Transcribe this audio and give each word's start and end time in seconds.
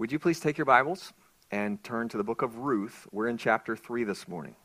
Would 0.00 0.10
you 0.10 0.18
please 0.18 0.40
take 0.40 0.56
your 0.56 0.64
Bibles 0.64 1.12
and 1.50 1.84
turn 1.84 2.08
to 2.08 2.16
the 2.16 2.24
book 2.24 2.40
of 2.40 2.56
Ruth? 2.56 3.06
We're 3.12 3.28
in 3.28 3.36
chapter 3.36 3.76
3 3.76 4.04
this 4.04 4.26
morning. 4.26 4.56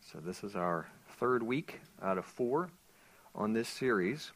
So, 0.00 0.20
this 0.20 0.42
is 0.42 0.56
our 0.56 0.88
third 1.18 1.42
week 1.42 1.80
out 2.02 2.16
of 2.16 2.24
four 2.24 2.70
on 3.34 3.52
this 3.52 3.68
series. 3.68 4.32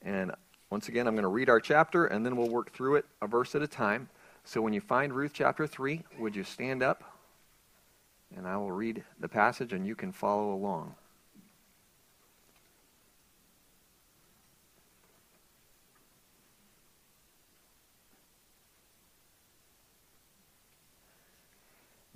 And 0.00 0.30
once 0.70 0.86
again, 0.86 1.08
I'm 1.08 1.14
going 1.14 1.24
to 1.24 1.28
read 1.28 1.50
our 1.50 1.58
chapter 1.58 2.06
and 2.06 2.24
then 2.24 2.36
we'll 2.36 2.48
work 2.48 2.70
through 2.70 2.94
it 2.94 3.06
a 3.20 3.26
verse 3.26 3.56
at 3.56 3.62
a 3.62 3.66
time. 3.66 4.08
So, 4.44 4.62
when 4.62 4.72
you 4.72 4.80
find 4.80 5.12
Ruth 5.12 5.32
chapter 5.34 5.66
3, 5.66 6.04
would 6.20 6.36
you 6.36 6.44
stand 6.44 6.84
up? 6.84 7.02
And 8.36 8.46
I 8.46 8.56
will 8.58 8.70
read 8.70 9.02
the 9.18 9.28
passage 9.28 9.72
and 9.72 9.84
you 9.84 9.96
can 9.96 10.12
follow 10.12 10.54
along. 10.54 10.94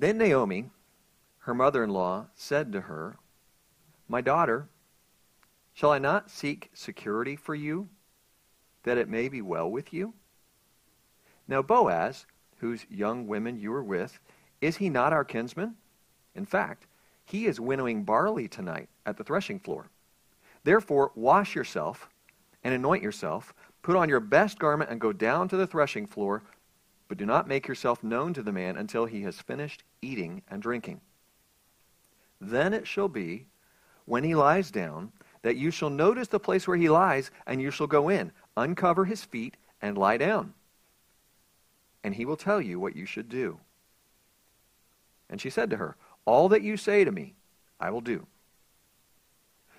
Then 0.00 0.16
Naomi, 0.16 0.70
her 1.40 1.52
mother 1.52 1.84
in 1.84 1.90
law, 1.90 2.28
said 2.34 2.72
to 2.72 2.80
her, 2.80 3.18
My 4.08 4.22
daughter, 4.22 4.66
shall 5.74 5.92
I 5.92 5.98
not 5.98 6.30
seek 6.30 6.70
security 6.72 7.36
for 7.36 7.54
you, 7.54 7.90
that 8.84 8.96
it 8.96 9.10
may 9.10 9.28
be 9.28 9.42
well 9.42 9.70
with 9.70 9.92
you? 9.92 10.14
Now 11.46 11.60
Boaz, 11.60 12.24
whose 12.60 12.86
young 12.88 13.26
women 13.26 13.58
you 13.58 13.74
are 13.74 13.84
with, 13.84 14.18
is 14.62 14.78
he 14.78 14.88
not 14.88 15.12
our 15.12 15.22
kinsman? 15.22 15.76
In 16.34 16.46
fact, 16.46 16.86
he 17.26 17.44
is 17.44 17.60
winnowing 17.60 18.02
barley 18.02 18.48
tonight 18.48 18.88
at 19.04 19.18
the 19.18 19.24
threshing 19.24 19.60
floor. 19.60 19.90
Therefore, 20.64 21.12
wash 21.14 21.54
yourself 21.54 22.08
and 22.64 22.72
anoint 22.72 23.02
yourself, 23.02 23.52
put 23.82 23.96
on 23.96 24.08
your 24.08 24.20
best 24.20 24.58
garment, 24.58 24.88
and 24.88 24.98
go 24.98 25.12
down 25.12 25.46
to 25.48 25.58
the 25.58 25.66
threshing 25.66 26.06
floor 26.06 26.42
but 27.10 27.18
do 27.18 27.26
not 27.26 27.48
make 27.48 27.66
yourself 27.66 28.04
known 28.04 28.32
to 28.32 28.40
the 28.40 28.52
man 28.52 28.76
until 28.76 29.04
he 29.04 29.22
has 29.22 29.40
finished 29.40 29.82
eating 30.00 30.42
and 30.46 30.62
drinking. 30.62 31.00
Then 32.40 32.72
it 32.72 32.86
shall 32.86 33.08
be, 33.08 33.46
when 34.04 34.22
he 34.22 34.36
lies 34.36 34.70
down, 34.70 35.10
that 35.42 35.56
you 35.56 35.72
shall 35.72 35.90
notice 35.90 36.28
the 36.28 36.38
place 36.38 36.68
where 36.68 36.76
he 36.76 36.88
lies, 36.88 37.32
and 37.48 37.60
you 37.60 37.72
shall 37.72 37.88
go 37.88 38.10
in, 38.10 38.30
uncover 38.56 39.06
his 39.06 39.24
feet, 39.24 39.56
and 39.82 39.98
lie 39.98 40.18
down. 40.18 40.54
And 42.04 42.14
he 42.14 42.24
will 42.24 42.36
tell 42.36 42.60
you 42.60 42.78
what 42.78 42.94
you 42.94 43.06
should 43.06 43.28
do. 43.28 43.58
And 45.28 45.40
she 45.40 45.50
said 45.50 45.68
to 45.70 45.78
her, 45.78 45.96
All 46.26 46.48
that 46.50 46.62
you 46.62 46.76
say 46.76 47.02
to 47.02 47.10
me, 47.10 47.34
I 47.80 47.90
will 47.90 48.02
do. 48.02 48.28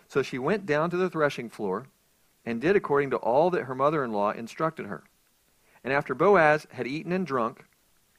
So 0.10 0.22
she 0.22 0.38
went 0.38 0.66
down 0.66 0.90
to 0.90 0.98
the 0.98 1.10
threshing 1.10 1.50
floor 1.50 1.88
and 2.46 2.60
did 2.60 2.76
according 2.76 3.12
to 3.12 3.18
all 3.18 3.50
that 3.52 3.64
her 3.64 3.76
mother 3.76 4.04
in 4.04 4.12
law 4.12 4.32
instructed 4.32 4.88
her. 4.88 5.06
And 5.84 5.94
after 5.94 6.14
Boaz 6.14 6.68
had 6.72 6.88
eaten 6.88 7.12
and 7.12 7.26
drunk, 7.26 7.66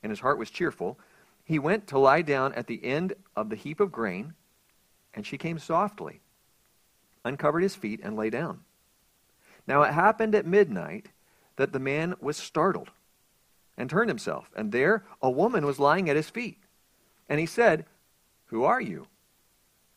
and 0.03 0.11
his 0.11 0.21
heart 0.21 0.39
was 0.39 0.51
cheerful, 0.51 0.99
he 1.45 1.59
went 1.59 1.87
to 1.89 1.99
lie 1.99 2.23
down 2.23 2.53
at 2.55 2.67
the 2.67 2.85
end 2.85 3.15
of 3.37 3.51
the 3.51 3.57
heap 3.57 3.81
of 3.81 3.93
grain, 3.93 4.35
and 5.15 5.27
she 5.27 5.39
came 5.39 5.59
softly, 5.59 6.21
uncovered 7.25 7.63
his 7.63 7.75
feet, 7.75 8.01
and 8.03 8.17
lay 8.17 8.31
down. 8.31 8.61
Now 9.67 9.83
it 9.83 9.93
happened 9.93 10.35
at 10.35 10.47
midnight 10.47 11.11
that 11.57 11.73
the 11.73 11.79
man 11.79 12.15
was 12.21 12.37
startled 12.37 12.91
and 13.77 13.89
turned 13.89 14.11
himself, 14.11 14.51
and 14.57 14.73
there 14.73 15.05
a 15.21 15.31
woman 15.31 15.65
was 15.65 15.79
lying 15.79 16.11
at 16.11 16.17
his 16.17 16.31
feet. 16.31 16.59
And 17.29 17.39
he 17.39 17.47
said, 17.47 17.87
Who 18.47 18.65
are 18.65 18.81
you? 18.81 19.07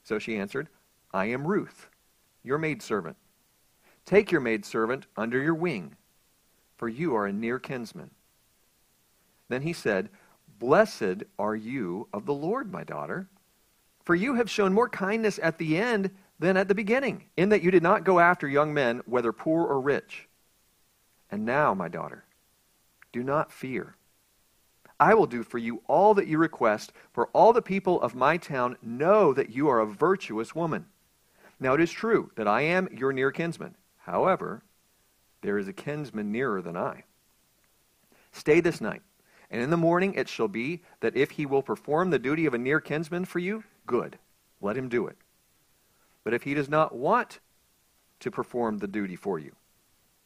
So 0.03 0.19
she 0.19 0.37
answered, 0.37 0.69
I 1.11 1.25
am 1.25 1.47
Ruth, 1.47 1.89
your 2.43 2.57
maidservant. 2.57 3.17
Take 4.05 4.31
your 4.31 4.41
maidservant 4.41 5.07
under 5.17 5.41
your 5.41 5.55
wing 5.55 5.95
for 6.77 6.89
you 6.89 7.15
are 7.15 7.25
a 7.25 7.33
near 7.33 7.59
kinsman. 7.59 8.11
Then 9.49 9.61
he 9.61 9.73
said, 9.73 10.09
Blessed 10.59 11.23
are 11.37 11.55
you 11.55 12.07
of 12.13 12.25
the 12.25 12.33
Lord, 12.33 12.71
my 12.71 12.83
daughter, 12.83 13.27
for 14.03 14.15
you 14.15 14.35
have 14.35 14.49
shown 14.49 14.73
more 14.73 14.89
kindness 14.89 15.39
at 15.41 15.57
the 15.57 15.77
end 15.77 16.11
than 16.39 16.57
at 16.57 16.67
the 16.67 16.75
beginning, 16.75 17.25
in 17.37 17.49
that 17.49 17.63
you 17.63 17.71
did 17.71 17.83
not 17.83 18.03
go 18.03 18.19
after 18.19 18.47
young 18.47 18.73
men, 18.73 19.01
whether 19.05 19.31
poor 19.31 19.65
or 19.65 19.79
rich. 19.79 20.27
And 21.31 21.45
now, 21.45 21.73
my 21.73 21.87
daughter, 21.87 22.25
do 23.11 23.23
not 23.23 23.51
fear. 23.51 23.95
I 24.99 25.13
will 25.13 25.25
do 25.25 25.43
for 25.43 25.57
you 25.57 25.81
all 25.87 26.13
that 26.13 26.27
you 26.27 26.37
request, 26.37 26.93
for 27.11 27.27
all 27.27 27.51
the 27.51 27.61
people 27.61 28.01
of 28.01 28.15
my 28.15 28.37
town 28.37 28.77
know 28.81 29.33
that 29.33 29.49
you 29.49 29.67
are 29.67 29.79
a 29.79 29.85
virtuous 29.85 30.55
woman. 30.55 30.85
Now 31.59 31.73
it 31.73 31.81
is 31.81 31.91
true 31.91 32.31
that 32.35 32.47
I 32.47 32.61
am 32.61 32.89
your 32.91 33.11
near 33.11 33.31
kinsman. 33.31 33.75
However, 33.99 34.63
there 35.45 35.59
is 35.59 35.67
a 35.67 35.73
kinsman 35.73 36.31
nearer 36.31 36.61
than 36.61 36.75
I. 36.75 37.03
Stay 38.31 38.59
this 38.59 38.81
night, 38.81 39.03
and 39.51 39.61
in 39.61 39.69
the 39.69 39.77
morning 39.77 40.15
it 40.15 40.27
shall 40.27 40.47
be 40.47 40.81
that 41.01 41.15
if 41.15 41.31
he 41.31 41.45
will 41.45 41.61
perform 41.61 42.09
the 42.09 42.19
duty 42.19 42.45
of 42.45 42.53
a 42.53 42.57
near 42.57 42.79
kinsman 42.79 43.25
for 43.25 43.39
you, 43.39 43.63
good, 43.85 44.17
let 44.59 44.75
him 44.75 44.89
do 44.89 45.07
it. 45.07 45.17
But 46.23 46.33
if 46.33 46.43
he 46.43 46.55
does 46.55 46.67
not 46.67 46.95
want 46.95 47.39
to 48.19 48.31
perform 48.31 48.79
the 48.79 48.87
duty 48.87 49.15
for 49.15 49.37
you, 49.37 49.55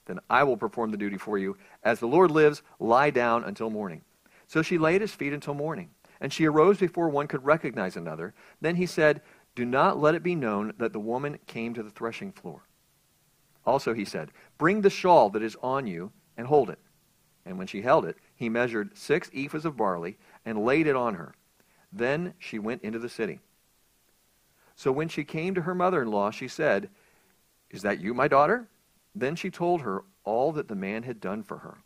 then 0.06 0.20
I 0.30 0.44
will 0.44 0.58
perform 0.58 0.92
the 0.92 0.98
duty 0.98 1.18
for 1.18 1.38
you. 1.38 1.58
As 1.84 2.00
the 2.00 2.08
Lord 2.08 2.32
lives, 2.32 2.64
lie 2.80 3.10
down 3.10 3.44
until 3.44 3.70
morning. 3.70 4.02
So 4.48 4.62
she 4.62 4.78
lay 4.78 4.96
at 4.96 5.02
his 5.02 5.14
feet 5.14 5.34
until 5.34 5.54
morning. 5.54 5.90
And 6.22 6.34
she 6.34 6.46
arose 6.46 6.80
before 6.80 7.10
one 7.10 7.28
could 7.28 7.46
recognize 7.46 7.96
another. 7.96 8.34
Then 8.60 8.76
he 8.76 8.86
said, 8.86 9.22
Do 9.54 9.66
not 9.66 10.00
let 10.00 10.16
it 10.16 10.24
be 10.24 10.34
known 10.34 10.74
that 10.80 10.94
the 10.94 11.00
woman 11.00 11.38
came 11.46 11.74
to 11.74 11.84
the 11.84 11.92
threshing 11.92 12.32
floor. 12.32 12.64
Also, 13.70 13.94
he 13.94 14.04
said, 14.04 14.32
Bring 14.58 14.82
the 14.82 14.90
shawl 14.90 15.30
that 15.30 15.44
is 15.44 15.56
on 15.62 15.86
you 15.86 16.12
and 16.36 16.48
hold 16.48 16.72
it. 16.72 16.80
And 17.46 17.56
when 17.60 17.68
she 17.68 17.84
held 17.84 18.04
it, 18.04 18.18
he 18.36 18.50
measured 18.50 18.98
six 18.98 19.30
ephahs 19.30 19.64
of 19.64 19.78
barley 19.78 20.18
and 20.44 20.66
laid 20.66 20.88
it 20.88 20.96
on 20.96 21.14
her. 21.14 21.36
Then 21.94 22.34
she 22.40 22.58
went 22.58 22.82
into 22.82 22.98
the 22.98 23.10
city. 23.10 23.42
So 24.76 24.92
when 24.92 25.08
she 25.08 25.24
came 25.24 25.54
to 25.54 25.62
her 25.62 25.76
mother 25.76 26.02
in 26.02 26.10
law, 26.10 26.32
she 26.32 26.48
said, 26.48 26.90
Is 27.70 27.84
that 27.84 28.02
you, 28.02 28.16
my 28.16 28.28
daughter? 28.28 28.68
Then 29.14 29.36
she 29.36 29.52
told 29.52 29.82
her 29.82 30.04
all 30.24 30.52
that 30.54 30.68
the 30.68 30.74
man 30.74 31.04
had 31.04 31.22
done 31.22 31.44
for 31.44 31.60
her. 31.60 31.78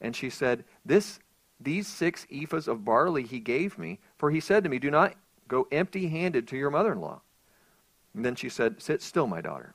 And 0.00 0.14
she 0.14 0.30
said, 0.30 0.62
This 0.86 1.18
these 1.58 1.88
six 1.88 2.28
ephahs 2.30 2.68
of 2.68 2.84
barley 2.84 3.24
he 3.24 3.40
gave 3.40 3.76
me, 3.76 3.98
for 4.18 4.30
he 4.30 4.38
said 4.38 4.62
to 4.62 4.70
me, 4.70 4.78
Do 4.78 4.92
not 4.92 5.16
go 5.48 5.66
empty 5.72 6.06
handed 6.06 6.46
to 6.46 6.56
your 6.56 6.70
mother 6.70 6.92
in 6.92 7.00
law. 7.00 7.22
And 8.14 8.24
then 8.24 8.36
she 8.36 8.48
said, 8.48 8.80
Sit 8.80 9.02
still, 9.02 9.26
my 9.26 9.40
daughter 9.40 9.74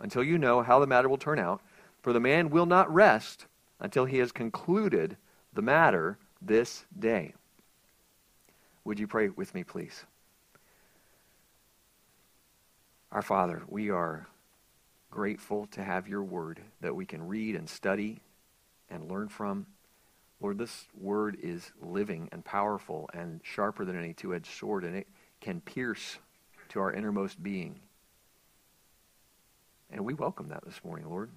until 0.00 0.22
you 0.22 0.38
know 0.38 0.62
how 0.62 0.78
the 0.78 0.86
matter 0.86 1.08
will 1.08 1.18
turn 1.18 1.38
out. 1.38 1.60
For 2.02 2.12
the 2.12 2.20
man 2.20 2.50
will 2.50 2.66
not 2.66 2.92
rest 2.92 3.46
until 3.80 4.04
he 4.04 4.18
has 4.18 4.32
concluded 4.32 5.16
the 5.52 5.62
matter 5.62 6.18
this 6.40 6.84
day. 6.98 7.34
Would 8.84 8.98
you 8.98 9.06
pray 9.06 9.28
with 9.28 9.54
me, 9.54 9.64
please? 9.64 10.04
Our 13.10 13.22
Father, 13.22 13.62
we 13.68 13.90
are 13.90 14.26
grateful 15.10 15.66
to 15.72 15.82
have 15.82 16.08
your 16.08 16.22
word 16.22 16.60
that 16.80 16.94
we 16.94 17.06
can 17.06 17.26
read 17.26 17.56
and 17.56 17.68
study 17.68 18.20
and 18.90 19.10
learn 19.10 19.28
from. 19.28 19.66
Lord, 20.40 20.58
this 20.58 20.86
word 20.98 21.36
is 21.42 21.72
living 21.80 22.28
and 22.30 22.44
powerful 22.44 23.10
and 23.12 23.40
sharper 23.42 23.84
than 23.84 23.98
any 23.98 24.12
two 24.12 24.34
edged 24.34 24.52
sword, 24.52 24.84
and 24.84 24.94
it 24.94 25.08
can 25.40 25.60
pierce 25.60 26.18
to 26.68 26.80
our 26.80 26.92
innermost 26.92 27.42
being 27.42 27.80
and 29.90 30.04
we 30.04 30.14
welcome 30.14 30.48
that 30.48 30.64
this 30.64 30.80
morning, 30.84 31.08
Lord. 31.08 31.30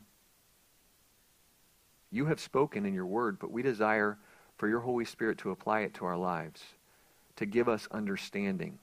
You 2.12 2.26
have 2.26 2.40
spoken 2.40 2.86
in 2.86 2.94
your 2.94 3.06
word, 3.06 3.40
but 3.40 3.52
we 3.52 3.62
desire 3.62 4.18
for 4.58 4.68
your 4.68 4.82
Holy 4.82 5.06
Spirit 5.06 5.38
to 5.40 5.52
apply 5.52 5.82
it 5.82 5.94
to 5.96 6.06
our 6.06 6.18
lives, 6.18 6.62
to 7.38 7.46
give 7.46 7.70
us 7.70 7.88
understanding, 7.92 8.80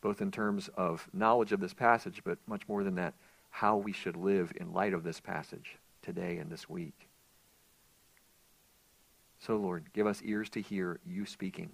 both 0.00 0.20
in 0.20 0.30
terms 0.30 0.68
of 0.76 1.08
knowledge 1.12 1.52
of 1.52 1.60
this 1.60 1.74
passage, 1.74 2.22
but 2.24 2.38
much 2.46 2.68
more 2.68 2.82
than 2.82 2.96
that, 2.96 3.14
how 3.50 3.76
we 3.76 3.92
should 3.92 4.16
live 4.16 4.52
in 4.56 4.72
light 4.72 4.92
of 4.92 5.04
this 5.04 5.20
passage 5.20 5.76
today 6.02 6.38
and 6.38 6.50
this 6.50 6.68
week. 6.68 7.08
So, 9.38 9.56
Lord, 9.56 9.84
give 9.92 10.06
us 10.06 10.20
ears 10.24 10.50
to 10.50 10.60
hear 10.60 10.98
you 11.06 11.24
speaking. 11.24 11.70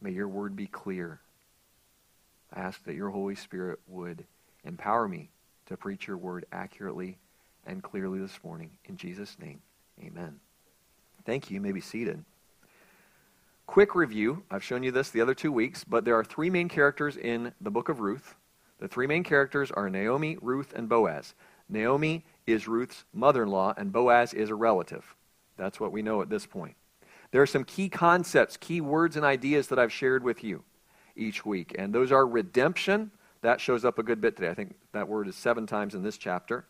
May 0.00 0.10
your 0.10 0.28
word 0.28 0.56
be 0.56 0.66
clear. 0.66 1.20
I 2.52 2.60
ask 2.60 2.82
that 2.84 2.94
your 2.94 3.10
Holy 3.10 3.34
Spirit 3.34 3.78
would 3.86 4.24
Empower 4.64 5.08
me 5.08 5.30
to 5.66 5.76
preach 5.76 6.06
your 6.06 6.16
word 6.16 6.46
accurately 6.52 7.18
and 7.66 7.82
clearly 7.82 8.18
this 8.18 8.38
morning. 8.42 8.70
In 8.86 8.96
Jesus' 8.96 9.36
name, 9.40 9.60
amen. 10.02 10.40
Thank 11.24 11.50
you. 11.50 11.54
You 11.54 11.60
may 11.60 11.72
be 11.72 11.80
seated. 11.80 12.24
Quick 13.66 13.94
review. 13.94 14.42
I've 14.50 14.64
shown 14.64 14.82
you 14.82 14.90
this 14.90 15.10
the 15.10 15.20
other 15.20 15.34
two 15.34 15.52
weeks, 15.52 15.84
but 15.84 16.04
there 16.04 16.18
are 16.18 16.24
three 16.24 16.48
main 16.48 16.68
characters 16.70 17.18
in 17.18 17.52
the 17.60 17.70
book 17.70 17.90
of 17.90 18.00
Ruth. 18.00 18.34
The 18.80 18.88
three 18.88 19.06
main 19.06 19.24
characters 19.24 19.70
are 19.70 19.90
Naomi, 19.90 20.38
Ruth, 20.40 20.72
and 20.74 20.88
Boaz. 20.88 21.34
Naomi 21.68 22.24
is 22.46 22.66
Ruth's 22.66 23.04
mother 23.12 23.42
in 23.42 23.50
law, 23.50 23.74
and 23.76 23.92
Boaz 23.92 24.32
is 24.32 24.48
a 24.48 24.54
relative. 24.54 25.14
That's 25.58 25.78
what 25.78 25.92
we 25.92 26.00
know 26.00 26.22
at 26.22 26.30
this 26.30 26.46
point. 26.46 26.76
There 27.30 27.42
are 27.42 27.46
some 27.46 27.64
key 27.64 27.90
concepts, 27.90 28.56
key 28.56 28.80
words, 28.80 29.16
and 29.16 29.24
ideas 29.24 29.68
that 29.68 29.78
I've 29.78 29.92
shared 29.92 30.24
with 30.24 30.42
you 30.42 30.64
each 31.14 31.44
week, 31.44 31.74
and 31.78 31.92
those 31.92 32.10
are 32.10 32.26
redemption, 32.26 33.10
that 33.42 33.60
shows 33.60 33.84
up 33.84 33.98
a 33.98 34.02
good 34.02 34.20
bit 34.20 34.36
today. 34.36 34.50
I 34.50 34.54
think 34.54 34.74
that 34.92 35.08
word 35.08 35.28
is 35.28 35.36
seven 35.36 35.66
times 35.66 35.94
in 35.94 36.02
this 36.02 36.18
chapter. 36.18 36.66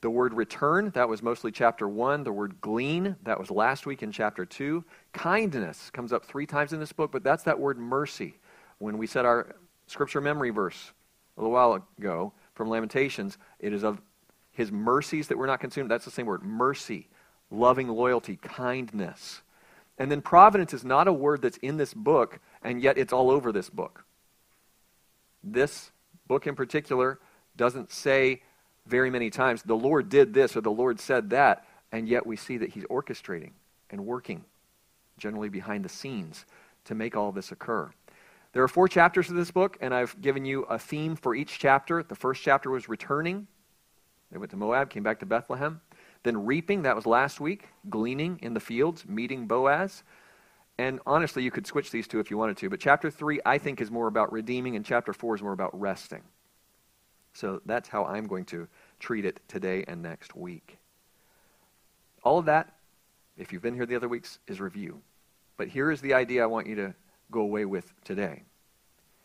The 0.00 0.10
word 0.10 0.34
return, 0.34 0.90
that 0.90 1.08
was 1.08 1.22
mostly 1.22 1.50
chapter 1.50 1.88
1. 1.88 2.24
The 2.24 2.32
word 2.32 2.60
glean, 2.60 3.16
that 3.24 3.38
was 3.38 3.50
last 3.50 3.86
week 3.86 4.02
in 4.02 4.12
chapter 4.12 4.44
2. 4.44 4.84
Kindness 5.12 5.90
comes 5.90 6.12
up 6.12 6.24
three 6.24 6.46
times 6.46 6.72
in 6.72 6.80
this 6.80 6.92
book, 6.92 7.10
but 7.10 7.24
that's 7.24 7.42
that 7.44 7.58
word 7.58 7.78
mercy. 7.78 8.38
When 8.78 8.98
we 8.98 9.06
said 9.06 9.24
our 9.24 9.56
scripture 9.86 10.20
memory 10.20 10.50
verse 10.50 10.92
a 11.36 11.40
little 11.40 11.52
while 11.52 11.84
ago 11.98 12.32
from 12.54 12.68
Lamentations, 12.68 13.38
it 13.58 13.72
is 13.72 13.82
of 13.82 14.00
his 14.52 14.70
mercies 14.70 15.28
that 15.28 15.36
we're 15.36 15.46
not 15.46 15.60
consumed. 15.60 15.90
That's 15.90 16.04
the 16.04 16.10
same 16.10 16.26
word 16.26 16.42
mercy, 16.42 17.08
loving 17.50 17.88
loyalty, 17.88 18.36
kindness. 18.36 19.42
And 19.98 20.10
then 20.10 20.20
providence 20.20 20.72
is 20.72 20.84
not 20.84 21.08
a 21.08 21.12
word 21.12 21.42
that's 21.42 21.58
in 21.58 21.76
this 21.78 21.94
book, 21.94 22.38
and 22.62 22.82
yet 22.82 22.96
it's 22.96 23.12
all 23.12 23.30
over 23.30 23.50
this 23.52 23.70
book. 23.70 24.05
This 25.48 25.92
book 26.26 26.48
in 26.48 26.56
particular 26.56 27.20
doesn't 27.56 27.92
say 27.92 28.42
very 28.84 29.10
many 29.10 29.30
times, 29.30 29.62
the 29.62 29.76
Lord 29.76 30.08
did 30.08 30.34
this 30.34 30.56
or 30.56 30.60
the 30.60 30.70
Lord 30.70 30.98
said 30.98 31.30
that, 31.30 31.66
and 31.92 32.08
yet 32.08 32.26
we 32.26 32.36
see 32.36 32.56
that 32.58 32.70
He's 32.70 32.84
orchestrating 32.84 33.52
and 33.90 34.04
working, 34.04 34.44
generally 35.18 35.48
behind 35.48 35.84
the 35.84 35.88
scenes, 35.88 36.44
to 36.84 36.94
make 36.94 37.16
all 37.16 37.30
this 37.30 37.52
occur. 37.52 37.90
There 38.52 38.62
are 38.62 38.68
four 38.68 38.88
chapters 38.88 39.30
of 39.30 39.36
this 39.36 39.50
book, 39.50 39.76
and 39.80 39.94
I've 39.94 40.20
given 40.20 40.44
you 40.44 40.62
a 40.64 40.78
theme 40.78 41.14
for 41.14 41.34
each 41.34 41.58
chapter. 41.58 42.02
The 42.02 42.14
first 42.14 42.42
chapter 42.42 42.70
was 42.70 42.88
returning. 42.88 43.46
They 44.32 44.38
went 44.38 44.50
to 44.50 44.56
Moab, 44.56 44.90
came 44.90 45.02
back 45.02 45.20
to 45.20 45.26
Bethlehem. 45.26 45.80
Then 46.24 46.44
reaping, 46.44 46.82
that 46.82 46.96
was 46.96 47.06
last 47.06 47.38
week. 47.40 47.68
Gleaning 47.88 48.40
in 48.42 48.54
the 48.54 48.60
fields, 48.60 49.06
meeting 49.06 49.46
Boaz. 49.46 50.02
And 50.78 51.00
honestly, 51.06 51.42
you 51.42 51.50
could 51.50 51.66
switch 51.66 51.90
these 51.90 52.06
two 52.06 52.20
if 52.20 52.30
you 52.30 52.36
wanted 52.36 52.58
to. 52.58 52.68
But 52.68 52.80
chapter 52.80 53.10
3, 53.10 53.40
I 53.46 53.58
think, 53.58 53.80
is 53.80 53.90
more 53.90 54.08
about 54.08 54.32
redeeming, 54.32 54.76
and 54.76 54.84
chapter 54.84 55.12
4 55.12 55.36
is 55.36 55.42
more 55.42 55.52
about 55.52 55.78
resting. 55.78 56.22
So 57.32 57.60
that's 57.64 57.88
how 57.88 58.04
I'm 58.04 58.26
going 58.26 58.44
to 58.46 58.68
treat 58.98 59.24
it 59.24 59.40
today 59.48 59.84
and 59.88 60.02
next 60.02 60.34
week. 60.34 60.78
All 62.22 62.38
of 62.38 62.46
that, 62.46 62.74
if 63.38 63.52
you've 63.52 63.62
been 63.62 63.74
here 63.74 63.86
the 63.86 63.96
other 63.96 64.08
weeks, 64.08 64.38
is 64.46 64.60
review. 64.60 65.00
But 65.56 65.68
here 65.68 65.90
is 65.90 66.00
the 66.00 66.14
idea 66.14 66.42
I 66.42 66.46
want 66.46 66.66
you 66.66 66.74
to 66.76 66.94
go 67.30 67.40
away 67.40 67.64
with 67.64 67.92
today. 68.04 68.42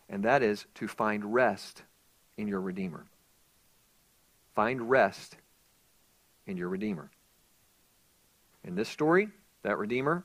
And 0.09 0.23
that 0.23 0.43
is 0.43 0.65
to 0.75 0.87
find 0.87 1.33
rest 1.33 1.83
in 2.37 2.47
your 2.47 2.61
Redeemer. 2.61 3.05
Find 4.55 4.89
rest 4.89 5.37
in 6.45 6.57
your 6.57 6.69
Redeemer. 6.69 7.09
In 8.63 8.75
this 8.75 8.89
story, 8.89 9.29
that 9.63 9.77
Redeemer 9.77 10.23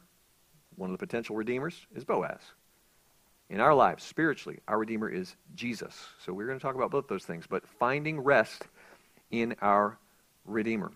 one 0.77 0.91
of 0.91 0.99
the 0.99 1.07
potential 1.07 1.37
redeemers 1.37 1.87
is 1.95 2.05
Boaz. 2.05 2.41
In 3.49 3.61
our 3.61 3.75
lives, 3.75 4.03
spiritually, 4.03 4.59
our 4.67 4.79
Redeemer 4.79 5.09
is 5.09 5.37
Jesus. 5.55 6.09
So 6.25 6.33
we're 6.33 6.47
going 6.47 6.59
to 6.59 6.63
talk 6.63 6.75
about 6.75 6.91
both 6.91 7.07
those 7.07 7.25
things, 7.25 7.47
but 7.47 7.67
finding 7.67 8.21
rest 8.21 8.67
in 9.31 9.55
our 9.63 9.99
Redeemer. 10.45 10.91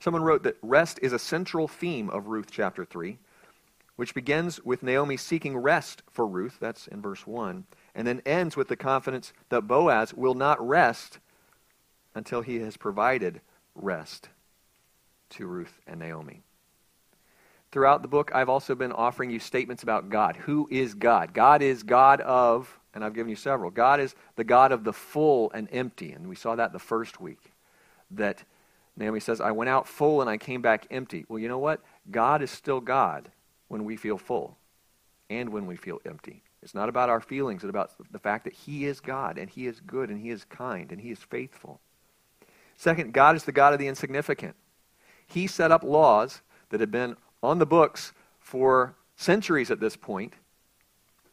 Someone 0.00 0.22
wrote 0.22 0.42
that 0.44 0.56
rest 0.62 0.98
is 1.02 1.12
a 1.12 1.18
central 1.18 1.68
theme 1.68 2.08
of 2.08 2.28
Ruth 2.28 2.48
chapter 2.50 2.84
3, 2.84 3.18
which 3.96 4.14
begins 4.14 4.62
with 4.64 4.82
Naomi 4.82 5.16
seeking 5.16 5.56
rest 5.56 6.02
for 6.10 6.26
Ruth, 6.26 6.56
that's 6.58 6.86
in 6.86 7.02
verse 7.02 7.26
1, 7.26 7.64
and 7.94 8.06
then 8.06 8.22
ends 8.24 8.56
with 8.56 8.68
the 8.68 8.76
confidence 8.76 9.32
that 9.50 9.62
Boaz 9.62 10.14
will 10.14 10.34
not 10.34 10.66
rest 10.66 11.18
until 12.14 12.40
he 12.40 12.60
has 12.60 12.78
provided 12.78 13.42
rest 13.74 14.30
to 15.30 15.46
Ruth 15.46 15.80
and 15.86 16.00
Naomi. 16.00 16.45
Throughout 17.72 18.02
the 18.02 18.08
book, 18.08 18.30
I've 18.34 18.48
also 18.48 18.74
been 18.74 18.92
offering 18.92 19.30
you 19.30 19.38
statements 19.38 19.82
about 19.82 20.08
God. 20.08 20.36
Who 20.36 20.68
is 20.70 20.94
God? 20.94 21.34
God 21.34 21.62
is 21.62 21.82
God 21.82 22.20
of, 22.20 22.78
and 22.94 23.04
I've 23.04 23.14
given 23.14 23.28
you 23.28 23.36
several. 23.36 23.70
God 23.70 24.00
is 24.00 24.14
the 24.36 24.44
God 24.44 24.72
of 24.72 24.84
the 24.84 24.92
full 24.92 25.50
and 25.52 25.68
empty. 25.72 26.12
And 26.12 26.28
we 26.28 26.36
saw 26.36 26.54
that 26.56 26.72
the 26.72 26.78
first 26.78 27.20
week. 27.20 27.52
That 28.10 28.44
Naomi 28.96 29.20
says, 29.20 29.40
I 29.40 29.50
went 29.50 29.68
out 29.68 29.86
full 29.86 30.20
and 30.20 30.30
I 30.30 30.38
came 30.38 30.62
back 30.62 30.86
empty. 30.90 31.26
Well, 31.28 31.38
you 31.38 31.48
know 31.48 31.58
what? 31.58 31.82
God 32.10 32.40
is 32.40 32.50
still 32.50 32.80
God 32.80 33.30
when 33.68 33.84
we 33.84 33.96
feel 33.96 34.16
full 34.16 34.56
and 35.28 35.50
when 35.50 35.66
we 35.66 35.76
feel 35.76 36.00
empty. 36.06 36.42
It's 36.62 36.74
not 36.74 36.88
about 36.88 37.10
our 37.10 37.20
feelings, 37.20 37.62
it's 37.62 37.70
about 37.70 37.92
the 38.10 38.18
fact 38.18 38.44
that 38.44 38.52
He 38.52 38.86
is 38.86 39.00
God 39.00 39.38
and 39.38 39.50
He 39.50 39.66
is 39.66 39.80
good 39.80 40.08
and 40.08 40.20
He 40.20 40.30
is 40.30 40.44
kind 40.44 40.90
and 40.90 41.00
He 41.00 41.10
is 41.10 41.18
faithful. 41.18 41.80
Second, 42.76 43.12
God 43.12 43.36
is 43.36 43.44
the 43.44 43.52
God 43.52 43.72
of 43.72 43.78
the 43.78 43.88
insignificant. 43.88 44.56
He 45.26 45.46
set 45.46 45.70
up 45.70 45.82
laws 45.82 46.42
that 46.70 46.80
have 46.80 46.90
been 46.90 47.16
on 47.42 47.58
the 47.58 47.66
books 47.66 48.12
for 48.40 48.94
centuries 49.16 49.70
at 49.70 49.80
this 49.80 49.96
point 49.96 50.34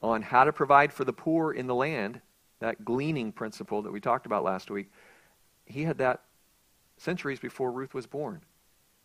on 0.01 0.21
how 0.21 0.43
to 0.43 0.51
provide 0.51 0.91
for 0.91 1.05
the 1.05 1.13
poor 1.13 1.53
in 1.53 1.67
the 1.67 1.75
land, 1.75 2.19
that 2.59 2.83
gleaning 2.83 3.31
principle 3.31 3.81
that 3.81 3.91
we 3.91 3.99
talked 3.99 4.25
about 4.25 4.43
last 4.43 4.69
week. 4.69 4.91
He 5.65 5.83
had 5.83 5.97
that 5.99 6.21
centuries 6.97 7.39
before 7.39 7.71
Ruth 7.71 7.93
was 7.93 8.05
born 8.05 8.41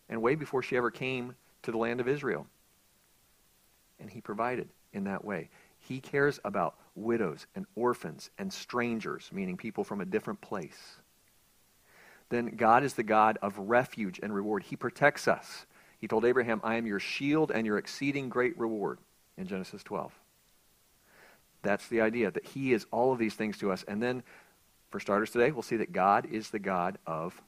and 0.09 0.21
way 0.21 0.35
before 0.35 0.61
she 0.61 0.77
ever 0.77 0.91
came 0.91 1.35
to 1.63 1.71
the 1.71 1.77
land 1.77 1.99
of 1.99 2.07
Israel. 2.07 2.47
And 3.99 4.09
he 4.09 4.21
provided 4.21 4.69
in 4.93 5.05
that 5.05 5.23
way. 5.23 5.49
He 5.79 5.99
cares 5.99 6.39
about 6.43 6.75
widows 6.95 7.47
and 7.55 7.65
orphans 7.75 8.29
and 8.37 8.51
strangers, 8.51 9.29
meaning 9.31 9.57
people 9.57 9.83
from 9.83 10.01
a 10.01 10.05
different 10.05 10.41
place. 10.41 10.97
Then 12.29 12.47
God 12.57 12.83
is 12.83 12.93
the 12.93 13.03
God 13.03 13.37
of 13.41 13.57
refuge 13.57 14.19
and 14.21 14.33
reward. 14.33 14.63
He 14.63 14.75
protects 14.75 15.27
us. 15.27 15.65
He 15.99 16.07
told 16.07 16.25
Abraham, 16.25 16.61
I 16.63 16.75
am 16.75 16.87
your 16.87 16.99
shield 16.99 17.51
and 17.51 17.65
your 17.65 17.77
exceeding 17.77 18.29
great 18.29 18.57
reward 18.57 18.99
in 19.37 19.47
Genesis 19.47 19.83
12. 19.83 20.11
That's 21.61 21.87
the 21.87 22.01
idea, 22.01 22.31
that 22.31 22.45
he 22.45 22.73
is 22.73 22.85
all 22.89 23.11
of 23.11 23.19
these 23.19 23.33
things 23.33 23.57
to 23.59 23.71
us. 23.71 23.83
And 23.87 24.01
then, 24.01 24.23
for 24.89 24.99
starters 24.99 25.29
today, 25.29 25.51
we'll 25.51 25.61
see 25.61 25.75
that 25.77 25.91
God 25.91 26.25
is 26.31 26.49
the 26.49 26.59
God 26.59 26.97
of 27.05 27.41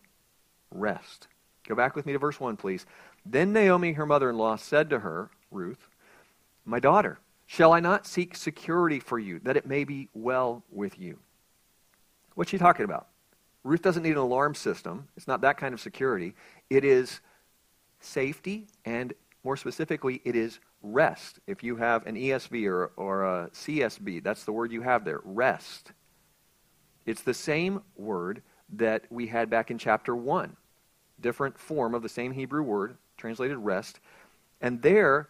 rest. 0.70 1.28
Go 1.68 1.76
back 1.76 1.96
with 1.96 2.06
me 2.06 2.14
to 2.14 2.20
verse 2.20 2.40
1, 2.40 2.58
please. 2.58 2.86
Then 3.26 3.54
Naomi, 3.54 3.94
her 3.94 4.06
mother 4.06 4.30
in 4.30 4.38
law, 4.38 4.58
said 4.58 4.90
to 4.90 5.00
her, 5.00 5.30
Ruth, 5.50 5.88
My 6.66 6.80
daughter, 6.80 7.20
shall 7.48 7.72
I 7.72 7.80
not 7.80 8.06
seek 8.06 8.36
security 8.36 9.00
for 9.00 9.18
you, 9.18 9.40
that 9.44 9.56
it 9.58 9.66
may 9.66 9.86
be 9.86 10.10
well 10.14 10.64
with 10.70 11.00
you? 11.00 11.20
What's 12.36 12.52
she 12.52 12.58
talking 12.58 12.84
about? 12.84 13.08
Ruth 13.64 13.82
doesn't 13.82 14.04
need 14.04 14.12
an 14.12 14.18
alarm 14.18 14.56
system. 14.56 15.08
It's 15.16 15.28
not 15.28 15.42
that 15.42 15.58
kind 15.58 15.74
of 15.74 15.80
security. 15.80 16.34
It 16.70 16.84
is 16.84 17.22
safety, 18.02 18.68
and 18.86 19.14
more 19.44 19.58
specifically, 19.58 20.22
it 20.24 20.36
is 20.36 20.60
rest. 20.84 21.40
If 21.48 21.64
you 21.64 21.76
have 21.78 22.06
an 22.06 22.16
ESV 22.16 22.68
or, 22.68 22.92
or 22.96 23.24
a 23.24 23.50
CSB, 23.50 24.24
that's 24.24 24.44
the 24.44 24.52
word 24.52 24.72
you 24.72 24.82
have 24.82 25.06
there 25.06 25.22
rest. 25.24 25.92
It's 27.06 27.22
the 27.22 27.34
same 27.34 27.82
word 27.96 28.42
that 28.74 29.06
we 29.10 29.28
had 29.28 29.50
back 29.50 29.72
in 29.72 29.78
chapter 29.78 30.16
1, 30.16 30.56
different 31.20 31.58
form 31.58 31.96
of 31.96 32.04
the 32.04 32.10
same 32.10 32.32
Hebrew 32.32 32.62
word, 32.62 32.98
translated 33.18 33.58
rest. 33.58 34.00
And 34.62 34.82
there, 34.82 35.28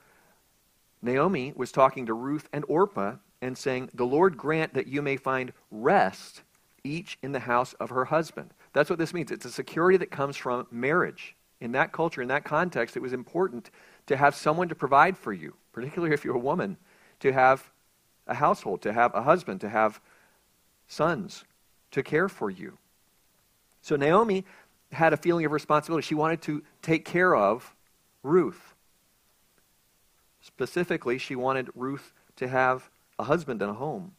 Naomi 1.02 1.54
was 1.56 1.72
talking 1.72 2.06
to 2.06 2.14
Ruth 2.14 2.50
and 2.52 2.66
Orpah 2.68 3.16
and 3.42 3.58
saying, 3.58 3.90
The 3.94 4.06
Lord 4.06 4.38
grant 4.38 4.74
that 4.74 4.88
you 4.88 5.02
may 5.02 5.18
find 5.18 5.54
rest 5.72 6.42
each 6.84 7.18
in 7.22 7.32
the 7.32 7.40
house 7.40 7.74
of 7.74 7.90
her 7.90 8.06
husband. 8.06 8.54
That's 8.74 8.90
what 8.90 9.00
this 9.00 9.14
means. 9.14 9.32
It's 9.32 9.46
a 9.46 9.52
security 9.52 9.98
that 9.98 10.12
comes 10.12 10.36
from 10.36 10.68
marriage 10.72 11.36
in 11.62 11.72
that 11.74 11.94
culture, 11.94 12.22
in 12.22 12.28
that 12.28 12.44
context, 12.44 12.98
it 12.98 13.02
was 13.02 13.14
important 13.14 13.70
to 14.08 14.18
have 14.18 14.36
someone 14.36 14.68
to 14.68 14.76
provide 14.76 15.18
for 15.18 15.32
you, 15.32 15.54
particularly 15.72 16.14
if 16.14 16.26
you're 16.26 16.36
a 16.36 16.40
woman, 16.40 16.76
to 17.20 17.32
have 17.32 17.72
a 18.28 18.34
household, 18.34 18.82
to 18.82 18.92
have 18.92 19.14
a 19.14 19.22
husband, 19.22 19.62
to 19.62 19.70
have 19.70 20.02
sons 20.88 21.46
to 21.92 22.02
care 22.02 22.28
for 22.28 22.50
you. 22.50 22.78
So 23.82 23.96
Naomi 23.96 24.44
had 24.92 25.14
a 25.14 25.18
feeling 25.18 25.46
of 25.46 25.52
responsibility. 25.52 26.06
She 26.06 26.16
wanted 26.16 26.42
to 26.44 26.64
take 26.82 27.06
care 27.06 27.36
of 27.36 27.76
Ruth. 28.24 28.74
Specifically, 30.42 31.18
she 31.18 31.36
wanted 31.36 31.70
Ruth 31.76 32.12
to 32.38 32.48
have 32.48 32.90
a 33.20 33.24
husband 33.24 33.62
and 33.62 33.72
a 33.72 33.76
home. 33.76 34.14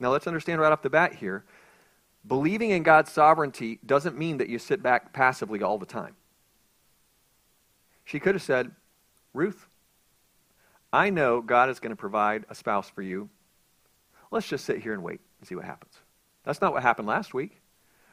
Now, 0.00 0.10
let's 0.10 0.26
understand 0.26 0.60
right 0.60 0.72
off 0.72 0.82
the 0.82 0.90
bat 0.90 1.14
here 1.14 1.44
Believing 2.26 2.70
in 2.70 2.82
God's 2.82 3.12
sovereignty 3.12 3.78
doesn't 3.86 4.18
mean 4.18 4.38
that 4.38 4.48
you 4.48 4.58
sit 4.58 4.82
back 4.82 5.12
passively 5.12 5.62
all 5.62 5.78
the 5.78 5.86
time. 5.86 6.16
She 8.04 8.18
could 8.18 8.34
have 8.34 8.42
said, 8.42 8.70
Ruth, 9.32 9.68
I 10.92 11.10
know 11.10 11.40
God 11.40 11.68
is 11.68 11.78
going 11.78 11.90
to 11.90 11.96
provide 11.96 12.44
a 12.48 12.54
spouse 12.54 12.88
for 12.88 13.02
you. 13.02 13.28
Let's 14.30 14.48
just 14.48 14.64
sit 14.64 14.82
here 14.82 14.92
and 14.92 15.02
wait 15.02 15.20
and 15.40 15.48
see 15.48 15.54
what 15.54 15.64
happens. 15.64 15.92
That's 16.44 16.60
not 16.60 16.72
what 16.72 16.82
happened 16.82 17.08
last 17.08 17.34
week. 17.34 17.60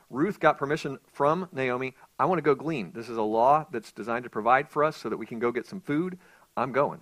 Ruth 0.09 0.39
got 0.39 0.57
permission 0.57 0.99
from 1.11 1.47
Naomi. 1.51 1.95
I 2.19 2.25
want 2.25 2.37
to 2.37 2.43
go 2.43 2.53
glean. 2.53 2.91
This 2.93 3.09
is 3.09 3.17
a 3.17 3.21
law 3.21 3.65
that's 3.71 3.91
designed 3.91 4.25
to 4.25 4.29
provide 4.29 4.69
for 4.69 4.83
us 4.83 4.97
so 4.97 5.09
that 5.09 5.17
we 5.17 5.25
can 5.25 5.39
go 5.39 5.51
get 5.51 5.65
some 5.65 5.81
food. 5.81 6.19
I'm 6.55 6.71
going. 6.71 6.99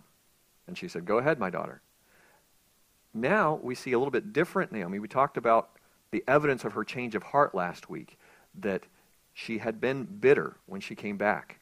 And 0.68 0.78
she 0.78 0.88
said, 0.88 1.06
Go 1.06 1.18
ahead, 1.18 1.40
my 1.40 1.50
daughter. 1.50 1.82
Now 3.14 3.60
we 3.62 3.76
see 3.76 3.92
a 3.92 3.98
little 3.98 4.12
bit 4.12 4.32
different 4.32 4.72
Naomi. 4.72 5.00
We 5.00 5.10
talked 5.10 5.36
about 5.36 5.72
the 6.12 6.24
evidence 6.28 6.64
of 6.64 6.74
her 6.74 6.84
change 6.84 7.16
of 7.16 7.24
heart 7.24 7.56
last 7.56 7.90
week 7.90 8.18
that 8.60 8.84
she 9.34 9.60
had 9.60 9.80
been 9.80 10.04
bitter 10.04 10.58
when 10.66 10.82
she 10.82 10.96
came 10.96 11.18
back. 11.18 11.60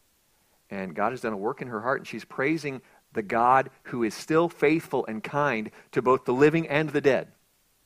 And 0.70 0.96
God 0.96 1.12
has 1.12 1.22
done 1.22 1.34
a 1.34 1.38
work 1.38 1.62
in 1.62 1.68
her 1.68 1.82
heart, 1.82 2.00
and 2.00 2.08
she's 2.08 2.26
praising 2.26 2.82
the 3.14 3.22
God 3.22 3.70
who 3.84 4.04
is 4.04 4.14
still 4.14 4.50
faithful 4.50 5.06
and 5.06 5.24
kind 5.24 5.72
to 5.92 6.02
both 6.02 6.26
the 6.26 6.34
living 6.34 6.68
and 6.68 6.90
the 6.90 7.02
dead. 7.02 7.30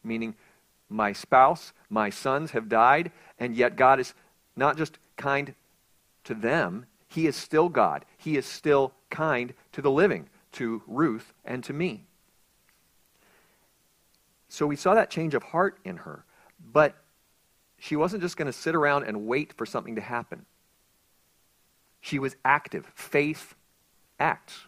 Meaning, 0.04 0.36
my 0.90 1.14
spouse, 1.14 1.74
my 1.90 2.10
sons 2.10 2.52
have 2.52 2.70
died, 2.70 3.12
And 3.40 3.56
yet, 3.56 3.76
God 3.76 4.00
is 4.00 4.14
not 4.56 4.78
just 4.78 4.98
kind 5.18 5.56
to 6.26 6.34
them, 6.34 6.86
He 7.08 7.28
is 7.28 7.36
still 7.36 7.70
God. 7.70 8.06
He 8.18 8.38
is 8.38 8.46
still 8.46 8.94
kind 9.10 9.54
to 9.72 9.82
the 9.82 9.92
living, 9.92 10.30
to 10.54 10.82
Ruth 10.88 11.34
and 11.44 11.64
to 11.66 11.74
me. 11.74 12.06
So 14.50 14.68
we 14.68 14.76
saw 14.76 14.94
that 14.94 15.10
change 15.10 15.34
of 15.34 15.44
heart 15.44 15.80
in 15.84 15.98
her. 15.98 16.26
But 16.72 16.96
she 17.78 17.96
wasn't 17.96 18.24
just 18.24 18.38
going 18.38 18.46
to 18.46 18.54
sit 18.54 18.76
around 18.76 19.04
and 19.04 19.26
wait 19.26 19.54
for 19.54 19.66
something 19.66 19.96
to 19.96 20.02
happen. 20.02 20.46
She 22.00 22.20
was 22.20 22.36
active. 22.46 22.92
Faith 22.96 23.56
acts. 24.20 24.68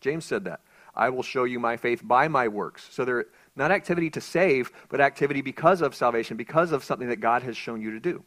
James 0.00 0.24
said 0.24 0.44
that. 0.44 0.60
I 0.94 1.10
will 1.10 1.22
show 1.22 1.44
you 1.44 1.58
my 1.58 1.76
faith 1.76 2.02
by 2.04 2.28
my 2.28 2.48
works. 2.48 2.88
So 2.90 3.04
they're 3.04 3.26
not 3.56 3.70
activity 3.70 4.10
to 4.10 4.20
save, 4.20 4.70
but 4.88 5.00
activity 5.00 5.42
because 5.42 5.80
of 5.80 5.94
salvation, 5.94 6.36
because 6.36 6.72
of 6.72 6.84
something 6.84 7.08
that 7.08 7.20
God 7.20 7.42
has 7.42 7.56
shown 7.56 7.80
you 7.80 7.90
to 7.92 8.00
do. 8.00 8.22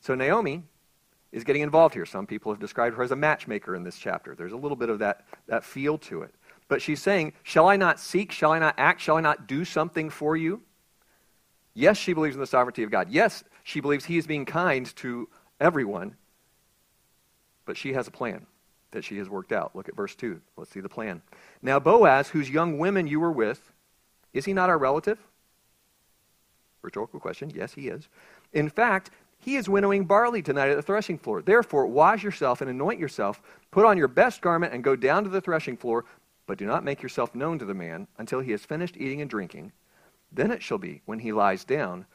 So 0.00 0.14
Naomi 0.14 0.64
is 1.32 1.44
getting 1.44 1.62
involved 1.62 1.94
here. 1.94 2.06
Some 2.06 2.26
people 2.26 2.52
have 2.52 2.60
described 2.60 2.96
her 2.96 3.02
as 3.02 3.10
a 3.10 3.16
matchmaker 3.16 3.74
in 3.74 3.82
this 3.82 3.96
chapter. 3.96 4.34
There's 4.34 4.52
a 4.52 4.56
little 4.56 4.76
bit 4.76 4.90
of 4.90 4.98
that, 4.98 5.24
that 5.46 5.64
feel 5.64 5.98
to 5.98 6.22
it. 6.22 6.34
But 6.74 6.82
she's 6.82 7.00
saying, 7.00 7.34
Shall 7.44 7.68
I 7.68 7.76
not 7.76 8.00
seek? 8.00 8.32
Shall 8.32 8.50
I 8.50 8.58
not 8.58 8.74
act? 8.78 9.00
Shall 9.00 9.16
I 9.16 9.20
not 9.20 9.46
do 9.46 9.64
something 9.64 10.10
for 10.10 10.36
you? 10.36 10.60
Yes, 11.72 11.96
she 11.96 12.14
believes 12.14 12.34
in 12.34 12.40
the 12.40 12.48
sovereignty 12.48 12.82
of 12.82 12.90
God. 12.90 13.10
Yes, 13.10 13.44
she 13.62 13.78
believes 13.78 14.04
He 14.04 14.18
is 14.18 14.26
being 14.26 14.44
kind 14.44 14.84
to 14.96 15.28
everyone. 15.60 16.16
But 17.64 17.76
she 17.76 17.92
has 17.92 18.08
a 18.08 18.10
plan 18.10 18.46
that 18.90 19.04
she 19.04 19.18
has 19.18 19.28
worked 19.28 19.52
out. 19.52 19.76
Look 19.76 19.88
at 19.88 19.94
verse 19.94 20.16
2. 20.16 20.40
Let's 20.56 20.72
see 20.72 20.80
the 20.80 20.88
plan. 20.88 21.22
Now, 21.62 21.78
Boaz, 21.78 22.30
whose 22.30 22.50
young 22.50 22.76
women 22.78 23.06
you 23.06 23.20
were 23.20 23.30
with, 23.30 23.70
is 24.32 24.44
he 24.44 24.52
not 24.52 24.68
our 24.68 24.76
relative? 24.76 25.20
Rhetorical 26.82 27.20
question. 27.20 27.52
Yes, 27.54 27.72
he 27.72 27.86
is. 27.86 28.08
In 28.52 28.68
fact, 28.68 29.10
he 29.38 29.54
is 29.54 29.68
winnowing 29.68 30.06
barley 30.06 30.42
tonight 30.42 30.70
at 30.70 30.76
the 30.76 30.82
threshing 30.82 31.18
floor. 31.18 31.40
Therefore, 31.40 31.86
wash 31.86 32.24
yourself 32.24 32.62
and 32.62 32.68
anoint 32.68 32.98
yourself, 32.98 33.40
put 33.70 33.86
on 33.86 33.96
your 33.96 34.08
best 34.08 34.40
garment, 34.40 34.74
and 34.74 34.82
go 34.82 34.96
down 34.96 35.22
to 35.22 35.30
the 35.30 35.40
threshing 35.40 35.76
floor. 35.76 36.04
But 36.46 36.58
do 36.58 36.66
not 36.66 36.84
make 36.84 37.02
yourself 37.02 37.34
known 37.34 37.58
to 37.58 37.64
the 37.64 37.74
man 37.74 38.06
until 38.18 38.40
he 38.40 38.50
has 38.50 38.64
finished 38.64 38.96
eating 38.96 39.20
and 39.20 39.30
drinking. 39.30 39.72
Then 40.30 40.50
it 40.50 40.62
shall 40.62 40.78
be, 40.78 41.00
when 41.06 41.20
he 41.20 41.32
lies 41.32 41.64
down, 41.64 42.06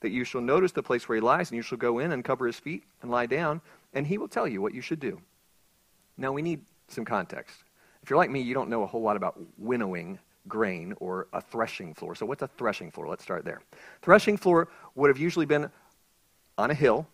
that 0.00 0.10
you 0.10 0.24
shall 0.24 0.40
notice 0.40 0.72
the 0.72 0.82
place 0.82 1.08
where 1.08 1.16
he 1.16 1.22
lies, 1.22 1.50
and 1.50 1.56
you 1.56 1.62
shall 1.62 1.78
go 1.78 1.98
in 1.98 2.12
and 2.12 2.24
cover 2.24 2.46
his 2.46 2.58
feet 2.60 2.84
and 3.02 3.10
lie 3.10 3.26
down, 3.26 3.60
and 3.94 4.06
he 4.06 4.18
will 4.18 4.28
tell 4.28 4.46
you 4.46 4.60
what 4.60 4.74
you 4.74 4.82
should 4.82 5.00
do. 5.00 5.20
Now, 6.16 6.32
we 6.32 6.42
need 6.42 6.60
some 6.88 7.04
context. 7.04 7.64
If 8.02 8.10
you're 8.10 8.18
like 8.18 8.30
me, 8.30 8.40
you 8.40 8.54
don't 8.54 8.70
know 8.70 8.82
a 8.82 8.86
whole 8.86 9.02
lot 9.02 9.16
about 9.16 9.38
winnowing 9.58 10.18
grain 10.46 10.94
or 11.00 11.26
a 11.32 11.40
threshing 11.40 11.92
floor. 11.94 12.14
So, 12.14 12.26
what's 12.26 12.42
a 12.42 12.48
threshing 12.48 12.90
floor? 12.90 13.08
Let's 13.08 13.24
start 13.24 13.44
there. 13.44 13.62
Threshing 14.02 14.36
floor 14.36 14.68
would 14.94 15.08
have 15.08 15.18
usually 15.18 15.46
been 15.46 15.70
on 16.56 16.70
a 16.70 16.74
hill. 16.74 17.06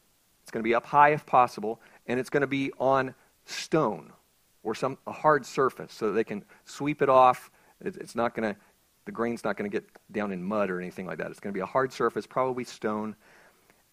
It's 0.43 0.51
going 0.51 0.63
to 0.63 0.69
be 0.69 0.75
up 0.75 0.85
high 0.85 1.11
if 1.11 1.25
possible, 1.25 1.81
and 2.07 2.21
it's 2.21 2.31
going 2.31 2.43
to 2.43 2.47
be 2.47 2.73
on 2.79 3.15
stone 3.47 4.13
or 4.63 4.75
some 4.75 4.99
a 5.07 5.13
hard 5.13 5.45
surface 5.45 5.93
so 5.93 6.13
they 6.13 6.25
can 6.25 6.45
sweep 6.65 7.03
it 7.03 7.09
off. 7.09 7.51
It's 7.81 8.15
not 8.15 8.35
going 8.35 8.55
to 8.55 8.61
the 9.05 9.13
grain's 9.13 9.45
not 9.45 9.57
going 9.57 9.69
to 9.69 9.75
get 9.75 9.89
down 10.13 10.33
in 10.33 10.43
mud 10.43 10.71
or 10.71 10.81
anything 10.81 11.07
like 11.07 11.19
that. 11.19 11.31
It's 11.31 11.41
going 11.41 11.53
to 11.53 11.57
be 11.57 11.63
a 11.63 11.67
hard 11.67 11.93
surface, 11.93 12.27
probably 12.27 12.65
stone. 12.65 13.17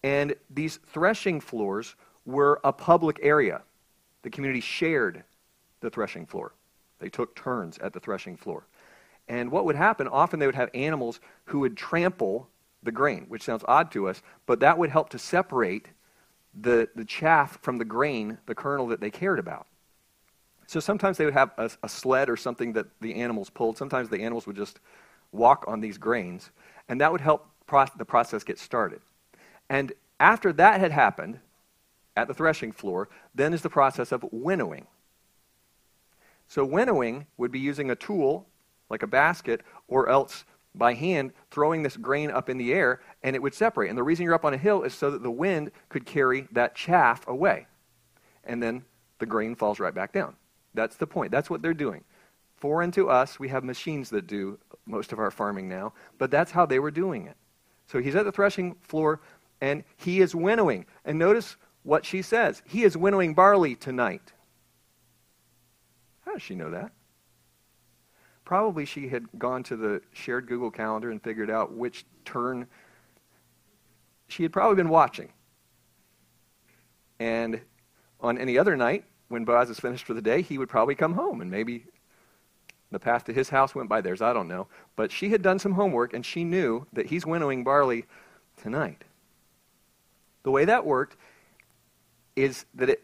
And 0.02 0.34
these 0.48 0.78
threshing 0.92 1.40
floors 1.40 1.96
were 2.24 2.60
a 2.64 2.72
public 2.72 3.18
area. 3.22 3.62
The 4.22 4.30
community 4.30 4.60
shared 4.60 5.24
the 5.80 5.90
threshing 5.90 6.26
floor. 6.26 6.52
They 7.00 7.08
took 7.08 7.34
turns 7.34 7.78
at 7.78 7.92
the 7.92 8.00
threshing 8.00 8.36
floor. 8.36 8.66
And 9.28 9.50
what 9.50 9.64
would 9.64 9.76
happen, 9.76 10.06
often 10.06 10.38
they 10.38 10.46
would 10.46 10.54
have 10.54 10.70
animals 10.74 11.20
who 11.46 11.60
would 11.60 11.76
trample 11.76 12.48
the 12.82 12.92
grain, 12.92 13.26
which 13.28 13.42
sounds 13.42 13.64
odd 13.68 13.90
to 13.92 14.08
us, 14.08 14.22
but 14.46 14.60
that 14.60 14.78
would 14.78 14.90
help 14.90 15.10
to 15.10 15.18
separate 15.18 15.88
the, 16.58 16.88
the 16.94 17.04
chaff 17.04 17.58
from 17.62 17.78
the 17.78 17.84
grain, 17.84 18.38
the 18.46 18.54
kernel 18.54 18.86
that 18.88 19.00
they 19.00 19.10
cared 19.10 19.38
about. 19.38 19.66
So 20.70 20.78
sometimes 20.78 21.18
they 21.18 21.24
would 21.24 21.34
have 21.34 21.50
a, 21.58 21.68
a 21.82 21.88
sled 21.88 22.30
or 22.30 22.36
something 22.36 22.74
that 22.74 22.86
the 23.00 23.16
animals 23.16 23.50
pulled. 23.50 23.76
Sometimes 23.76 24.08
the 24.08 24.22
animals 24.22 24.46
would 24.46 24.54
just 24.54 24.78
walk 25.32 25.64
on 25.66 25.80
these 25.80 25.98
grains, 25.98 26.52
and 26.88 27.00
that 27.00 27.10
would 27.10 27.20
help 27.20 27.48
pro- 27.66 27.86
the 27.96 28.04
process 28.04 28.44
get 28.44 28.56
started. 28.56 29.00
And 29.68 29.92
after 30.20 30.52
that 30.52 30.78
had 30.78 30.92
happened 30.92 31.40
at 32.16 32.28
the 32.28 32.34
threshing 32.34 32.70
floor, 32.70 33.08
then 33.34 33.52
is 33.52 33.62
the 33.62 33.68
process 33.68 34.12
of 34.12 34.24
winnowing. 34.30 34.86
So, 36.46 36.64
winnowing 36.64 37.26
would 37.36 37.50
be 37.50 37.58
using 37.58 37.90
a 37.90 37.96
tool 37.96 38.46
like 38.90 39.02
a 39.02 39.08
basket 39.08 39.62
or 39.88 40.08
else 40.08 40.44
by 40.72 40.94
hand 40.94 41.32
throwing 41.50 41.82
this 41.82 41.96
grain 41.96 42.30
up 42.30 42.48
in 42.48 42.58
the 42.58 42.72
air 42.72 43.00
and 43.24 43.34
it 43.34 43.42
would 43.42 43.54
separate. 43.54 43.88
And 43.88 43.98
the 43.98 44.04
reason 44.04 44.22
you're 44.22 44.34
up 44.34 44.44
on 44.44 44.54
a 44.54 44.56
hill 44.56 44.84
is 44.84 44.94
so 44.94 45.10
that 45.10 45.24
the 45.24 45.32
wind 45.32 45.72
could 45.88 46.06
carry 46.06 46.46
that 46.52 46.76
chaff 46.76 47.26
away. 47.26 47.66
And 48.44 48.62
then 48.62 48.84
the 49.18 49.26
grain 49.26 49.56
falls 49.56 49.80
right 49.80 49.92
back 49.92 50.12
down. 50.12 50.36
That's 50.74 50.96
the 50.96 51.06
point. 51.06 51.30
That's 51.30 51.50
what 51.50 51.62
they're 51.62 51.74
doing. 51.74 52.04
Foreign 52.56 52.90
to 52.92 53.08
us, 53.08 53.40
we 53.40 53.48
have 53.48 53.64
machines 53.64 54.10
that 54.10 54.26
do 54.26 54.58
most 54.86 55.12
of 55.12 55.18
our 55.18 55.30
farming 55.30 55.68
now, 55.68 55.94
but 56.18 56.30
that's 56.30 56.50
how 56.50 56.66
they 56.66 56.78
were 56.78 56.90
doing 56.90 57.26
it. 57.26 57.36
So 57.86 57.98
he's 58.00 58.14
at 58.14 58.24
the 58.24 58.32
threshing 58.32 58.76
floor 58.82 59.20
and 59.60 59.84
he 59.96 60.20
is 60.20 60.34
winnowing. 60.34 60.86
And 61.04 61.18
notice 61.18 61.56
what 61.82 62.04
she 62.04 62.22
says 62.22 62.62
He 62.66 62.84
is 62.84 62.96
winnowing 62.96 63.34
barley 63.34 63.74
tonight. 63.74 64.32
How 66.24 66.32
does 66.32 66.42
she 66.42 66.54
know 66.54 66.70
that? 66.70 66.92
Probably 68.44 68.84
she 68.84 69.08
had 69.08 69.26
gone 69.38 69.62
to 69.64 69.76
the 69.76 70.02
shared 70.12 70.46
Google 70.46 70.70
Calendar 70.70 71.10
and 71.10 71.22
figured 71.22 71.50
out 71.50 71.72
which 71.72 72.04
turn 72.24 72.66
she 74.28 74.42
had 74.42 74.52
probably 74.52 74.76
been 74.76 74.88
watching. 74.88 75.32
And 77.18 77.60
on 78.20 78.38
any 78.38 78.58
other 78.58 78.76
night, 78.76 79.04
when 79.30 79.44
Boaz 79.44 79.70
is 79.70 79.78
finished 79.78 80.04
for 80.04 80.12
the 80.12 80.20
day, 80.20 80.42
he 80.42 80.58
would 80.58 80.68
probably 80.68 80.96
come 80.96 81.14
home 81.14 81.40
and 81.40 81.50
maybe 81.50 81.84
the 82.90 82.98
path 82.98 83.24
to 83.24 83.32
his 83.32 83.48
house 83.48 83.76
went 83.76 83.88
by 83.88 84.00
theirs. 84.00 84.20
I 84.20 84.32
don't 84.32 84.48
know. 84.48 84.66
But 84.96 85.12
she 85.12 85.30
had 85.30 85.40
done 85.40 85.60
some 85.60 85.72
homework 85.72 86.12
and 86.12 86.26
she 86.26 86.42
knew 86.42 86.84
that 86.92 87.06
he's 87.06 87.24
winnowing 87.24 87.62
barley 87.62 88.06
tonight. 88.60 89.04
The 90.42 90.50
way 90.50 90.64
that 90.64 90.84
worked 90.84 91.16
is 92.34 92.66
that 92.74 92.90
it. 92.90 93.02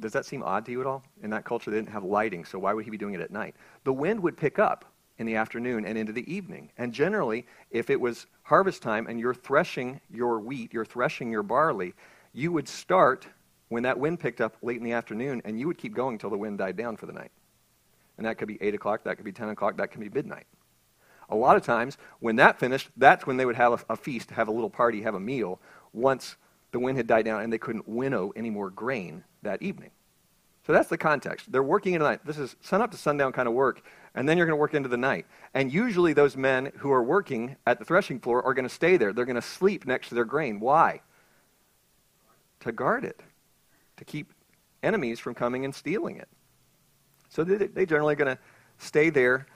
Does 0.00 0.12
that 0.12 0.24
seem 0.24 0.42
odd 0.42 0.64
to 0.66 0.72
you 0.72 0.80
at 0.80 0.86
all? 0.86 1.04
In 1.22 1.30
that 1.30 1.44
culture, 1.44 1.70
they 1.70 1.76
didn't 1.76 1.92
have 1.92 2.02
lighting, 2.02 2.44
so 2.44 2.58
why 2.58 2.72
would 2.72 2.84
he 2.84 2.90
be 2.90 2.98
doing 2.98 3.14
it 3.14 3.20
at 3.20 3.30
night? 3.30 3.54
The 3.84 3.92
wind 3.92 4.20
would 4.22 4.36
pick 4.36 4.58
up 4.58 4.86
in 5.18 5.26
the 5.26 5.36
afternoon 5.36 5.84
and 5.84 5.98
into 5.98 6.12
the 6.12 6.32
evening. 6.32 6.70
And 6.78 6.92
generally, 6.92 7.46
if 7.70 7.90
it 7.90 8.00
was 8.00 8.26
harvest 8.42 8.82
time 8.82 9.06
and 9.06 9.20
you're 9.20 9.34
threshing 9.34 10.00
your 10.10 10.40
wheat, 10.40 10.72
you're 10.72 10.84
threshing 10.84 11.30
your 11.30 11.42
barley, 11.42 11.94
you 12.32 12.50
would 12.52 12.68
start 12.68 13.26
when 13.68 13.82
that 13.82 13.98
wind 13.98 14.20
picked 14.20 14.40
up 14.40 14.56
late 14.62 14.78
in 14.78 14.84
the 14.84 14.92
afternoon, 14.92 15.42
and 15.44 15.58
you 15.58 15.66
would 15.66 15.78
keep 15.78 15.94
going 15.94 16.14
until 16.14 16.30
the 16.30 16.38
wind 16.38 16.58
died 16.58 16.76
down 16.76 16.96
for 16.96 17.06
the 17.06 17.12
night. 17.12 17.30
And 18.16 18.26
that 18.26 18.38
could 18.38 18.48
be 18.48 18.58
8 18.60 18.74
o'clock, 18.74 19.04
that 19.04 19.16
could 19.16 19.24
be 19.24 19.32
10 19.32 19.50
o'clock, 19.50 19.76
that 19.76 19.90
could 19.90 20.00
be 20.00 20.08
midnight. 20.08 20.46
A 21.30 21.36
lot 21.36 21.56
of 21.56 21.62
times, 21.62 21.98
when 22.20 22.36
that 22.36 22.58
finished, 22.58 22.88
that's 22.96 23.26
when 23.26 23.36
they 23.36 23.44
would 23.44 23.56
have 23.56 23.84
a, 23.88 23.92
a 23.92 23.96
feast, 23.96 24.30
have 24.30 24.48
a 24.48 24.50
little 24.50 24.70
party, 24.70 25.02
have 25.02 25.14
a 25.14 25.20
meal, 25.20 25.60
once 25.92 26.36
the 26.72 26.78
wind 26.78 26.96
had 26.96 27.06
died 27.06 27.24
down 27.24 27.42
and 27.42 27.52
they 27.52 27.58
couldn't 27.58 27.88
winnow 27.88 28.32
any 28.34 28.50
more 28.50 28.70
grain 28.70 29.24
that 29.42 29.62
evening. 29.62 29.90
So 30.66 30.72
that's 30.72 30.88
the 30.88 30.98
context. 30.98 31.50
They're 31.50 31.62
working 31.62 31.94
in 31.94 32.02
the 32.02 32.08
night. 32.08 32.20
This 32.26 32.38
is 32.38 32.56
sun 32.60 32.82
up 32.82 32.90
to 32.90 32.96
sundown 32.96 33.32
kind 33.32 33.48
of 33.48 33.54
work, 33.54 33.82
and 34.14 34.28
then 34.28 34.36
you're 34.36 34.46
going 34.46 34.56
to 34.56 34.60
work 34.60 34.74
into 34.74 34.88
the 34.88 34.98
night. 34.98 35.26
And 35.54 35.72
usually, 35.72 36.12
those 36.12 36.36
men 36.36 36.72
who 36.78 36.92
are 36.92 37.02
working 37.02 37.56
at 37.66 37.78
the 37.78 37.86
threshing 37.86 38.20
floor 38.20 38.42
are 38.42 38.52
going 38.52 38.68
to 38.68 38.74
stay 38.74 38.98
there. 38.98 39.12
They're 39.12 39.24
going 39.24 39.36
to 39.36 39.42
sleep 39.42 39.86
next 39.86 40.10
to 40.10 40.14
their 40.14 40.26
grain. 40.26 40.60
Why? 40.60 41.00
To 42.60 42.72
guard 42.72 43.04
it 43.04 43.22
to 43.98 44.04
keep 44.04 44.32
enemies 44.82 45.20
from 45.20 45.34
coming 45.34 45.64
and 45.64 45.74
stealing 45.74 46.16
it. 46.16 46.28
So 47.28 47.44
they, 47.44 47.84
generally 47.84 48.14
going 48.14 48.34
to 48.34 48.42
stay 48.78 49.10
there 49.10 49.46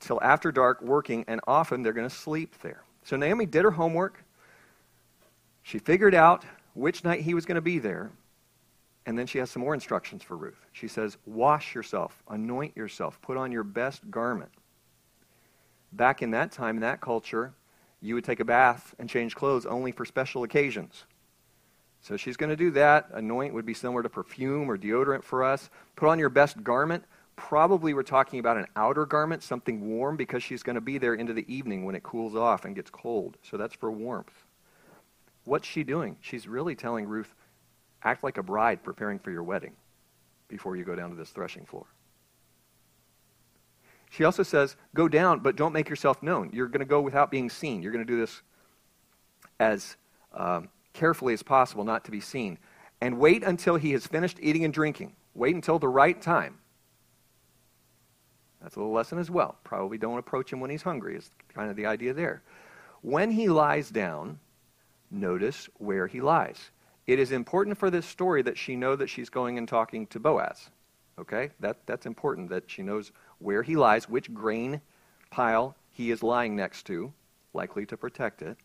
till 0.00 0.20
after 0.22 0.52
dark 0.52 0.82
working, 0.82 1.24
and 1.26 1.40
often 1.46 1.82
they're 1.82 1.92
going 1.92 2.08
to 2.08 2.14
sleep 2.14 2.60
there. 2.60 2.82
So 3.02 3.16
Naomi 3.16 3.46
did 3.46 3.64
her 3.64 3.70
homework. 3.70 4.22
She 5.62 5.78
figured 5.78 6.14
out 6.14 6.44
which 6.74 7.04
night 7.04 7.20
he 7.20 7.34
was 7.34 7.46
going 7.46 7.56
to 7.56 7.62
be 7.62 7.78
there. 7.78 8.10
And 9.06 9.18
then 9.18 9.26
she 9.26 9.38
has 9.38 9.50
some 9.50 9.60
more 9.60 9.74
instructions 9.74 10.22
for 10.22 10.36
Ruth. 10.36 10.66
She 10.72 10.88
says, 10.88 11.18
Wash 11.26 11.74
yourself, 11.74 12.22
anoint 12.28 12.76
yourself, 12.76 13.20
put 13.20 13.36
on 13.36 13.52
your 13.52 13.62
best 13.62 14.10
garment. 14.10 14.50
Back 15.92 16.22
in 16.22 16.30
that 16.32 16.52
time, 16.52 16.76
in 16.76 16.80
that 16.82 17.00
culture, 17.00 17.52
you 18.00 18.14
would 18.14 18.24
take 18.24 18.40
a 18.40 18.44
bath 18.44 18.94
and 18.98 19.08
change 19.08 19.34
clothes 19.34 19.66
only 19.66 19.92
for 19.92 20.04
special 20.04 20.42
occasions. 20.42 21.04
So 22.04 22.18
she's 22.18 22.36
going 22.36 22.50
to 22.50 22.56
do 22.56 22.70
that. 22.72 23.08
Anoint 23.14 23.54
would 23.54 23.64
be 23.64 23.72
similar 23.72 24.02
to 24.02 24.10
perfume 24.10 24.70
or 24.70 24.76
deodorant 24.76 25.24
for 25.24 25.42
us. 25.42 25.70
Put 25.96 26.10
on 26.10 26.18
your 26.18 26.28
best 26.28 26.62
garment. 26.62 27.02
Probably 27.34 27.94
we're 27.94 28.02
talking 28.02 28.40
about 28.40 28.58
an 28.58 28.66
outer 28.76 29.06
garment, 29.06 29.42
something 29.42 29.88
warm, 29.88 30.18
because 30.18 30.42
she's 30.42 30.62
going 30.62 30.74
to 30.74 30.82
be 30.82 30.98
there 30.98 31.14
into 31.14 31.32
the 31.32 31.50
evening 31.52 31.86
when 31.86 31.94
it 31.94 32.02
cools 32.02 32.36
off 32.36 32.66
and 32.66 32.76
gets 32.76 32.90
cold. 32.90 33.38
So 33.42 33.56
that's 33.56 33.74
for 33.74 33.90
warmth. 33.90 34.34
What's 35.44 35.66
she 35.66 35.82
doing? 35.82 36.18
She's 36.20 36.46
really 36.46 36.74
telling 36.74 37.06
Ruth, 37.06 37.34
act 38.02 38.22
like 38.22 38.36
a 38.36 38.42
bride 38.42 38.82
preparing 38.82 39.18
for 39.18 39.30
your 39.30 39.42
wedding 39.42 39.72
before 40.46 40.76
you 40.76 40.84
go 40.84 40.94
down 40.94 41.08
to 41.08 41.16
this 41.16 41.30
threshing 41.30 41.64
floor. 41.64 41.86
She 44.10 44.24
also 44.24 44.42
says, 44.42 44.76
go 44.94 45.08
down, 45.08 45.40
but 45.40 45.56
don't 45.56 45.72
make 45.72 45.88
yourself 45.88 46.22
known. 46.22 46.50
You're 46.52 46.68
going 46.68 46.80
to 46.80 46.84
go 46.84 47.00
without 47.00 47.30
being 47.30 47.48
seen. 47.48 47.82
You're 47.82 47.92
going 47.92 48.06
to 48.06 48.12
do 48.12 48.20
this 48.20 48.42
as 49.58 49.96
um, 50.34 50.68
carefully 50.94 51.34
as 51.34 51.42
possible 51.42 51.84
not 51.84 52.04
to 52.04 52.10
be 52.10 52.20
seen. 52.20 52.58
And 53.00 53.18
wait 53.18 53.42
until 53.42 53.76
he 53.76 53.92
has 53.92 54.06
finished 54.06 54.38
eating 54.40 54.64
and 54.64 54.72
drinking. 54.72 55.14
Wait 55.34 55.54
until 55.54 55.78
the 55.78 55.88
right 55.88 56.20
time. 56.20 56.58
That's 58.62 58.76
a 58.76 58.78
little 58.78 58.94
lesson 58.94 59.18
as 59.18 59.30
well. 59.30 59.58
Probably 59.62 59.98
don't 59.98 60.16
approach 60.16 60.50
him 60.50 60.60
when 60.60 60.70
he's 60.70 60.82
hungry, 60.82 61.16
is 61.16 61.30
kind 61.52 61.68
of 61.68 61.76
the 61.76 61.84
idea 61.84 62.14
there. 62.14 62.42
When 63.02 63.30
he 63.30 63.48
lies 63.48 63.90
down, 63.90 64.38
notice 65.10 65.68
where 65.76 66.06
he 66.06 66.22
lies. 66.22 66.70
It 67.06 67.18
is 67.18 67.32
important 67.32 67.76
for 67.76 67.90
this 67.90 68.06
story 68.06 68.40
that 68.42 68.56
she 68.56 68.74
know 68.74 68.96
that 68.96 69.10
she's 69.10 69.28
going 69.28 69.58
and 69.58 69.68
talking 69.68 70.06
to 70.06 70.18
Boaz. 70.18 70.70
Okay? 71.18 71.50
That, 71.60 71.76
that's 71.84 72.06
important 72.06 72.48
that 72.48 72.70
she 72.70 72.82
knows 72.82 73.12
where 73.38 73.62
he 73.62 73.76
lies, 73.76 74.08
which 74.08 74.32
grain 74.32 74.80
pile 75.30 75.76
he 75.90 76.10
is 76.10 76.22
lying 76.22 76.56
next 76.56 76.86
to, 76.86 77.12
likely 77.52 77.84
to 77.86 77.96
protect 77.98 78.40
it. 78.40 78.56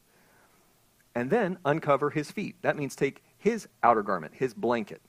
And 1.16 1.30
then 1.30 1.58
uncover 1.66 2.10
his 2.10 2.32
feet. 2.32 2.56
That 2.62 2.78
means 2.78 2.96
take 2.96 3.24
his 3.38 3.68
outer 3.84 4.04
garment, 4.04 4.34
his 4.36 4.54
blanket. 4.54 5.02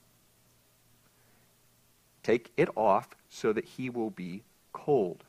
Take 2.23 2.51
it 2.57 2.69
off 2.75 3.09
so 3.29 3.53
that 3.53 3.65
he 3.65 3.89
will 3.89 4.09
be 4.09 4.43
cold. 4.73 5.23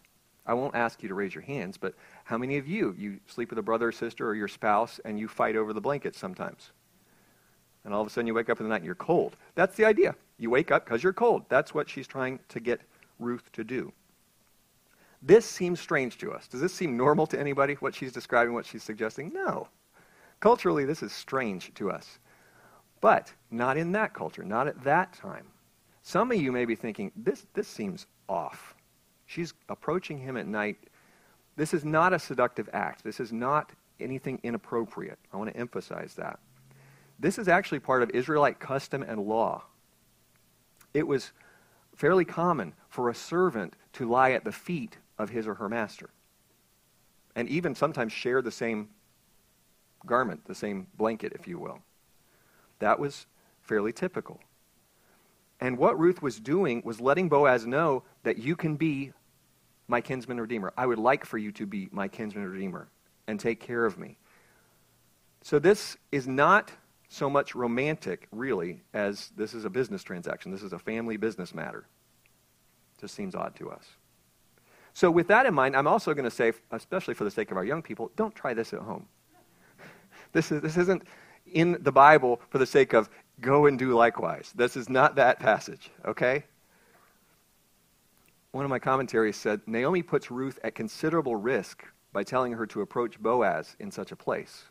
I 0.44 0.54
won't 0.54 0.74
ask 0.74 1.02
you 1.02 1.08
to 1.08 1.14
raise 1.14 1.34
your 1.34 1.42
hands, 1.42 1.78
but 1.78 1.94
how 2.24 2.36
many 2.36 2.58
of 2.58 2.66
you, 2.66 2.94
you 2.98 3.20
sleep 3.26 3.50
with 3.50 3.58
a 3.58 3.62
brother 3.62 3.88
or 3.88 3.92
sister 3.92 4.28
or 4.28 4.34
your 4.34 4.48
spouse 4.48 5.00
and 5.04 5.18
you 5.18 5.28
fight 5.28 5.56
over 5.56 5.72
the 5.72 5.80
blanket 5.80 6.16
sometimes? 6.16 6.72
And 7.84 7.94
all 7.94 8.00
of 8.00 8.06
a 8.06 8.10
sudden 8.10 8.26
you 8.26 8.34
wake 8.34 8.50
up 8.50 8.60
in 8.60 8.64
the 8.64 8.70
night 8.70 8.76
and 8.76 8.86
you're 8.86 8.94
cold. 8.94 9.36
That's 9.54 9.76
the 9.76 9.84
idea. 9.84 10.14
You 10.38 10.50
wake 10.50 10.70
up 10.70 10.84
because 10.84 11.02
you're 11.02 11.12
cold. 11.12 11.44
That's 11.48 11.74
what 11.74 11.88
she's 11.88 12.06
trying 12.06 12.40
to 12.48 12.60
get 12.60 12.80
Ruth 13.18 13.50
to 13.52 13.64
do. 13.64 13.92
This 15.22 15.46
seems 15.46 15.78
strange 15.78 16.18
to 16.18 16.32
us. 16.32 16.48
Does 16.48 16.60
this 16.60 16.74
seem 16.74 16.96
normal 16.96 17.26
to 17.28 17.38
anybody, 17.38 17.74
what 17.74 17.94
she's 17.94 18.12
describing, 18.12 18.54
what 18.54 18.66
she's 18.66 18.82
suggesting? 18.82 19.32
No. 19.32 19.68
Culturally, 20.42 20.84
this 20.84 21.04
is 21.04 21.12
strange 21.12 21.72
to 21.74 21.88
us. 21.88 22.18
But 23.00 23.32
not 23.52 23.76
in 23.76 23.92
that 23.92 24.12
culture, 24.12 24.42
not 24.42 24.66
at 24.66 24.82
that 24.82 25.12
time. 25.12 25.46
Some 26.02 26.32
of 26.32 26.42
you 26.42 26.50
may 26.50 26.64
be 26.64 26.74
thinking, 26.74 27.12
this, 27.14 27.46
this 27.54 27.68
seems 27.68 28.06
off. 28.28 28.74
She's 29.24 29.54
approaching 29.68 30.18
him 30.18 30.36
at 30.36 30.48
night. 30.48 30.78
This 31.54 31.72
is 31.72 31.84
not 31.84 32.12
a 32.12 32.18
seductive 32.18 32.68
act. 32.72 33.04
This 33.04 33.20
is 33.20 33.32
not 33.32 33.70
anything 34.00 34.40
inappropriate. 34.42 35.20
I 35.32 35.36
want 35.36 35.52
to 35.52 35.56
emphasize 35.56 36.14
that. 36.16 36.40
This 37.20 37.38
is 37.38 37.46
actually 37.46 37.78
part 37.78 38.02
of 38.02 38.10
Israelite 38.10 38.58
custom 38.58 39.04
and 39.04 39.20
law. 39.20 39.62
It 40.92 41.06
was 41.06 41.30
fairly 41.94 42.24
common 42.24 42.74
for 42.88 43.08
a 43.08 43.14
servant 43.14 43.76
to 43.92 44.10
lie 44.10 44.32
at 44.32 44.42
the 44.42 44.50
feet 44.50 44.98
of 45.18 45.30
his 45.30 45.46
or 45.46 45.54
her 45.54 45.68
master, 45.68 46.10
and 47.36 47.48
even 47.48 47.76
sometimes 47.76 48.12
share 48.12 48.42
the 48.42 48.50
same 48.50 48.88
garment, 50.06 50.44
the 50.44 50.54
same 50.54 50.86
blanket, 50.96 51.32
if 51.34 51.46
you 51.46 51.58
will. 51.58 51.78
That 52.78 52.98
was 52.98 53.26
fairly 53.60 53.92
typical. 53.92 54.40
And 55.60 55.78
what 55.78 55.98
Ruth 55.98 56.22
was 56.22 56.40
doing 56.40 56.82
was 56.84 57.00
letting 57.00 57.28
Boaz 57.28 57.66
know 57.66 58.02
that 58.24 58.38
you 58.38 58.56
can 58.56 58.76
be 58.76 59.12
my 59.86 60.00
kinsman 60.00 60.40
redeemer. 60.40 60.72
I 60.76 60.86
would 60.86 60.98
like 60.98 61.24
for 61.24 61.38
you 61.38 61.52
to 61.52 61.66
be 61.66 61.88
my 61.92 62.08
kinsman 62.08 62.48
redeemer 62.48 62.88
and 63.28 63.38
take 63.38 63.60
care 63.60 63.84
of 63.84 63.98
me. 63.98 64.18
So 65.42 65.58
this 65.58 65.96
is 66.10 66.26
not 66.26 66.72
so 67.08 67.28
much 67.28 67.54
romantic, 67.54 68.26
really, 68.32 68.80
as 68.94 69.30
this 69.36 69.54
is 69.54 69.64
a 69.64 69.70
business 69.70 70.02
transaction. 70.02 70.50
This 70.50 70.62
is 70.62 70.72
a 70.72 70.78
family 70.78 71.16
business 71.16 71.54
matter. 71.54 71.86
Just 73.00 73.14
seems 73.14 73.34
odd 73.34 73.54
to 73.56 73.70
us. 73.70 73.84
So, 74.94 75.10
with 75.10 75.28
that 75.28 75.46
in 75.46 75.54
mind, 75.54 75.76
I'm 75.76 75.86
also 75.86 76.14
going 76.14 76.24
to 76.24 76.30
say, 76.30 76.52
especially 76.70 77.14
for 77.14 77.24
the 77.24 77.30
sake 77.30 77.50
of 77.50 77.56
our 77.56 77.64
young 77.64 77.82
people, 77.82 78.10
don't 78.16 78.34
try 78.34 78.54
this 78.54 78.72
at 78.72 78.80
home. 78.80 79.08
This, 80.32 80.50
is, 80.52 80.60
this 80.62 80.76
isn't 80.76 81.02
in 81.46 81.78
the 81.80 81.92
Bible 81.92 82.40
for 82.48 82.58
the 82.58 82.66
sake 82.66 82.92
of 82.92 83.08
go 83.40 83.66
and 83.66 83.78
do 83.78 83.94
likewise. 83.94 84.52
This 84.54 84.76
is 84.76 84.88
not 84.88 85.16
that 85.16 85.38
passage, 85.38 85.90
okay? 86.04 86.44
One 88.52 88.64
of 88.64 88.70
my 88.70 88.78
commentaries 88.78 89.36
said 89.36 89.60
Naomi 89.66 90.02
puts 90.02 90.30
Ruth 90.30 90.58
at 90.62 90.74
considerable 90.74 91.36
risk 91.36 91.84
by 92.12 92.22
telling 92.22 92.52
her 92.52 92.66
to 92.66 92.82
approach 92.82 93.20
Boaz 93.20 93.76
in 93.78 93.90
such 93.90 94.12
a 94.12 94.16
place. 94.16 94.64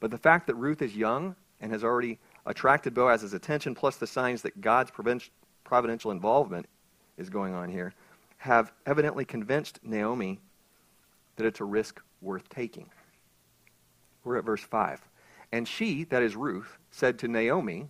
But 0.00 0.10
the 0.10 0.18
fact 0.18 0.46
that 0.46 0.54
Ruth 0.56 0.82
is 0.82 0.94
young 0.94 1.34
and 1.60 1.72
has 1.72 1.82
already 1.82 2.18
attracted 2.44 2.92
Boaz's 2.94 3.32
attention, 3.32 3.74
plus 3.74 3.96
the 3.96 4.06
signs 4.06 4.42
that 4.42 4.60
God's 4.60 4.92
providential 5.64 6.10
involvement 6.10 6.66
is 7.16 7.30
going 7.30 7.54
on 7.54 7.70
here, 7.70 7.94
have 8.36 8.72
evidently 8.84 9.24
convinced 9.24 9.80
Naomi 9.82 10.38
that 11.36 11.46
it's 11.46 11.60
a 11.60 11.64
risk 11.64 12.02
worth 12.20 12.48
taking. 12.50 12.90
We're 14.26 14.38
at 14.38 14.44
verse 14.44 14.60
5. 14.60 15.00
And 15.52 15.68
she, 15.68 16.02
that 16.04 16.20
is 16.20 16.34
Ruth, 16.34 16.78
said 16.90 17.16
to 17.20 17.28
Naomi, 17.28 17.88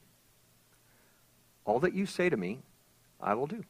All 1.64 1.81
that 1.81 1.94
you 1.94 2.05
say 2.05 2.29
to 2.29 2.37
me, 2.37 2.61
I 3.18 3.33
will 3.33 3.46
do. 3.46 3.64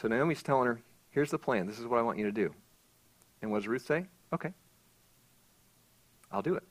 So 0.00 0.06
Naomi's 0.06 0.42
telling 0.42 0.68
her, 0.68 0.80
Here's 1.10 1.32
the 1.32 1.38
plan. 1.38 1.66
This 1.66 1.80
is 1.80 1.86
what 1.86 1.98
I 1.98 2.02
want 2.02 2.18
you 2.18 2.26
to 2.26 2.32
do. 2.32 2.54
And 3.42 3.50
what 3.50 3.58
does 3.58 3.68
Ruth 3.68 3.84
say? 3.84 4.06
Okay. 4.32 4.52
I'll 6.30 6.42
do 6.42 6.54
it. 6.54 6.62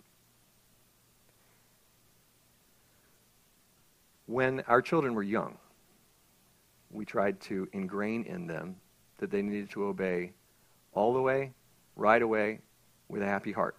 When 4.25 4.61
our 4.61 4.81
children 4.81 5.13
were 5.13 5.21
young, 5.21 5.57
we 6.89 7.03
tried 7.03 7.41
to 7.41 7.67
ingrain 7.73 8.23
in 8.23 8.47
them 8.47 8.77
that 9.17 9.31
they 9.31 9.41
needed 9.41 9.69
to 9.71 9.83
obey 9.83 10.31
all 10.93 11.13
the 11.13 11.21
way, 11.21 11.51
right 11.97 12.21
away, 12.21 12.59
with 13.09 13.21
a 13.21 13.25
happy 13.27 13.51
heart. 13.51 13.75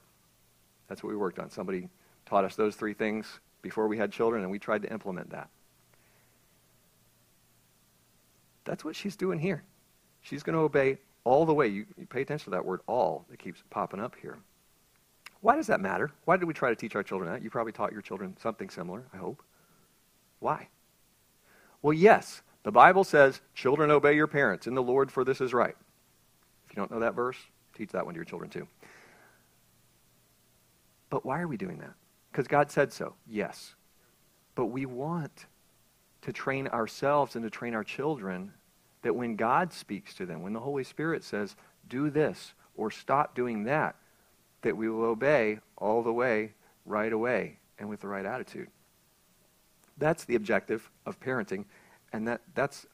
That's 0.92 1.02
what 1.02 1.08
we 1.08 1.16
worked 1.16 1.38
on. 1.38 1.48
Somebody 1.48 1.88
taught 2.26 2.44
us 2.44 2.54
those 2.54 2.76
three 2.76 2.92
things 2.92 3.40
before 3.62 3.88
we 3.88 3.96
had 3.96 4.12
children, 4.12 4.42
and 4.42 4.50
we 4.50 4.58
tried 4.58 4.82
to 4.82 4.92
implement 4.92 5.30
that. 5.30 5.48
That's 8.66 8.84
what 8.84 8.94
she's 8.94 9.16
doing 9.16 9.38
here. 9.38 9.62
She's 10.20 10.42
going 10.42 10.52
to 10.52 10.60
obey 10.60 10.98
all 11.24 11.46
the 11.46 11.54
way. 11.54 11.68
You, 11.68 11.86
you 11.96 12.04
pay 12.04 12.20
attention 12.20 12.44
to 12.44 12.50
that 12.50 12.66
word 12.66 12.80
all 12.86 13.24
that 13.30 13.38
keeps 13.38 13.62
popping 13.70 14.00
up 14.00 14.16
here. 14.20 14.36
Why 15.40 15.56
does 15.56 15.66
that 15.68 15.80
matter? 15.80 16.10
Why 16.26 16.36
did 16.36 16.44
we 16.44 16.52
try 16.52 16.68
to 16.68 16.76
teach 16.76 16.94
our 16.94 17.02
children 17.02 17.32
that? 17.32 17.42
You 17.42 17.48
probably 17.48 17.72
taught 17.72 17.92
your 17.92 18.02
children 18.02 18.36
something 18.38 18.68
similar, 18.68 19.02
I 19.14 19.16
hope. 19.16 19.42
Why? 20.40 20.68
Well, 21.80 21.94
yes, 21.94 22.42
the 22.64 22.70
Bible 22.70 23.04
says, 23.04 23.40
children 23.54 23.90
obey 23.90 24.14
your 24.14 24.26
parents 24.26 24.66
in 24.66 24.74
the 24.74 24.82
Lord, 24.82 25.10
for 25.10 25.24
this 25.24 25.40
is 25.40 25.54
right. 25.54 25.74
If 26.66 26.76
you 26.76 26.76
don't 26.76 26.90
know 26.90 27.00
that 27.00 27.14
verse, 27.14 27.38
teach 27.74 27.92
that 27.92 28.04
one 28.04 28.12
to 28.12 28.18
your 28.18 28.26
children 28.26 28.50
too. 28.50 28.68
But 31.12 31.26
why 31.26 31.42
are 31.42 31.46
we 31.46 31.58
doing 31.58 31.76
that? 31.80 31.92
Because 32.30 32.48
God 32.48 32.70
said 32.70 32.90
so, 32.90 33.16
yes. 33.28 33.74
But 34.54 34.66
we 34.66 34.86
want 34.86 35.44
to 36.22 36.32
train 36.32 36.68
ourselves 36.68 37.36
and 37.36 37.44
to 37.44 37.50
train 37.50 37.74
our 37.74 37.84
children 37.84 38.54
that 39.02 39.14
when 39.14 39.36
God 39.36 39.74
speaks 39.74 40.14
to 40.14 40.24
them, 40.24 40.40
when 40.40 40.54
the 40.54 40.60
Holy 40.60 40.84
Spirit 40.84 41.22
says, 41.22 41.54
do 41.86 42.08
this 42.08 42.54
or 42.76 42.90
stop 42.90 43.34
doing 43.34 43.64
that, 43.64 43.96
that 44.62 44.74
we 44.74 44.88
will 44.88 45.04
obey 45.04 45.58
all 45.76 46.02
the 46.02 46.14
way, 46.14 46.54
right 46.86 47.12
away, 47.12 47.58
and 47.78 47.90
with 47.90 48.00
the 48.00 48.08
right 48.08 48.24
attitude. 48.24 48.68
That's 49.98 50.24
the 50.24 50.36
objective 50.36 50.90
of 51.04 51.20
parenting, 51.20 51.66
and 52.14 52.26
that 52.26 52.40
that's, 52.54 52.86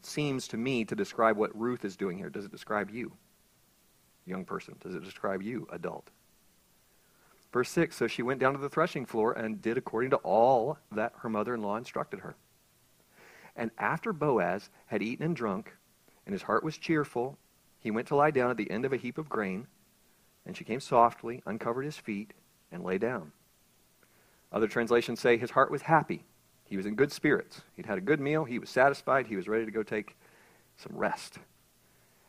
seems 0.00 0.46
to 0.46 0.56
me 0.56 0.84
to 0.84 0.94
describe 0.94 1.36
what 1.36 1.58
Ruth 1.58 1.84
is 1.84 1.96
doing 1.96 2.18
here. 2.18 2.30
Does 2.30 2.44
it 2.44 2.52
describe 2.52 2.88
you, 2.88 3.10
young 4.26 4.44
person? 4.44 4.76
Does 4.78 4.94
it 4.94 5.02
describe 5.02 5.42
you, 5.42 5.66
adult? 5.72 6.08
Verse 7.52 7.70
6 7.70 7.96
So 7.96 8.06
she 8.06 8.22
went 8.22 8.40
down 8.40 8.52
to 8.52 8.58
the 8.58 8.68
threshing 8.68 9.06
floor 9.06 9.32
and 9.32 9.60
did 9.60 9.78
according 9.78 10.10
to 10.10 10.16
all 10.16 10.78
that 10.92 11.12
her 11.18 11.28
mother 11.28 11.54
in 11.54 11.62
law 11.62 11.76
instructed 11.76 12.20
her. 12.20 12.36
And 13.54 13.70
after 13.78 14.12
Boaz 14.12 14.70
had 14.86 15.02
eaten 15.02 15.24
and 15.24 15.34
drunk, 15.34 15.72
and 16.26 16.32
his 16.32 16.42
heart 16.42 16.64
was 16.64 16.76
cheerful, 16.76 17.38
he 17.80 17.90
went 17.90 18.08
to 18.08 18.16
lie 18.16 18.30
down 18.30 18.50
at 18.50 18.56
the 18.56 18.70
end 18.70 18.84
of 18.84 18.92
a 18.92 18.98
heap 18.98 19.16
of 19.16 19.28
grain. 19.28 19.66
And 20.44 20.56
she 20.56 20.64
came 20.64 20.80
softly, 20.80 21.42
uncovered 21.46 21.84
his 21.84 21.96
feet, 21.96 22.32
and 22.70 22.84
lay 22.84 22.98
down. 22.98 23.32
Other 24.52 24.68
translations 24.68 25.20
say 25.20 25.36
his 25.36 25.50
heart 25.50 25.70
was 25.70 25.82
happy. 25.82 26.24
He 26.64 26.76
was 26.76 26.86
in 26.86 26.94
good 26.94 27.12
spirits. 27.12 27.62
He'd 27.74 27.86
had 27.86 27.98
a 27.98 28.02
good 28.02 28.20
meal. 28.20 28.44
He 28.44 28.58
was 28.58 28.70
satisfied. 28.70 29.26
He 29.26 29.36
was 29.36 29.48
ready 29.48 29.64
to 29.64 29.70
go 29.70 29.82
take 29.82 30.16
some 30.76 30.96
rest. 30.96 31.38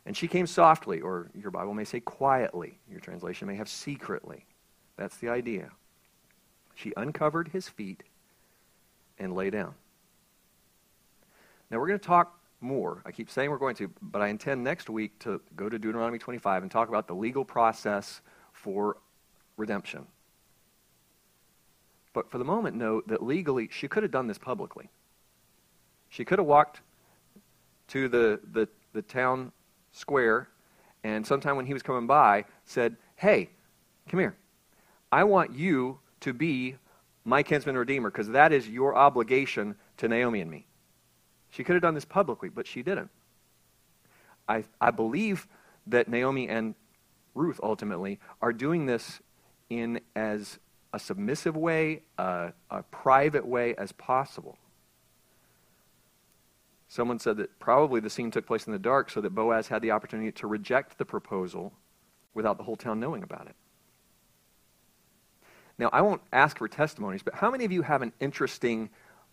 And 0.06 0.16
she 0.16 0.28
came 0.28 0.46
softly, 0.46 1.00
or 1.00 1.30
your 1.34 1.50
Bible 1.50 1.74
may 1.74 1.84
say 1.84 2.00
quietly. 2.00 2.78
Your 2.90 3.00
translation 3.00 3.46
may 3.46 3.56
have 3.56 3.68
secretly. 3.68 4.46
That's 4.98 5.16
the 5.16 5.30
idea. 5.30 5.70
She 6.74 6.92
uncovered 6.96 7.48
his 7.48 7.68
feet 7.68 8.02
and 9.18 9.34
lay 9.34 9.48
down. 9.48 9.74
Now 11.70 11.78
we're 11.78 11.86
going 11.86 11.98
to 11.98 12.06
talk 12.06 12.38
more. 12.60 13.02
I 13.06 13.12
keep 13.12 13.30
saying 13.30 13.50
we're 13.50 13.58
going 13.58 13.76
to, 13.76 13.90
but 14.02 14.20
I 14.20 14.28
intend 14.28 14.62
next 14.62 14.90
week 14.90 15.18
to 15.20 15.40
go 15.56 15.68
to 15.68 15.78
Deuteronomy 15.78 16.18
25 16.18 16.62
and 16.62 16.70
talk 16.70 16.88
about 16.88 17.06
the 17.06 17.14
legal 17.14 17.44
process 17.44 18.20
for 18.52 18.98
redemption. 19.56 20.06
But 22.12 22.30
for 22.30 22.38
the 22.38 22.44
moment, 22.44 22.76
note 22.76 23.08
that 23.08 23.22
legally, 23.22 23.68
she 23.70 23.88
could 23.88 24.02
have 24.02 24.12
done 24.12 24.26
this 24.26 24.38
publicly. 24.38 24.90
She 26.10 26.24
could 26.24 26.38
have 26.38 26.46
walked 26.46 26.80
to 27.88 28.08
the, 28.08 28.40
the, 28.52 28.68
the 28.92 29.02
town 29.02 29.52
square 29.92 30.48
and 31.04 31.26
sometime 31.26 31.56
when 31.56 31.66
he 31.66 31.72
was 31.72 31.82
coming 31.82 32.06
by 32.06 32.44
said, 32.64 32.96
Hey, 33.16 33.50
Come 34.08 34.20
here. 34.20 34.36
I 35.10 35.24
want 35.24 35.54
you 35.54 36.00
to 36.20 36.32
be 36.32 36.76
my 37.24 37.42
kinsman 37.42 37.76
redeemer 37.76 38.10
because 38.10 38.28
that 38.28 38.52
is 38.52 38.68
your 38.68 38.96
obligation 38.96 39.76
to 39.98 40.08
Naomi 40.08 40.40
and 40.40 40.50
me. 40.50 40.66
She 41.50 41.64
could 41.64 41.74
have 41.74 41.82
done 41.82 41.94
this 41.94 42.04
publicly, 42.04 42.48
but 42.48 42.66
she 42.66 42.82
didn't. 42.82 43.10
I, 44.48 44.64
I 44.80 44.90
believe 44.90 45.46
that 45.86 46.08
Naomi 46.08 46.48
and 46.48 46.74
Ruth 47.34 47.60
ultimately 47.62 48.18
are 48.42 48.52
doing 48.52 48.86
this 48.86 49.20
in 49.70 50.00
as 50.16 50.58
a 50.92 50.98
submissive 50.98 51.56
way, 51.56 52.02
a, 52.16 52.52
a 52.70 52.82
private 52.84 53.46
way 53.46 53.74
as 53.76 53.92
possible. 53.92 54.58
Someone 56.88 57.18
said 57.18 57.36
that 57.36 57.58
probably 57.58 58.00
the 58.00 58.08
scene 58.08 58.30
took 58.30 58.46
place 58.46 58.66
in 58.66 58.72
the 58.72 58.78
dark 58.78 59.10
so 59.10 59.20
that 59.20 59.34
Boaz 59.34 59.68
had 59.68 59.82
the 59.82 59.90
opportunity 59.90 60.32
to 60.32 60.46
reject 60.46 60.96
the 60.96 61.04
proposal 61.04 61.74
without 62.32 62.56
the 62.56 62.64
whole 62.64 62.76
town 62.76 62.98
knowing 62.98 63.22
about 63.22 63.46
it. 63.46 63.54
Now, 65.78 65.90
I 65.92 66.00
won't 66.00 66.22
ask 66.32 66.58
for 66.58 66.66
testimonies, 66.68 67.22
but 67.22 67.34
how 67.34 67.50
many 67.50 67.64
of 67.64 67.70
you 67.70 67.82
have 67.82 68.02
an 68.02 68.12
interesting 68.20 68.90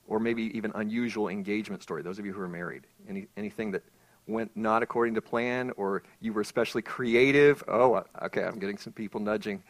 or 0.08 0.20
maybe 0.20 0.56
even 0.56 0.72
unusual 0.76 1.30
engagement 1.30 1.82
story? 1.82 2.04
Those 2.04 2.20
of 2.20 2.26
you 2.26 2.34
who 2.34 2.42
are 2.42 2.48
married. 2.48 2.84
Any, 3.10 3.28
anything 3.36 3.72
that 3.72 3.84
went 4.28 4.56
not 4.56 4.84
according 4.84 5.16
to 5.16 5.22
plan 5.22 5.72
or 5.76 6.04
you 6.22 6.34
were 6.34 6.42
especially 6.42 6.84
creative? 6.84 7.64
Oh, 7.68 7.94
uh, 7.94 8.04
okay, 8.24 8.44
I'm 8.44 8.60
getting 8.60 8.78
some 8.78 8.94
people 8.94 9.20
nudging. 9.20 9.64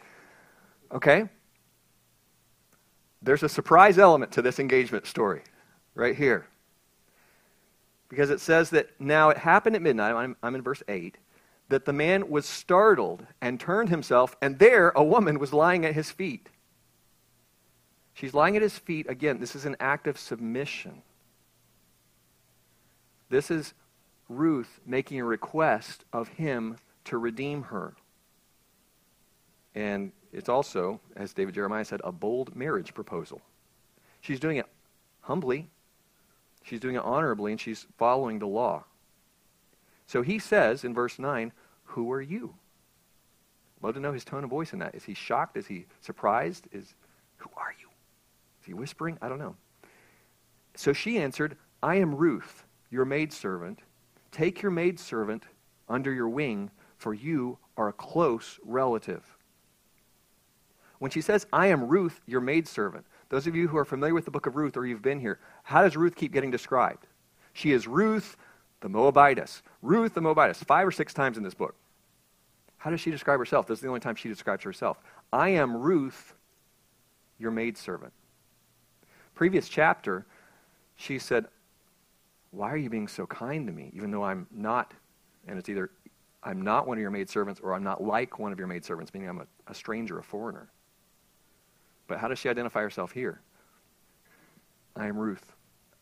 Okay? 0.92 1.28
There's 3.22 3.42
a 3.42 3.48
surprise 3.48 3.98
element 3.98 4.32
to 4.32 4.42
this 4.42 4.58
engagement 4.58 5.06
story 5.06 5.42
right 5.94 6.14
here. 6.14 6.46
Because 8.08 8.30
it 8.30 8.40
says 8.40 8.70
that 8.70 8.88
now 9.00 9.30
it 9.30 9.38
happened 9.38 9.74
at 9.76 9.82
midnight, 9.82 10.14
I'm, 10.14 10.36
I'm 10.42 10.54
in 10.54 10.62
verse 10.62 10.82
8, 10.86 11.16
that 11.68 11.86
the 11.86 11.92
man 11.92 12.28
was 12.30 12.46
startled 12.46 13.26
and 13.40 13.58
turned 13.58 13.88
himself, 13.88 14.36
and 14.40 14.58
there 14.58 14.90
a 14.90 15.02
woman 15.02 15.38
was 15.40 15.52
lying 15.52 15.84
at 15.84 15.94
his 15.94 16.10
feet. 16.10 16.48
She's 18.16 18.32
lying 18.32 18.56
at 18.56 18.62
his 18.62 18.78
feet. 18.78 19.10
Again, 19.10 19.40
this 19.40 19.54
is 19.54 19.66
an 19.66 19.76
act 19.78 20.06
of 20.06 20.18
submission. 20.18 21.02
This 23.28 23.50
is 23.50 23.74
Ruth 24.26 24.80
making 24.86 25.20
a 25.20 25.24
request 25.24 26.02
of 26.14 26.28
him 26.28 26.78
to 27.04 27.18
redeem 27.18 27.64
her. 27.64 27.94
And 29.74 30.12
it's 30.32 30.48
also, 30.48 30.98
as 31.14 31.34
David 31.34 31.54
Jeremiah 31.54 31.84
said, 31.84 32.00
a 32.04 32.10
bold 32.10 32.56
marriage 32.56 32.94
proposal. 32.94 33.42
She's 34.22 34.40
doing 34.40 34.56
it 34.56 34.66
humbly, 35.20 35.68
she's 36.62 36.80
doing 36.80 36.94
it 36.94 37.02
honorably, 37.04 37.52
and 37.52 37.60
she's 37.60 37.86
following 37.98 38.38
the 38.38 38.46
law. 38.46 38.84
So 40.06 40.22
he 40.22 40.38
says 40.38 40.84
in 40.84 40.94
verse 40.94 41.18
9, 41.18 41.52
Who 41.84 42.10
are 42.10 42.22
you? 42.22 42.54
Love 43.82 43.92
to 43.92 44.00
know 44.00 44.14
his 44.14 44.24
tone 44.24 44.42
of 44.42 44.48
voice 44.48 44.72
in 44.72 44.78
that. 44.78 44.94
Is 44.94 45.04
he 45.04 45.12
shocked? 45.12 45.58
Is 45.58 45.66
he 45.66 45.84
surprised? 46.00 46.66
Is 46.72 46.94
who 47.36 47.50
are 47.58 47.74
you? 47.78 47.85
Is 48.66 48.70
he 48.70 48.74
whispering? 48.74 49.16
I 49.22 49.28
don't 49.28 49.38
know. 49.38 49.54
So 50.74 50.92
she 50.92 51.18
answered, 51.18 51.56
I 51.84 51.96
am 51.96 52.16
Ruth, 52.16 52.64
your 52.90 53.04
maidservant. 53.04 53.78
Take 54.32 54.60
your 54.60 54.72
maidservant 54.72 55.44
under 55.88 56.12
your 56.12 56.28
wing, 56.28 56.72
for 56.98 57.14
you 57.14 57.58
are 57.76 57.86
a 57.86 57.92
close 57.92 58.58
relative. 58.64 59.22
When 60.98 61.12
she 61.12 61.20
says, 61.20 61.46
I 61.52 61.68
am 61.68 61.86
Ruth, 61.86 62.20
your 62.26 62.40
maidservant, 62.40 63.06
those 63.28 63.46
of 63.46 63.54
you 63.54 63.68
who 63.68 63.76
are 63.76 63.84
familiar 63.84 64.14
with 64.14 64.24
the 64.24 64.32
book 64.32 64.46
of 64.46 64.56
Ruth 64.56 64.76
or 64.76 64.84
you've 64.84 65.00
been 65.00 65.20
here, 65.20 65.38
how 65.62 65.82
does 65.82 65.96
Ruth 65.96 66.16
keep 66.16 66.32
getting 66.32 66.50
described? 66.50 67.06
She 67.52 67.70
is 67.70 67.86
Ruth 67.86 68.36
the 68.80 68.88
Moabitess. 68.88 69.62
Ruth 69.80 70.14
the 70.14 70.20
Moabitess, 70.20 70.64
five 70.64 70.88
or 70.88 70.92
six 70.92 71.14
times 71.14 71.36
in 71.36 71.44
this 71.44 71.54
book. 71.54 71.76
How 72.78 72.90
does 72.90 73.00
she 73.00 73.12
describe 73.12 73.38
herself? 73.38 73.68
This 73.68 73.78
is 73.78 73.82
the 73.82 73.88
only 73.88 74.00
time 74.00 74.16
she 74.16 74.28
describes 74.28 74.64
herself. 74.64 74.98
I 75.32 75.50
am 75.50 75.76
Ruth, 75.76 76.34
your 77.38 77.52
maidservant 77.52 78.12
previous 79.36 79.68
chapter, 79.68 80.26
she 80.96 81.20
said, 81.20 81.46
Why 82.50 82.72
are 82.72 82.76
you 82.76 82.90
being 82.90 83.06
so 83.06 83.26
kind 83.26 83.68
to 83.68 83.72
me, 83.72 83.92
even 83.94 84.10
though 84.10 84.24
I'm 84.24 84.48
not, 84.50 84.92
and 85.46 85.56
it's 85.56 85.68
either 85.68 85.90
I'm 86.42 86.62
not 86.62 86.88
one 86.88 86.98
of 86.98 87.02
your 87.02 87.10
maidservants 87.10 87.60
or 87.60 87.74
I'm 87.74 87.84
not 87.84 88.02
like 88.02 88.40
one 88.40 88.50
of 88.50 88.58
your 88.58 88.66
maidservants, 88.66 89.14
meaning 89.14 89.28
I'm 89.28 89.40
a, 89.40 89.46
a 89.68 89.74
stranger, 89.74 90.18
a 90.18 90.22
foreigner. 90.22 90.68
But 92.08 92.18
how 92.18 92.28
does 92.28 92.38
she 92.38 92.48
identify 92.48 92.80
herself 92.80 93.12
here? 93.12 93.40
I 94.96 95.06
am 95.06 95.18
Ruth. 95.18 95.52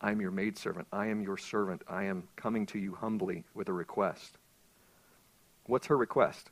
I 0.00 0.10
am 0.10 0.20
your 0.20 0.30
maidservant. 0.30 0.86
I 0.92 1.06
am 1.06 1.22
your 1.22 1.36
servant. 1.36 1.82
I 1.88 2.04
am 2.04 2.28
coming 2.36 2.66
to 2.66 2.78
you 2.78 2.94
humbly 2.94 3.44
with 3.54 3.68
a 3.68 3.72
request. 3.72 4.38
What's 5.64 5.86
her 5.86 5.96
request? 5.96 6.50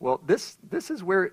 Well, 0.00 0.20
this, 0.26 0.58
this 0.68 0.90
is 0.90 1.02
where 1.02 1.32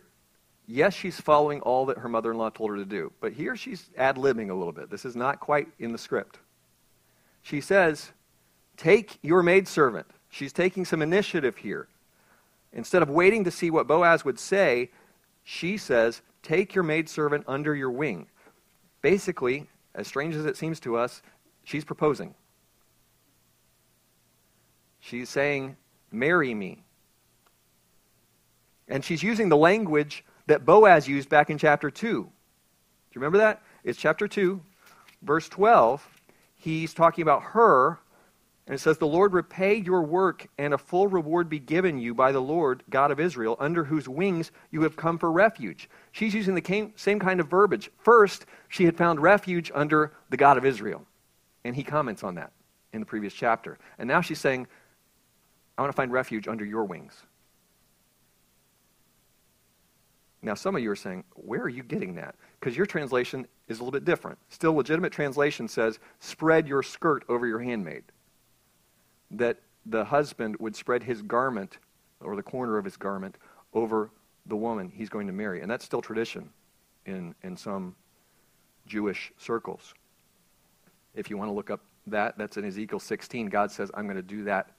yes, 0.67 0.93
she's 0.93 1.19
following 1.19 1.61
all 1.61 1.85
that 1.87 1.97
her 1.97 2.09
mother 2.09 2.31
in 2.31 2.37
law 2.37 2.49
told 2.49 2.71
her 2.71 2.77
to 2.77 2.85
do, 2.85 3.11
but 3.19 3.33
here 3.33 3.55
she's 3.55 3.89
ad 3.97 4.15
libbing 4.15 4.49
a 4.49 4.53
little 4.53 4.71
bit. 4.71 4.89
This 4.89 5.05
is 5.05 5.15
not 5.15 5.39
quite 5.39 5.67
in 5.79 5.91
the 5.91 5.97
script. 5.97 6.39
She 7.41 7.61
says, 7.61 8.11
Take 8.77 9.19
your 9.21 9.43
maidservant. 9.43 10.07
She's 10.29 10.53
taking 10.53 10.85
some 10.85 11.01
initiative 11.01 11.57
here. 11.57 11.87
Instead 12.71 13.03
of 13.03 13.09
waiting 13.09 13.43
to 13.43 13.51
see 13.51 13.69
what 13.69 13.87
Boaz 13.87 14.25
would 14.25 14.39
say, 14.39 14.89
she 15.43 15.77
says, 15.77 16.21
Take 16.41 16.73
your 16.73 16.83
maidservant 16.83 17.43
under 17.47 17.75
your 17.75 17.91
wing. 17.91 18.27
Basically, 19.01 19.67
as 19.93 20.07
strange 20.07 20.35
as 20.35 20.45
it 20.45 20.57
seems 20.57 20.79
to 20.81 20.97
us, 20.97 21.21
she's 21.63 21.83
proposing. 21.83 22.33
She's 24.99 25.29
saying, 25.29 25.75
Marry 26.11 26.53
me. 26.53 26.83
And 28.87 29.03
she's 29.03 29.23
using 29.23 29.49
the 29.49 29.57
language 29.57 30.23
that 30.47 30.65
Boaz 30.65 31.07
used 31.07 31.29
back 31.29 31.49
in 31.49 31.57
chapter 31.57 31.89
2. 31.89 32.07
Do 32.07 32.19
you 32.19 33.21
remember 33.21 33.37
that? 33.39 33.61
It's 33.83 33.99
chapter 33.99 34.27
2, 34.27 34.61
verse 35.21 35.47
12. 35.49 36.07
He's 36.55 36.93
talking 36.93 37.21
about 37.21 37.43
her, 37.43 37.99
and 38.65 38.75
it 38.75 38.79
says, 38.79 38.97
The 38.97 39.05
Lord 39.05 39.33
repay 39.33 39.75
your 39.75 40.01
work, 40.01 40.47
and 40.57 40.73
a 40.73 40.77
full 40.77 41.07
reward 41.07 41.49
be 41.49 41.59
given 41.59 41.99
you 41.99 42.13
by 42.13 42.31
the 42.31 42.41
Lord, 42.41 42.83
God 42.89 43.11
of 43.11 43.19
Israel, 43.19 43.57
under 43.59 43.83
whose 43.83 44.07
wings 44.07 44.51
you 44.71 44.81
have 44.83 44.95
come 44.95 45.17
for 45.17 45.31
refuge. 45.31 45.89
She's 46.11 46.33
using 46.33 46.55
the 46.55 46.91
same 46.95 47.19
kind 47.19 47.39
of 47.39 47.47
verbiage. 47.49 47.89
First, 47.99 48.45
she 48.69 48.85
had 48.85 48.97
found 48.97 49.21
refuge 49.21 49.71
under 49.75 50.13
the 50.29 50.37
God 50.37 50.57
of 50.57 50.65
Israel, 50.65 51.05
and 51.63 51.75
he 51.75 51.83
comments 51.83 52.23
on 52.23 52.35
that 52.35 52.51
in 52.93 52.99
the 52.99 53.05
previous 53.05 53.33
chapter. 53.33 53.77
And 53.97 54.07
now 54.07 54.21
she's 54.21 54.39
saying, 54.39 54.67
I 55.77 55.81
want 55.81 55.91
to 55.91 55.95
find 55.95 56.11
refuge 56.11 56.47
under 56.47 56.63
your 56.63 56.85
wings. 56.85 57.13
Now, 60.43 60.55
some 60.55 60.75
of 60.75 60.83
you 60.83 60.91
are 60.91 60.95
saying, 60.95 61.23
where 61.35 61.61
are 61.61 61.69
you 61.69 61.83
getting 61.83 62.15
that? 62.15 62.35
Because 62.59 62.75
your 62.75 62.85
translation 62.85 63.47
is 63.69 63.79
a 63.79 63.81
little 63.81 63.97
bit 63.97 64.03
different. 64.03 64.37
Still, 64.49 64.73
legitimate 64.73 65.13
translation 65.13 65.69
says, 65.69 65.99
spread 66.19 66.67
your 66.67 66.83
skirt 66.83 67.23
over 67.29 67.47
your 67.47 67.59
handmaid. 67.59 68.03
That 69.31 69.57
the 69.85 70.03
husband 70.03 70.57
would 70.59 70.75
spread 70.75 71.01
his 71.01 71.21
garment, 71.21 71.77
or 72.19 72.35
the 72.35 72.43
corner 72.43 72.77
of 72.77 72.83
his 72.83 72.97
garment, 72.97 73.37
over 73.73 74.11
the 74.45 74.57
woman 74.57 74.91
he's 74.93 75.09
going 75.09 75.27
to 75.27 75.33
marry. 75.33 75.61
And 75.61 75.71
that's 75.71 75.85
still 75.85 76.01
tradition 76.01 76.49
in, 77.05 77.33
in 77.43 77.55
some 77.55 77.95
Jewish 78.85 79.31
circles. 79.37 79.93
If 81.15 81.29
you 81.29 81.37
want 81.37 81.49
to 81.49 81.53
look 81.53 81.69
up 81.69 81.79
that, 82.07 82.37
that's 82.37 82.57
in 82.57 82.65
Ezekiel 82.65 82.99
16. 82.99 83.47
God 83.47 83.71
says, 83.71 83.89
I'm 83.93 84.05
going 84.05 84.17
to 84.17 84.21
do 84.21 84.43
that 84.43 84.71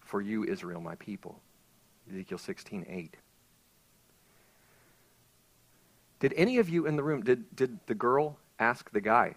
for 0.00 0.20
you, 0.20 0.44
Israel, 0.44 0.80
my 0.82 0.94
people. 0.96 1.40
Ezekiel 2.10 2.38
16, 2.38 2.84
8. 2.86 3.16
Did 6.20 6.32
any 6.36 6.58
of 6.58 6.68
you 6.68 6.86
in 6.86 6.96
the 6.96 7.02
room, 7.02 7.22
did, 7.22 7.54
did 7.54 7.78
the 7.86 7.94
girl 7.94 8.38
ask 8.58 8.90
the 8.90 9.00
guy 9.00 9.34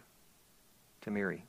to 1.01 1.11
marry? 1.11 1.43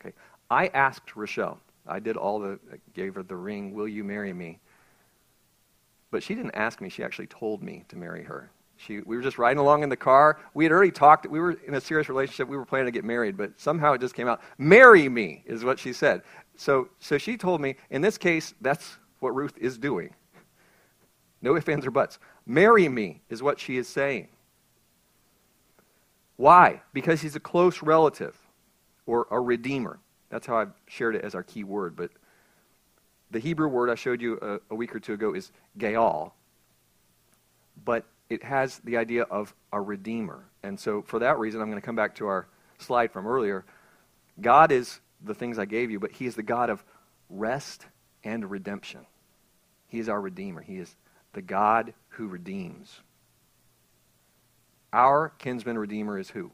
Okay. 0.00 0.14
I 0.50 0.68
asked 0.68 1.16
Rochelle. 1.16 1.60
I 1.86 1.98
did 1.98 2.16
all 2.16 2.40
the, 2.40 2.58
gave 2.94 3.14
her 3.14 3.22
the 3.22 3.36
ring, 3.36 3.72
will 3.72 3.88
you 3.88 4.04
marry 4.04 4.32
me? 4.32 4.58
But 6.10 6.22
she 6.22 6.34
didn't 6.34 6.54
ask 6.54 6.80
me. 6.80 6.88
She 6.88 7.04
actually 7.04 7.28
told 7.28 7.62
me 7.62 7.84
to 7.88 7.96
marry 7.96 8.24
her. 8.24 8.50
She, 8.76 9.00
we 9.00 9.16
were 9.16 9.22
just 9.22 9.38
riding 9.38 9.58
along 9.58 9.82
in 9.82 9.88
the 9.88 9.96
car. 9.96 10.38
We 10.54 10.64
had 10.64 10.72
already 10.72 10.90
talked. 10.90 11.26
We 11.26 11.38
were 11.38 11.52
in 11.66 11.74
a 11.74 11.80
serious 11.80 12.08
relationship. 12.08 12.48
We 12.48 12.56
were 12.56 12.64
planning 12.64 12.86
to 12.86 12.92
get 12.92 13.04
married, 13.04 13.36
but 13.36 13.52
somehow 13.60 13.92
it 13.92 14.00
just 14.00 14.14
came 14.14 14.26
out. 14.26 14.40
Marry 14.58 15.08
me 15.08 15.42
is 15.46 15.64
what 15.64 15.78
she 15.78 15.92
said. 15.92 16.22
So, 16.56 16.88
so 16.98 17.18
she 17.18 17.36
told 17.36 17.60
me, 17.60 17.76
in 17.90 18.00
this 18.00 18.16
case, 18.16 18.54
that's 18.60 18.96
what 19.20 19.34
Ruth 19.34 19.56
is 19.58 19.76
doing. 19.76 20.14
No 21.42 21.56
ifs, 21.56 21.68
ands, 21.68 21.86
or 21.86 21.90
buts. 21.90 22.18
Marry 22.50 22.88
me, 22.88 23.20
is 23.30 23.44
what 23.44 23.60
she 23.60 23.76
is 23.76 23.86
saying. 23.86 24.26
Why? 26.36 26.80
Because 26.92 27.20
he's 27.20 27.36
a 27.36 27.40
close 27.40 27.80
relative 27.80 28.36
or 29.06 29.28
a 29.30 29.40
redeemer. 29.40 30.00
That's 30.30 30.48
how 30.48 30.56
I've 30.56 30.72
shared 30.88 31.14
it 31.14 31.22
as 31.22 31.36
our 31.36 31.44
key 31.44 31.62
word. 31.62 31.94
But 31.94 32.10
the 33.30 33.38
Hebrew 33.38 33.68
word 33.68 33.88
I 33.88 33.94
showed 33.94 34.20
you 34.20 34.36
a, 34.42 34.58
a 34.72 34.74
week 34.74 34.96
or 34.96 34.98
two 34.98 35.12
ago 35.12 35.32
is 35.32 35.52
Gaal. 35.78 36.32
But 37.84 38.04
it 38.28 38.42
has 38.42 38.80
the 38.80 38.96
idea 38.96 39.22
of 39.22 39.54
a 39.72 39.80
redeemer. 39.80 40.42
And 40.64 40.80
so 40.80 41.02
for 41.02 41.20
that 41.20 41.38
reason, 41.38 41.60
I'm 41.60 41.70
going 41.70 41.80
to 41.80 41.86
come 41.86 41.94
back 41.94 42.16
to 42.16 42.26
our 42.26 42.48
slide 42.78 43.12
from 43.12 43.28
earlier. 43.28 43.64
God 44.40 44.72
is 44.72 44.98
the 45.24 45.34
things 45.34 45.56
I 45.56 45.66
gave 45.66 45.88
you, 45.88 46.00
but 46.00 46.10
he 46.10 46.26
is 46.26 46.34
the 46.34 46.42
God 46.42 46.68
of 46.68 46.82
rest 47.28 47.86
and 48.24 48.50
redemption. 48.50 49.06
He 49.86 50.00
is 50.00 50.08
our 50.08 50.20
redeemer. 50.20 50.62
He 50.62 50.78
is 50.78 50.96
the 51.32 51.42
God 51.42 51.94
who 52.08 52.28
redeems. 52.28 53.00
Our 54.92 55.30
kinsman 55.38 55.78
redeemer 55.78 56.18
is 56.18 56.30
who? 56.30 56.50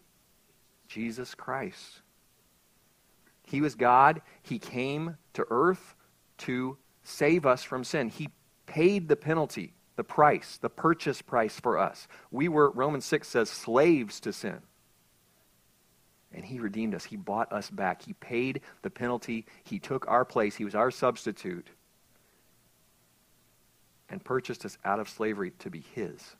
Jesus 0.89 1.35
Christ. 1.35 2.03
He 3.45 3.61
was 3.61 3.75
God. 3.75 4.23
He 4.43 4.59
came 4.59 5.17
to 5.35 5.47
earth 5.51 5.95
to 6.39 6.77
save 7.03 7.47
us 7.47 7.63
from 7.63 7.85
sin. 7.85 8.09
He 8.09 8.29
paid 8.67 9.09
the 9.09 9.17
penalty, 9.17 9.73
the 9.97 10.05
price, 10.05 10.59
the 10.59 10.69
purchase 10.69 11.23
price 11.23 11.59
for 11.59 11.79
us. 11.79 12.09
We 12.31 12.49
were, 12.49 12.71
Romans 12.71 13.05
6 13.05 13.27
says, 13.27 13.49
slaves 13.49 14.21
to 14.21 14.33
sin. 14.33 14.59
And 16.33 16.45
he 16.45 16.59
redeemed 16.59 16.95
us. 16.95 17.05
He 17.05 17.17
bought 17.17 17.53
us 17.53 17.71
back. 17.71 18.03
He 18.03 18.13
paid 18.15 18.61
the 18.83 18.91
penalty. 18.91 19.47
He 19.65 19.79
took 19.79 20.07
our 20.09 20.25
place. 20.25 20.57
He 20.57 20.65
was 20.65 20.75
our 20.75 20.91
substitute 20.91 21.69
and 24.09 24.25
purchased 24.25 24.65
us 24.65 24.79
out 24.85 25.01
of 25.01 25.09
slavery 25.09 25.53
to 25.59 25.71
be 25.71 25.85
his 25.95 26.37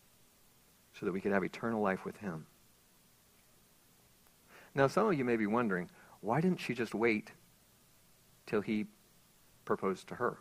so 0.99 1.07
that 1.07 1.13
we 1.13 1.21
could 1.21 1.33
have 1.33 1.45
eternal 1.45 1.83
life 1.83 2.05
with 2.05 2.17
him. 2.19 2.47
Now, 4.75 4.87
some 4.87 5.09
of 5.09 5.15
you 5.15 5.25
may 5.25 5.37
be 5.37 5.47
wondering, 5.47 5.91
why 6.21 6.41
didn't 6.41 6.61
she 6.61 6.75
just 6.75 6.95
wait 6.95 7.33
till 8.47 8.61
he 8.61 8.87
proposed 9.65 10.09
to 10.09 10.15
her? 10.17 10.39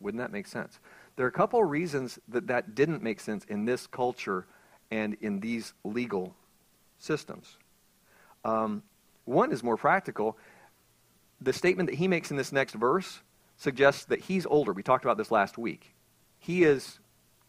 Wouldn't 0.00 0.20
that 0.20 0.32
make 0.32 0.46
sense? 0.46 0.78
There 1.16 1.26
are 1.26 1.28
a 1.28 1.32
couple 1.32 1.60
of 1.62 1.68
reasons 1.68 2.18
that 2.28 2.46
that 2.46 2.74
didn't 2.74 3.02
make 3.02 3.20
sense 3.20 3.44
in 3.44 3.64
this 3.64 3.86
culture 3.86 4.46
and 4.90 5.16
in 5.20 5.40
these 5.40 5.74
legal 5.84 6.34
systems. 6.98 7.58
Um, 8.44 8.82
one 9.24 9.52
is 9.52 9.62
more 9.62 9.76
practical. 9.76 10.38
The 11.40 11.52
statement 11.52 11.90
that 11.90 11.96
he 11.96 12.08
makes 12.08 12.30
in 12.30 12.36
this 12.36 12.52
next 12.52 12.74
verse 12.74 13.20
suggests 13.56 14.04
that 14.06 14.20
he's 14.20 14.46
older. 14.46 14.72
We 14.72 14.82
talked 14.82 15.04
about 15.04 15.18
this 15.18 15.30
last 15.30 15.58
week. 15.58 15.94
He 16.38 16.64
is, 16.64 16.98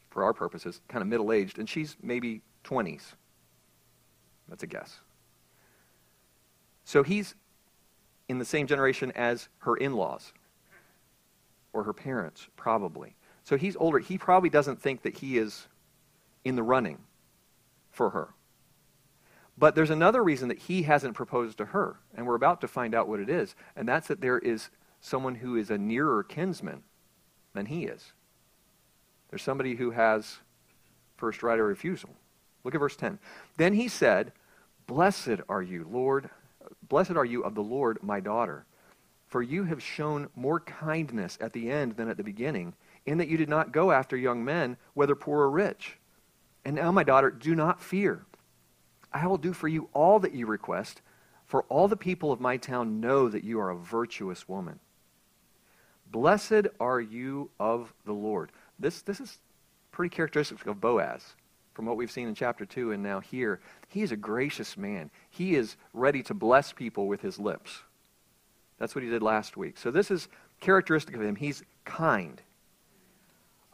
for 0.10 0.24
our 0.24 0.34
purposes, 0.34 0.82
kind 0.88 1.02
of 1.02 1.08
middle 1.08 1.32
aged, 1.32 1.60
and 1.60 1.70
she's 1.70 1.96
maybe 2.02 2.42
20s. 2.64 3.14
That's 4.48 4.64
a 4.64 4.68
guess. 4.68 5.00
So 6.84 7.04
he's 7.04 7.36
in 8.28 8.40
the 8.40 8.46
same 8.46 8.68
generation 8.68 9.12
as 9.16 9.50
her 9.60 9.76
in 9.76 9.94
laws 9.94 10.34
or 11.74 11.84
her 11.84 11.94
parents, 11.94 12.48
probably. 12.56 13.16
So 13.44 13.58
he's 13.58 13.76
older. 13.76 14.00
He 14.00 14.18
probably 14.18 14.50
doesn't 14.50 14.82
think 14.82 15.04
that 15.04 15.18
he 15.18 15.38
is 15.38 15.68
in 16.44 16.56
the 16.56 16.64
running 16.64 17.00
for 17.92 18.12
her. 18.12 18.30
But 19.58 19.76
there's 19.76 19.90
another 19.90 20.24
reason 20.24 20.48
that 20.48 20.60
he 20.60 20.84
hasn't 20.84 21.16
proposed 21.16 21.58
to 21.58 21.66
her, 21.66 22.00
and 22.16 22.26
we're 22.26 22.36
about 22.36 22.62
to 22.62 22.68
find 22.68 22.96
out 22.96 23.08
what 23.08 23.20
it 23.20 23.30
is, 23.30 23.56
and 23.76 23.88
that's 23.88 24.08
that 24.08 24.22
there 24.22 24.40
is 24.40 24.70
someone 25.02 25.36
who 25.36 25.58
is 25.58 25.70
a 25.70 25.78
nearer 25.78 26.24
kinsman 26.24 26.84
than 27.54 27.66
he 27.66 27.84
is. 27.84 28.14
There's 29.30 29.44
somebody 29.44 29.76
who 29.76 29.92
has 29.92 30.38
first 31.18 31.44
right 31.44 31.60
of 31.60 31.66
refusal. 31.66 32.10
Look 32.64 32.76
at 32.76 32.80
verse 32.80 32.96
10. 32.96 33.20
Then 33.58 33.74
he 33.74 33.88
said, 33.88 34.32
Blessed 34.88 35.42
are 35.48 35.62
you, 35.62 35.88
Lord, 35.90 36.30
Blessed 36.88 37.12
are 37.12 37.26
you 37.26 37.44
of 37.44 37.56
the 37.56 37.64
Lord, 37.64 38.02
my 38.02 38.20
daughter, 38.20 38.66
for 39.28 39.42
you 39.42 39.64
have 39.66 39.82
shown 39.82 40.30
more 40.36 40.60
kindness 40.60 41.38
at 41.40 41.54
the 41.54 41.70
end 41.70 41.96
than 41.96 42.10
at 42.10 42.18
the 42.18 42.24
beginning, 42.24 42.74
in 43.06 43.18
that 43.20 43.28
you 43.28 43.38
did 43.38 43.50
not 43.50 43.72
go 43.72 43.92
after 43.92 44.18
young 44.18 44.44
men, 44.44 44.78
whether 44.94 45.16
poor 45.16 45.42
or 45.42 45.52
rich. 45.52 45.98
And 46.66 46.76
now, 46.76 46.92
my 46.92 47.04
daughter, 47.04 47.30
do 47.30 47.56
not 47.56 47.82
fear. 47.82 48.26
I 49.14 49.28
will 49.28 49.38
do 49.38 49.54
for 49.54 49.68
you 49.68 49.90
all 49.94 50.20
that 50.20 50.34
you 50.34 50.46
request, 50.46 51.02
for 51.46 51.64
all 51.64 51.88
the 51.88 51.98
people 51.98 52.32
of 52.32 52.42
my 52.42 52.58
town 52.58 53.00
know 53.00 53.30
that 53.30 53.44
you 53.44 53.60
are 53.60 53.70
a 53.70 53.78
virtuous 53.78 54.48
woman. 54.48 54.80
Blessed 56.12 56.68
are 56.80 57.00
you 57.00 57.52
of 57.60 57.94
the 58.06 58.14
Lord. 58.14 58.52
This, 58.80 59.02
this 59.02 59.20
is 59.20 59.38
pretty 59.92 60.14
characteristic 60.16 60.66
of 60.66 60.80
Boaz 60.80 61.36
from 61.74 61.86
what 61.86 61.98
we've 61.98 62.12
seen 62.12 62.28
in 62.28 62.36
chapter 62.36 62.66
2 62.66 62.92
and 62.92 63.04
now 63.04 63.20
here. 63.20 63.60
He 63.88 64.02
is 64.02 64.12
a 64.12 64.18
gracious 64.18 64.78
man. 64.78 65.10
He 65.30 65.56
is 65.56 65.76
ready 65.94 66.24
to 66.24 66.34
bless 66.34 66.74
people 66.74 67.08
with 67.08 67.22
his 67.22 67.40
lips. 67.40 67.84
That's 68.78 68.96
what 68.96 69.04
he 69.04 69.10
did 69.10 69.22
last 69.22 69.58
week. 69.58 69.78
So 69.78 69.92
this 69.92 70.10
is 70.10 70.28
characteristic 70.60 71.16
of 71.16 71.22
him. 71.22 71.36
He's 71.36 71.64
kind. 71.86 72.42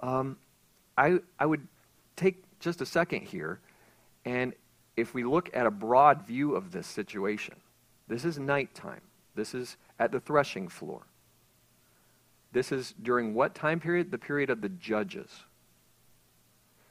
Um, 0.02 0.38
I, 0.98 1.20
I 1.40 1.46
would 1.46 1.68
take 2.16 2.44
just 2.60 2.82
a 2.82 2.86
second 2.86 3.22
here, 3.22 3.60
and 4.24 4.54
if 4.98 5.14
we 5.14 5.24
look 5.24 5.50
at 5.56 5.66
a 5.66 5.72
broad 5.72 6.26
view 6.26 6.56
of 6.56 6.72
this 6.72 6.88
situation, 6.88 7.56
this 8.08 8.24
is 8.24 8.40
nighttime. 8.40 9.02
This 9.36 9.54
is 9.54 9.78
at 10.00 10.12
the 10.12 10.20
threshing 10.20 10.68
floor. 10.68 11.02
This 12.56 12.72
is 12.72 12.96
during 13.04 13.34
what 13.34 13.54
time 13.54 13.82
period? 13.82 14.12
The 14.12 14.18
period 14.18 14.50
of 14.50 14.62
the 14.62 14.70
judges. 14.70 15.30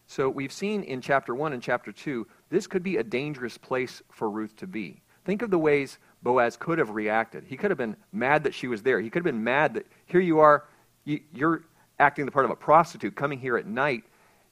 So 0.06 0.28
we've 0.28 0.52
seen 0.52 0.82
in 0.82 1.00
chapter 1.00 1.34
1 1.34 1.54
and 1.54 1.62
chapter 1.62 1.90
2, 1.90 2.26
this 2.50 2.66
could 2.66 2.82
be 2.82 2.98
a 2.98 3.02
dangerous 3.02 3.56
place 3.56 4.02
for 4.12 4.28
Ruth 4.28 4.54
to 4.56 4.66
be. 4.66 5.00
Think 5.24 5.40
of 5.40 5.50
the 5.50 5.58
ways 5.58 5.96
Boaz 6.22 6.58
could 6.58 6.78
have 6.78 6.90
reacted. 6.90 7.44
He 7.44 7.56
could 7.56 7.70
have 7.70 7.78
been 7.78 7.96
mad 8.12 8.44
that 8.44 8.52
she 8.52 8.68
was 8.68 8.82
there. 8.82 9.00
He 9.00 9.08
could 9.08 9.20
have 9.20 9.32
been 9.32 9.42
mad 9.42 9.72
that 9.72 9.86
here 10.04 10.20
you 10.20 10.38
are, 10.40 10.64
you're 11.06 11.62
acting 11.98 12.26
the 12.26 12.30
part 12.30 12.44
of 12.44 12.50
a 12.50 12.56
prostitute 12.56 13.16
coming 13.16 13.38
here 13.38 13.56
at 13.56 13.64
night. 13.64 14.04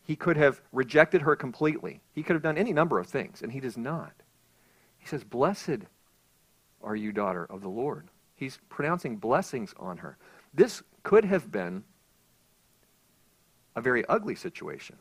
He 0.04 0.16
could 0.16 0.38
have 0.38 0.62
rejected 0.72 1.20
her 1.20 1.36
completely. 1.36 2.00
He 2.14 2.22
could 2.22 2.36
have 2.36 2.42
done 2.42 2.56
any 2.56 2.72
number 2.72 2.98
of 2.98 3.06
things, 3.06 3.42
and 3.42 3.52
he 3.52 3.60
does 3.60 3.76
not. 3.76 4.14
He 4.96 5.06
says, 5.06 5.24
Blessed 5.24 5.82
are 6.82 6.96
you, 6.96 7.12
daughter 7.12 7.44
of 7.50 7.60
the 7.60 7.68
Lord. 7.68 8.08
He's 8.34 8.58
pronouncing 8.70 9.18
blessings 9.18 9.74
on 9.78 9.98
her. 9.98 10.16
This 10.54 10.82
could 11.02 11.24
have 11.24 11.50
been 11.50 11.84
a 13.74 13.80
very 13.80 14.04
ugly 14.06 14.34
situation 14.34 14.96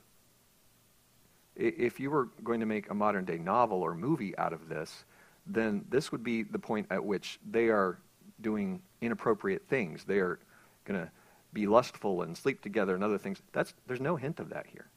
if 1.55 1.99
you 1.99 2.09
were 2.09 2.29
going 2.43 2.59
to 2.59 2.65
make 2.65 2.89
a 2.89 2.93
modern 2.93 3.25
day 3.25 3.37
novel 3.37 3.81
or 3.81 3.93
movie 3.93 4.37
out 4.37 4.53
of 4.53 4.69
this, 4.69 5.05
then 5.45 5.85
this 5.89 6.11
would 6.11 6.23
be 6.23 6.43
the 6.43 6.59
point 6.59 6.87
at 6.89 7.03
which 7.03 7.39
they 7.49 7.69
are 7.69 7.99
doing 8.41 8.81
inappropriate 9.01 9.63
things. 9.67 10.03
They 10.03 10.19
are 10.19 10.39
going 10.85 10.99
to 10.99 11.11
be 11.53 11.67
lustful 11.67 12.21
and 12.21 12.37
sleep 12.37 12.61
together 12.61 12.95
and 12.95 13.03
other 13.03 13.17
things. 13.17 13.41
That's, 13.51 13.73
there's 13.87 14.01
no 14.01 14.15
hint 14.15 14.39
of 14.39 14.49
that 14.49 14.67
here. 14.67 14.87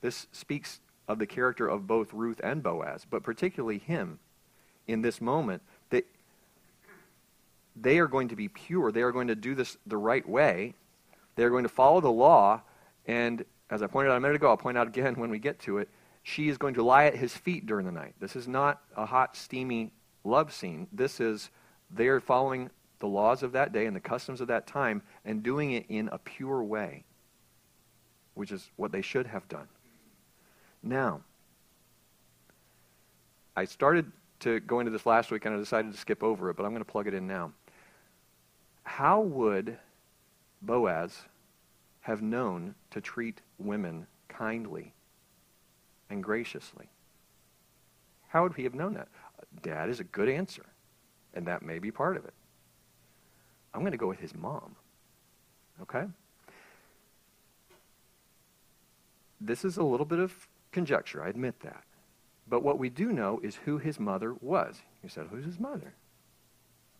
This 0.00 0.26
speaks 0.32 0.80
of 1.08 1.18
the 1.18 1.26
character 1.26 1.68
of 1.68 1.86
both 1.86 2.12
Ruth 2.12 2.40
and 2.42 2.62
Boaz, 2.62 3.06
but 3.08 3.22
particularly 3.22 3.78
him 3.78 4.18
in 4.86 5.02
this 5.02 5.20
moment, 5.20 5.62
they 7.80 7.98
are 7.98 8.06
going 8.06 8.28
to 8.28 8.36
be 8.36 8.48
pure. 8.48 8.90
They 8.90 9.02
are 9.02 9.12
going 9.12 9.28
to 9.28 9.34
do 9.34 9.54
this 9.54 9.76
the 9.86 9.96
right 9.96 10.26
way. 10.26 10.74
They 11.36 11.44
are 11.44 11.50
going 11.50 11.64
to 11.64 11.68
follow 11.68 12.00
the 12.00 12.10
law, 12.10 12.62
and 13.06 13.44
as 13.68 13.82
I 13.82 13.86
pointed 13.86 14.10
out 14.10 14.16
a 14.16 14.20
minute 14.20 14.36
ago, 14.36 14.48
I'll 14.48 14.56
point 14.56 14.78
out 14.78 14.88
again 14.88 15.14
when 15.16 15.30
we 15.30 15.38
get 15.38 15.58
to 15.60 15.78
it, 15.78 15.88
she 16.22 16.48
is 16.48 16.58
going 16.58 16.74
to 16.74 16.82
lie 16.82 17.04
at 17.04 17.14
his 17.14 17.36
feet 17.36 17.66
during 17.66 17.86
the 17.86 17.92
night. 17.92 18.14
This 18.18 18.34
is 18.34 18.48
not 18.48 18.80
a 18.96 19.06
hot, 19.06 19.36
steamy 19.36 19.92
love 20.24 20.52
scene. 20.52 20.88
This 20.92 21.20
is 21.20 21.50
they 21.90 22.08
are 22.08 22.18
following 22.18 22.70
the 22.98 23.06
laws 23.06 23.42
of 23.42 23.52
that 23.52 23.72
day 23.72 23.86
and 23.86 23.94
the 23.94 24.00
customs 24.00 24.40
of 24.40 24.48
that 24.48 24.66
time 24.66 25.02
and 25.24 25.42
doing 25.42 25.72
it 25.72 25.86
in 25.88 26.08
a 26.10 26.18
pure 26.18 26.64
way, 26.64 27.04
which 28.34 28.50
is 28.50 28.70
what 28.76 28.90
they 28.90 29.02
should 29.02 29.26
have 29.26 29.46
done. 29.48 29.68
Now, 30.82 31.20
I 33.54 33.64
started 33.64 34.10
to 34.40 34.60
go 34.60 34.80
into 34.80 34.90
this 34.90 35.06
last 35.06 35.30
week 35.30 35.44
and 35.44 35.54
I 35.54 35.58
decided 35.58 35.92
to 35.92 35.98
skip 35.98 36.22
over 36.22 36.50
it, 36.50 36.56
but 36.56 36.64
I'm 36.64 36.72
going 36.72 36.84
to 36.84 36.90
plug 36.90 37.06
it 37.06 37.14
in 37.14 37.26
now. 37.26 37.52
How 38.86 39.20
would 39.20 39.78
Boaz 40.62 41.22
have 42.06 42.22
known 42.22 42.76
to 42.90 43.00
treat 43.00 43.42
women 43.58 44.06
kindly 44.28 44.94
and 46.08 46.22
graciously. 46.22 46.88
How 48.28 48.44
would 48.44 48.54
he 48.54 48.62
have 48.62 48.74
known 48.74 48.94
that? 48.94 49.08
Dad 49.62 49.88
is 49.88 49.98
a 49.98 50.04
good 50.04 50.28
answer, 50.28 50.64
and 51.34 51.46
that 51.46 51.62
may 51.62 51.80
be 51.80 51.90
part 51.90 52.16
of 52.16 52.24
it. 52.24 52.34
I'm 53.74 53.80
going 53.80 53.92
to 53.92 53.98
go 53.98 54.06
with 54.06 54.20
his 54.20 54.34
mom. 54.34 54.76
Okay? 55.82 56.04
This 59.40 59.64
is 59.64 59.76
a 59.76 59.82
little 59.82 60.06
bit 60.06 60.18
of 60.20 60.46
conjecture, 60.70 61.22
I 61.24 61.28
admit 61.28 61.60
that. 61.60 61.82
But 62.48 62.62
what 62.62 62.78
we 62.78 62.88
do 62.88 63.12
know 63.12 63.40
is 63.42 63.56
who 63.56 63.78
his 63.78 63.98
mother 63.98 64.34
was. 64.40 64.80
You 65.02 65.08
said, 65.08 65.26
Who's 65.30 65.44
his 65.44 65.58
mother? 65.58 65.94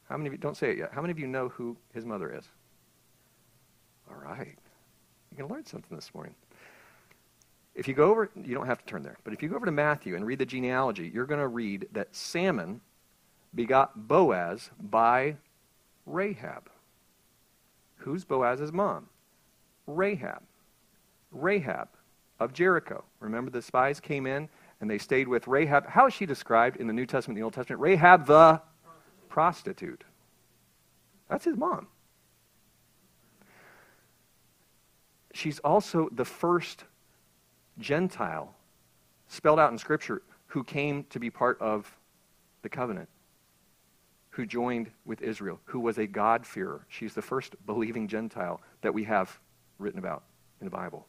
How 0.09 0.16
many 0.16 0.29
of 0.29 0.33
you, 0.33 0.38
don't 0.38 0.57
say 0.57 0.71
it 0.71 0.79
yet, 0.79 0.90
how 0.92 1.01
many 1.01 1.11
of 1.11 1.19
you 1.19 1.27
know 1.27 1.49
who 1.49 1.77
his 1.92 2.05
mother 2.05 2.33
is? 2.33 2.45
All 4.09 4.16
right. 4.16 4.57
You're 5.31 5.38
going 5.38 5.49
to 5.49 5.55
learn 5.55 5.66
something 5.66 5.97
this 5.97 6.14
morning. 6.14 6.35
If 7.75 7.88
you 7.88 7.95
go 7.95 8.11
over, 8.11 8.31
you 8.42 8.55
don't 8.55 8.66
have 8.66 8.79
to 8.79 8.87
turn 8.87 9.03
there, 9.03 9.16
but 9.25 9.35
if 9.35 9.42
you 9.42 9.49
go 9.49 9.57
over 9.57 9.66
to 9.66 9.73
Matthew 9.73 10.16
and 10.16 10.25
read 10.25 10.38
the 10.38 10.47
genealogy, 10.47 11.11
you're 11.12 11.27
going 11.27 11.40
to 11.40 11.49
read 11.49 11.88
that 11.92 12.14
Salmon 12.14 12.81
begot 13.55 14.09
Boaz 14.09 14.71
by 14.81 15.37
Rahab. 16.07 16.71
Who's 17.97 18.25
Boaz's 18.25 18.73
mom? 18.73 19.09
Rahab. 19.87 20.42
Rahab 21.33 21.88
of 22.38 22.53
Jericho. 22.53 23.05
Remember 23.21 23.51
the 23.51 23.61
spies 23.61 24.01
came 24.01 24.27
in 24.27 24.49
and 24.81 24.88
they 24.88 24.99
stayed 24.99 25.29
with 25.29 25.49
Rahab. 25.49 25.87
How 25.87 26.07
is 26.07 26.14
she 26.14 26.27
described 26.27 26.77
in 26.77 26.87
the 26.87 26.92
New 26.92 27.07
Testament 27.07 27.37
the 27.37 27.42
Old 27.42 27.55
Testament? 27.55 27.81
Rahab 27.81 28.27
the 28.27 28.61
prostitute. 29.37 30.03
That's 31.29 31.44
his 31.44 31.57
mom. 31.57 31.88
she's 35.37 35.59
also 35.61 36.09
the 36.12 36.25
first 36.25 36.85
Gentile 37.79 38.55
spelled 39.29 39.61
out 39.61 39.70
in 39.70 39.79
Scripture 39.79 40.22
who 40.46 40.64
came 40.64 41.05
to 41.11 41.20
be 41.20 41.31
part 41.31 41.61
of 41.61 41.94
the 42.62 42.68
covenant, 42.68 43.09
who 44.31 44.46
joined 44.46 44.90
with 45.05 45.20
Israel, 45.20 45.61
who 45.64 45.81
was 45.81 45.99
a 45.99 46.07
God-fearer. 46.07 46.87
She's 46.88 47.14
the 47.14 47.22
first 47.22 47.55
believing 47.66 48.09
Gentile 48.09 48.61
that 48.81 48.94
we 48.94 49.05
have 49.05 49.38
written 49.79 49.99
about 49.99 50.25
in 50.61 50.64
the 50.64 50.70
Bible. 50.70 51.07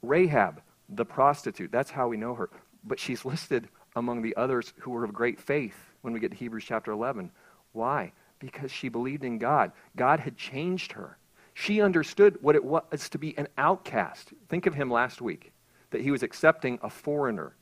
Rahab, 0.00 0.62
the 0.88 1.04
prostitute, 1.04 1.70
that's 1.70 1.90
how 1.90 2.08
we 2.08 2.16
know 2.16 2.34
her. 2.34 2.48
But 2.84 2.98
she's 2.98 3.24
listed 3.24 3.68
among 3.96 4.22
the 4.22 4.36
others 4.36 4.72
who 4.78 4.90
were 4.90 5.04
of 5.04 5.12
great 5.12 5.40
faith 5.40 5.76
when 6.00 6.12
we 6.12 6.20
get 6.20 6.30
to 6.30 6.36
Hebrews 6.36 6.64
chapter 6.66 6.92
11. 6.92 7.30
Why? 7.72 8.12
Because 8.38 8.70
she 8.70 8.88
believed 8.88 9.24
in 9.24 9.38
God. 9.38 9.72
God 9.96 10.20
had 10.20 10.36
changed 10.36 10.92
her. 10.92 11.18
She 11.54 11.80
understood 11.80 12.38
what 12.40 12.56
it 12.56 12.64
was 12.64 13.08
to 13.10 13.18
be 13.18 13.36
an 13.36 13.48
outcast. 13.58 14.32
Think 14.48 14.66
of 14.66 14.74
him 14.74 14.90
last 14.90 15.20
week, 15.20 15.52
that 15.90 16.00
he 16.00 16.10
was 16.10 16.22
accepting 16.22 16.78
a 16.82 16.88
foreigner, 16.88 17.54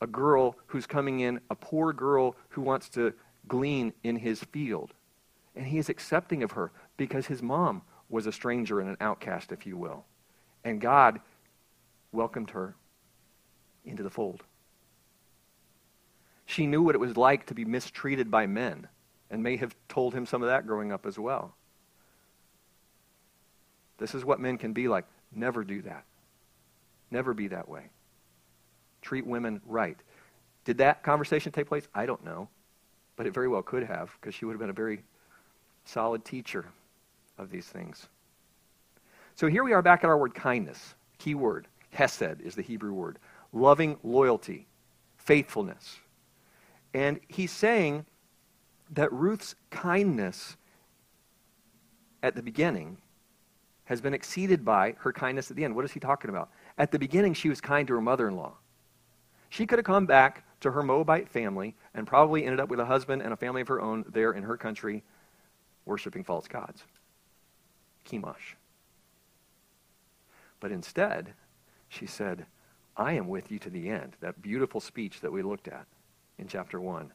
a 0.00 0.06
girl 0.06 0.56
who's 0.66 0.86
coming 0.86 1.20
in, 1.20 1.40
a 1.50 1.54
poor 1.54 1.92
girl 1.92 2.36
who 2.50 2.62
wants 2.62 2.88
to 2.90 3.12
glean 3.48 3.92
in 4.04 4.16
his 4.16 4.42
field. 4.44 4.92
And 5.56 5.66
he 5.66 5.78
is 5.78 5.88
accepting 5.88 6.42
of 6.42 6.52
her 6.52 6.70
because 6.96 7.26
his 7.26 7.42
mom 7.42 7.82
was 8.08 8.26
a 8.26 8.32
stranger 8.32 8.80
and 8.80 8.88
an 8.88 8.96
outcast, 9.00 9.50
if 9.50 9.66
you 9.66 9.76
will. 9.76 10.04
And 10.64 10.80
God 10.80 11.20
welcomed 12.12 12.50
her 12.50 12.74
into 13.84 14.02
the 14.02 14.10
fold. 14.10 14.42
She 16.46 16.66
knew 16.66 16.82
what 16.82 16.94
it 16.94 16.98
was 16.98 17.16
like 17.16 17.46
to 17.46 17.54
be 17.54 17.64
mistreated 17.64 18.30
by 18.30 18.46
men 18.46 18.86
and 19.30 19.42
may 19.42 19.56
have 19.56 19.74
told 19.88 20.14
him 20.14 20.26
some 20.26 20.42
of 20.42 20.48
that 20.48 20.66
growing 20.66 20.92
up 20.92 21.06
as 21.06 21.18
well. 21.18 21.54
This 23.98 24.14
is 24.14 24.24
what 24.24 24.40
men 24.40 24.58
can 24.58 24.72
be 24.72 24.88
like. 24.88 25.04
Never 25.34 25.64
do 25.64 25.82
that. 25.82 26.04
Never 27.10 27.34
be 27.34 27.48
that 27.48 27.68
way. 27.68 27.84
Treat 29.02 29.26
women 29.26 29.60
right. 29.66 29.96
Did 30.64 30.78
that 30.78 31.02
conversation 31.02 31.52
take 31.52 31.68
place? 31.68 31.88
I 31.94 32.06
don't 32.06 32.24
know. 32.24 32.48
But 33.16 33.26
it 33.26 33.34
very 33.34 33.48
well 33.48 33.62
could 33.62 33.84
have, 33.84 34.10
because 34.20 34.34
she 34.34 34.44
would 34.44 34.52
have 34.52 34.60
been 34.60 34.70
a 34.70 34.72
very 34.72 35.02
solid 35.84 36.24
teacher 36.24 36.66
of 37.38 37.50
these 37.50 37.66
things. 37.66 38.08
So 39.36 39.46
here 39.46 39.64
we 39.64 39.72
are 39.72 39.82
back 39.82 40.02
at 40.04 40.10
our 40.10 40.18
word 40.18 40.34
kindness. 40.34 40.94
Key 41.18 41.34
word. 41.34 41.66
Hesed 41.90 42.40
is 42.42 42.54
the 42.54 42.62
Hebrew 42.62 42.92
word. 42.92 43.18
Loving 43.52 43.96
loyalty, 44.02 44.66
faithfulness. 45.16 45.98
And 46.94 47.18
he's 47.28 47.50
saying 47.50 48.06
that 48.90 49.12
Ruth's 49.12 49.56
kindness 49.70 50.56
at 52.22 52.36
the 52.36 52.42
beginning 52.42 52.96
has 53.86 54.00
been 54.00 54.14
exceeded 54.14 54.64
by 54.64 54.94
her 55.00 55.12
kindness 55.12 55.50
at 55.50 55.56
the 55.56 55.64
end. 55.64 55.74
What 55.74 55.84
is 55.84 55.92
he 55.92 56.00
talking 56.00 56.30
about? 56.30 56.50
At 56.78 56.92
the 56.92 56.98
beginning, 56.98 57.34
she 57.34 57.48
was 57.48 57.60
kind 57.60 57.86
to 57.88 57.94
her 57.94 58.00
mother 58.00 58.28
in 58.28 58.36
law. 58.36 58.54
She 59.50 59.66
could 59.66 59.78
have 59.78 59.84
come 59.84 60.06
back 60.06 60.44
to 60.60 60.70
her 60.70 60.82
Moabite 60.82 61.28
family 61.28 61.74
and 61.94 62.06
probably 62.06 62.44
ended 62.44 62.60
up 62.60 62.70
with 62.70 62.80
a 62.80 62.84
husband 62.84 63.22
and 63.22 63.32
a 63.32 63.36
family 63.36 63.60
of 63.60 63.68
her 63.68 63.80
own 63.80 64.04
there 64.08 64.32
in 64.32 64.44
her 64.44 64.56
country 64.56 65.02
worshiping 65.84 66.24
false 66.24 66.48
gods. 66.48 66.84
Chemosh. 68.08 68.54
But 70.60 70.72
instead, 70.72 71.34
she 71.88 72.06
said, 72.06 72.46
I 72.96 73.12
am 73.12 73.28
with 73.28 73.50
you 73.50 73.58
to 73.58 73.70
the 73.70 73.90
end. 73.90 74.16
That 74.20 74.40
beautiful 74.40 74.80
speech 74.80 75.20
that 75.20 75.32
we 75.32 75.42
looked 75.42 75.68
at 75.68 75.86
in 76.38 76.48
chapter 76.48 76.80
1. 76.80 77.12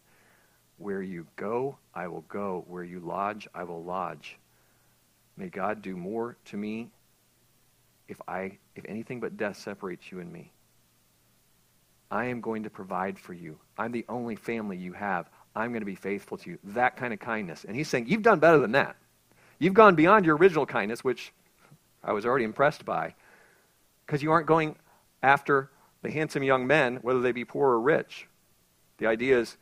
Where 0.78 1.02
you 1.02 1.28
go, 1.36 1.78
I 1.94 2.08
will 2.08 2.24
go. 2.30 2.64
Where 2.68 2.84
you 2.84 3.00
lodge, 3.00 3.48
I 3.54 3.64
will 3.64 3.84
lodge. 3.84 4.38
May 5.36 5.50
God 5.50 5.82
do 5.82 5.96
more 5.96 6.38
to 6.46 6.58
me 6.58 6.90
if 8.08 8.22
I 8.28 8.58
if 8.76 8.86
anything 8.88 9.20
but 9.20 9.38
death 9.38 9.58
separates 9.58 10.12
you 10.12 10.20
and 10.20 10.32
me. 10.32 10.52
I 12.12 12.26
am 12.26 12.42
going 12.42 12.64
to 12.64 12.70
provide 12.70 13.20
for 13.20 13.34
you. 13.34 13.58
I'm 13.78 13.92
the 13.92 14.06
only 14.10 14.36
family 14.36 14.78
you 14.78 14.94
have. 14.94 15.30
I'm 15.56 15.72
going 15.72 15.82
to 15.82 15.86
be 15.86 15.96
faithful 15.96 16.38
to 16.38 16.52
you. 16.52 16.60
That 16.64 16.96
kind 16.96 17.14
of 17.14 17.20
kindness. 17.20 17.66
And 17.66 17.76
he's 17.76 17.88
saying, 17.88 18.08
You've 18.08 18.24
done 18.24 18.40
better 18.40 18.58
than 18.58 18.72
that. 18.72 18.96
You've 19.60 19.74
gone 19.74 19.96
beyond 19.96 20.26
your 20.26 20.38
original 20.38 20.66
kindness, 20.66 21.04
which 21.04 21.34
I 22.04 22.14
was 22.14 22.26
already 22.26 22.46
impressed 22.46 22.86
by, 22.86 23.14
because 24.06 24.24
you 24.24 24.32
aren't 24.32 24.48
going 24.48 24.76
after 25.22 25.70
the 26.02 26.10
handsome 26.10 26.44
young 26.44 26.66
men, 26.66 26.98
whether 27.02 27.20
they 27.20 27.34
be 27.34 27.44
poor 27.44 27.72
or 27.72 27.82
rich. 27.82 28.29
The 29.00 29.08
idea 29.08 29.40
is, 29.40 29.58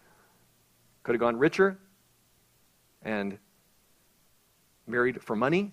could 1.04 1.16
have 1.16 1.20
gone 1.20 1.38
richer 1.38 1.78
and 3.04 3.38
married 4.86 5.22
for 5.22 5.36
money, 5.36 5.72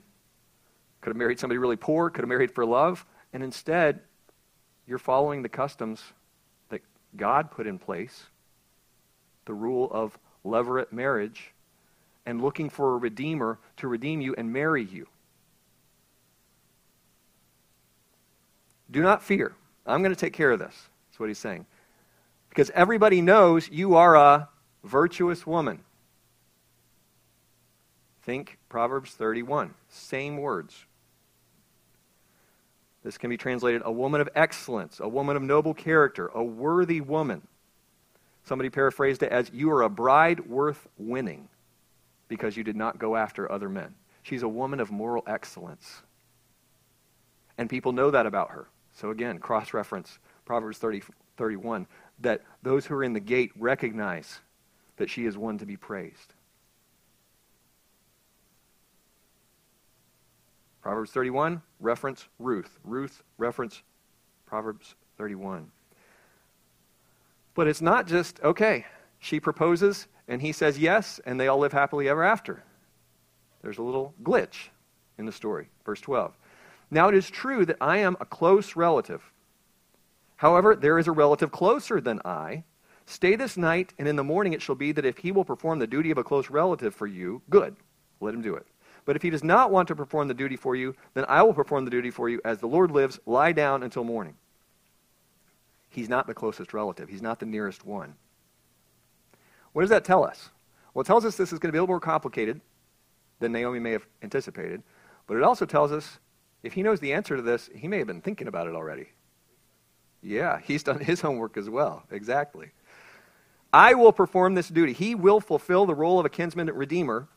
could 1.01 1.11
have 1.11 1.17
married 1.17 1.41
somebody 1.41 1.59
really 1.59 1.77
poor, 1.77 2.11
could 2.11 2.23
have 2.23 2.29
married 2.29 2.53
for 2.53 2.65
love, 2.65 3.05
and 3.33 3.43
instead, 3.43 4.01
you're 4.87 4.99
following 4.99 5.43
the 5.43 5.49
customs 5.49 6.03
that 6.69 6.83
God 7.17 7.51
put 7.51 7.67
in 7.67 7.79
place, 7.79 8.25
the 9.47 9.55
rule 9.55 9.91
of 9.91 10.19
levirate 10.45 10.93
marriage, 10.93 11.53
and 12.27 12.43
looking 12.43 12.69
for 12.69 12.95
a 12.95 12.99
redeemer 12.99 13.59
to 13.79 13.89
redeem 13.89 14.21
you 14.21 14.35
and 14.37 14.53
marry 14.53 14.85
you. 14.85 15.07
Do 18.91 19.03
not 19.03 19.23
fear. 19.23 19.55
I'm 19.87 20.03
going 20.03 20.15
to 20.15 20.21
take 20.21 20.33
care 20.33 20.51
of 20.51 20.59
this. 20.59 20.89
That's 21.09 21.19
what 21.19 21.29
he's 21.29 21.39
saying. 21.39 21.67
Because 22.55 22.71
everybody 22.71 23.21
knows 23.21 23.69
you 23.69 23.97
are 23.97 24.15
a 24.15 24.49
virtuous 24.85 25.45
woman. 25.45 25.81
Think 28.23 28.59
Proverbs 28.69 29.11
31. 29.11 29.75
Same 29.89 30.37
words. 30.37 30.87
This 33.03 33.19
can 33.19 33.29
be 33.29 33.37
translated 33.37 33.83
a 33.85 33.91
woman 33.91 34.21
of 34.21 34.29
excellence, 34.37 35.01
a 35.01 35.09
woman 35.09 35.37
of 35.37 35.43
noble 35.43 35.75
character, 35.75 36.29
a 36.29 36.45
worthy 36.45 37.01
woman. 37.01 37.43
Somebody 38.45 38.71
paraphrased 38.71 39.25
it 39.25 39.33
as 39.33 39.51
you 39.53 39.73
are 39.73 39.83
a 39.83 39.91
bride 39.91 40.47
worth 40.47 40.87
winning 40.97 41.49
because 42.29 42.57
you 42.57 42.63
did 42.63 42.77
not 42.77 43.01
go 43.01 43.17
after 43.17 43.51
other 43.51 43.69
men. 43.69 43.97
She's 44.23 44.45
a 44.45 44.49
woman 44.49 44.79
of 44.79 44.93
moral 44.93 45.25
excellence. 45.27 46.03
And 47.59 47.69
people 47.69 47.91
know 47.93 48.13
that 48.13 48.27
about 48.27 48.53
her. 48.53 48.69
So 48.93 49.11
again, 49.11 49.39
cross 49.39 49.75
reference 49.75 50.21
Proverbs 50.45 50.79
30, 50.79 51.03
31 51.37 51.87
that 52.21 52.43
those 52.63 52.87
who 52.87 52.95
are 52.95 53.05
in 53.05 53.13
the 53.13 53.21
gate 53.21 53.53
recognize 53.57 54.41
that 54.97 55.11
she 55.11 55.27
is 55.27 55.37
one 55.37 55.59
to 55.59 55.67
be 55.67 55.77
praised. 55.77 56.35
Proverbs 60.83 61.11
31, 61.11 61.63
reference 61.81 62.29
Ruth. 62.39 62.79
Ruth, 62.85 63.23
reference 63.39 63.83
Proverbs 64.47 64.95
31. 65.17 65.71
But 67.55 67.69
it's 67.69 67.81
not 67.81 68.07
just, 68.07 68.41
okay, 68.43 68.85
she 69.19 69.41
proposes 69.41 70.07
and 70.29 70.41
he 70.41 70.53
says 70.53 70.79
yes, 70.79 71.21
and 71.25 71.39
they 71.39 71.49
all 71.49 71.59
live 71.59 71.73
happily 71.73 72.09
ever 72.09 72.23
after. 72.23 72.63
There's 73.63 73.79
a 73.79 73.83
little 73.83 74.15
glitch 74.23 74.69
in 75.19 75.27
the 75.27 75.33
story. 75.33 75.69
Verse 75.85 76.01
12. 76.01 76.37
Now 76.91 77.09
it 77.09 77.15
is 77.15 77.31
true 77.31 77.65
that 77.67 77.77
I 77.81 77.99
am 77.99 78.17
a 78.21 78.27
close 78.27 78.77
relative. 78.77 79.33
However, 80.37 80.75
there 80.75 80.99
is 80.99 81.07
a 81.07 81.13
relative 81.13 81.53
closer 81.53 82.01
than 82.01 82.21
I. 82.25 82.65
Stay 83.07 83.37
this 83.37 83.57
night, 83.57 83.93
and 83.99 84.09
in 84.09 84.17
the 84.17 84.25
morning 84.25 84.53
it 84.53 84.63
shall 84.63 84.75
be 84.75 84.93
that 84.93 85.05
if 85.05 85.19
he 85.19 85.33
will 85.33 85.45
perform 85.45 85.79
the 85.79 85.87
duty 85.87 86.11
of 86.11 86.19
a 86.19 86.25
close 86.25 86.51
relative 86.51 86.95
for 86.95 87.07
you, 87.07 87.43
good. 87.51 87.77
Let 88.21 88.35
him 88.35 88.43
do 88.43 88.55
it. 88.55 88.67
But 89.05 89.17
if 89.17 89.23
he 89.23 89.31
does 89.31 89.45
not 89.45 89.71
want 89.71 89.89
to 89.89 89.97
perform 89.97 90.29
the 90.29 90.35
duty 90.35 90.57
for 90.57 90.75
you, 90.75 90.95
then 91.13 91.27
I 91.29 91.43
will 91.43 91.53
perform 91.53 91.85
the 91.85 91.91
duty 91.91 92.11
for 92.11 92.29
you. 92.29 92.41
As 92.45 92.59
the 92.59 92.67
Lord 92.67 92.91
lives, 92.91 93.21
lie 93.27 93.53
down 93.53 93.83
until 93.83 94.05
morning. 94.05 94.35
He's 95.91 96.09
not 96.09 96.27
the 96.27 96.35
closest 96.35 96.73
relative, 96.73 97.09
he's 97.09 97.23
not 97.23 97.39
the 97.39 97.47
nearest 97.47 97.85
one. 97.85 98.15
What 99.73 99.83
does 99.83 99.91
that 99.91 100.05
tell 100.05 100.25
us? 100.25 100.51
Well, 100.93 101.03
it 101.03 101.07
tells 101.07 101.25
us 101.25 101.37
this 101.37 101.53
is 101.53 101.59
going 101.59 101.69
to 101.69 101.73
be 101.73 101.79
a 101.79 101.83
little 101.83 101.93
more 101.93 102.01
complicated 102.01 102.61
than 103.41 103.53
Naomi 103.53 103.81
may 103.81 103.91
have 103.91 104.07
anticipated, 104.23 104.83
but 105.27 105.37
it 105.37 105.43
also 105.43 105.67
tells 105.67 105.93
us 105.93 106.19
if 106.63 106.73
he 106.73 106.83
knows 106.83 107.01
the 107.01 107.13
answer 107.13 107.37
to 107.37 107.43
this, 107.43 107.69
he 107.75 107.89
may 107.89 107.99
have 107.99 108.07
been 108.07 108.21
thinking 108.21 108.49
about 108.49 108.67
it 108.67 108.75
already. 108.75 109.09
Yeah, 110.25 110.59
he's 110.59 110.83
done 110.83 111.01
his 111.01 111.21
homework 111.21 111.57
as 111.57 111.69
well. 111.69 112.03
Exactly. 112.11 112.71
I 113.73 113.95
will 113.95 114.13
perform 114.13 114.55
this 114.55 114.69
duty. 114.69 114.93
He 114.93 115.15
will 115.15 115.41
fulfill 115.41 115.85
the 115.85 115.95
role 115.95 116.19
of 116.19 116.25
a 116.25 116.31
kinsman 116.31 116.69
redeemer 116.69 117.29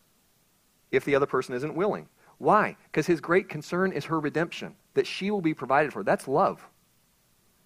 if 0.91 1.03
the 1.03 1.15
other 1.15 1.25
person 1.25 1.53
isn't 1.53 1.75
willing. 1.75 2.07
Why? 2.37 2.77
Because 2.85 3.05
his 3.07 3.19
great 3.19 3.49
concern 3.49 3.91
is 3.91 4.05
her 4.05 4.19
redemption, 4.19 4.75
that 4.93 5.07
she 5.07 5.31
will 5.31 5.41
be 5.41 5.53
provided 5.53 5.91
for. 5.91 6.03
That's 6.03 6.27
love. 6.27 6.65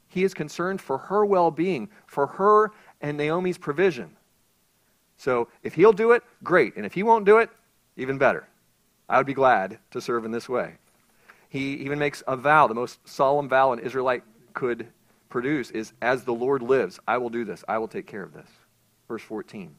He 0.07 0.24
is 0.24 0.34
concerned 0.34 0.82
for 0.82 0.97
her 0.97 1.26
well 1.26 1.51
being, 1.51 1.89
for 2.07 2.28
her 2.28 2.72
and 2.99 3.17
Naomi's 3.17 3.57
provision. 3.57 4.15
So 5.17 5.49
if 5.61 5.76
he'll 5.76 5.93
do 5.93 6.13
it, 6.13 6.24
great. 6.43 6.76
And 6.78 6.86
if 6.86 6.93
he 6.93 7.03
won't 7.03 7.26
do 7.26 7.38
it, 7.38 7.49
even 7.95 8.17
better. 8.17 8.47
I 9.07 9.17
would 9.17 9.28
be 9.28 9.34
glad 9.34 9.78
to 9.91 10.01
serve 10.01 10.26
in 10.26 10.32
this 10.32 10.49
way. 10.49 10.76
He 11.49 11.74
even 11.76 11.99
makes 11.99 12.24
a 12.28 12.36
vow, 12.38 12.67
the 12.67 12.74
most 12.74 13.07
solemn 13.07 13.49
vow 13.49 13.74
an 13.74 13.80
Israelite 13.80 14.24
could 14.53 14.88
produce 15.32 15.71
is, 15.71 15.93
As 16.01 16.23
the 16.23 16.34
Lord 16.34 16.61
lives, 16.61 16.99
I 17.07 17.17
will 17.17 17.29
do 17.29 17.43
this. 17.43 17.63
I 17.67 17.79
will 17.79 17.88
take 17.88 18.05
care 18.05 18.23
of 18.23 18.34
this. 18.34 18.49
Verse 19.07 19.23
14. 19.23 19.75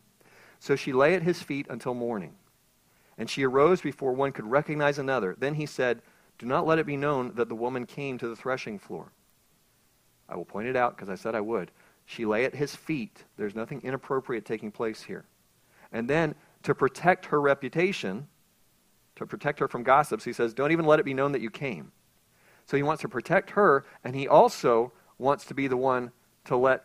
So 0.59 0.77
she 0.77 0.93
lay 0.93 1.15
at 1.15 1.23
his 1.23 1.43
feet 1.43 1.67
until 1.71 1.95
morning. 1.95 2.35
And 3.19 3.29
she 3.29 3.45
arose 3.45 3.81
before 3.81 4.13
one 4.13 4.33
could 4.33 4.47
recognize 4.47 4.99
another. 4.99 5.37
Then 5.39 5.55
he 5.55 5.67
said, 5.67 6.03
Do 6.39 6.47
not 6.47 6.67
let 6.67 6.79
it 6.79 6.87
be 6.87 6.97
known 6.97 7.35
that 7.35 7.49
the 7.49 7.55
woman 7.55 7.87
came 7.87 8.19
to 8.19 8.29
the 8.29 8.37
threshing 8.37 8.79
floor. 8.79 9.13
I 10.29 10.37
will 10.37 10.45
point 10.45 10.69
it 10.69 10.77
out 10.77 10.97
because 10.97 11.09
I 11.09 11.15
said 11.15 11.35
I 11.35 11.41
would. 11.41 11.71
She 12.07 12.25
lay 12.25 12.45
at 12.45 12.55
his 12.55 12.75
feet. 12.75 13.25
There's 13.37 13.55
nothing 13.55 13.81
inappropriate 13.83 14.45
taking 14.45 14.71
place 14.71 15.03
here. 15.03 15.25
And 15.93 16.09
then, 16.09 16.35
to 16.63 16.75
protect 16.75 17.27
her 17.27 17.41
reputation, 17.41 18.27
to 19.17 19.27
protect 19.27 19.59
her 19.59 19.69
from 19.69 19.83
gossips, 19.83 20.25
he 20.25 20.33
says, 20.33 20.55
Don't 20.55 20.73
even 20.73 20.87
let 20.87 20.99
it 21.01 21.05
be 21.05 21.15
known 21.15 21.33
that 21.33 21.43
you 21.43 21.51
came. 21.51 21.93
So 22.67 22.77
he 22.77 22.83
wants 22.83 23.03
to 23.03 23.09
protect 23.09 23.51
her, 23.51 23.85
and 24.05 24.15
he 24.15 24.29
also 24.29 24.93
wants 25.23 25.45
to 25.47 25.55
be 25.55 25.69
the 25.69 25.77
one 25.77 26.11
to 26.45 26.57
let 26.57 26.85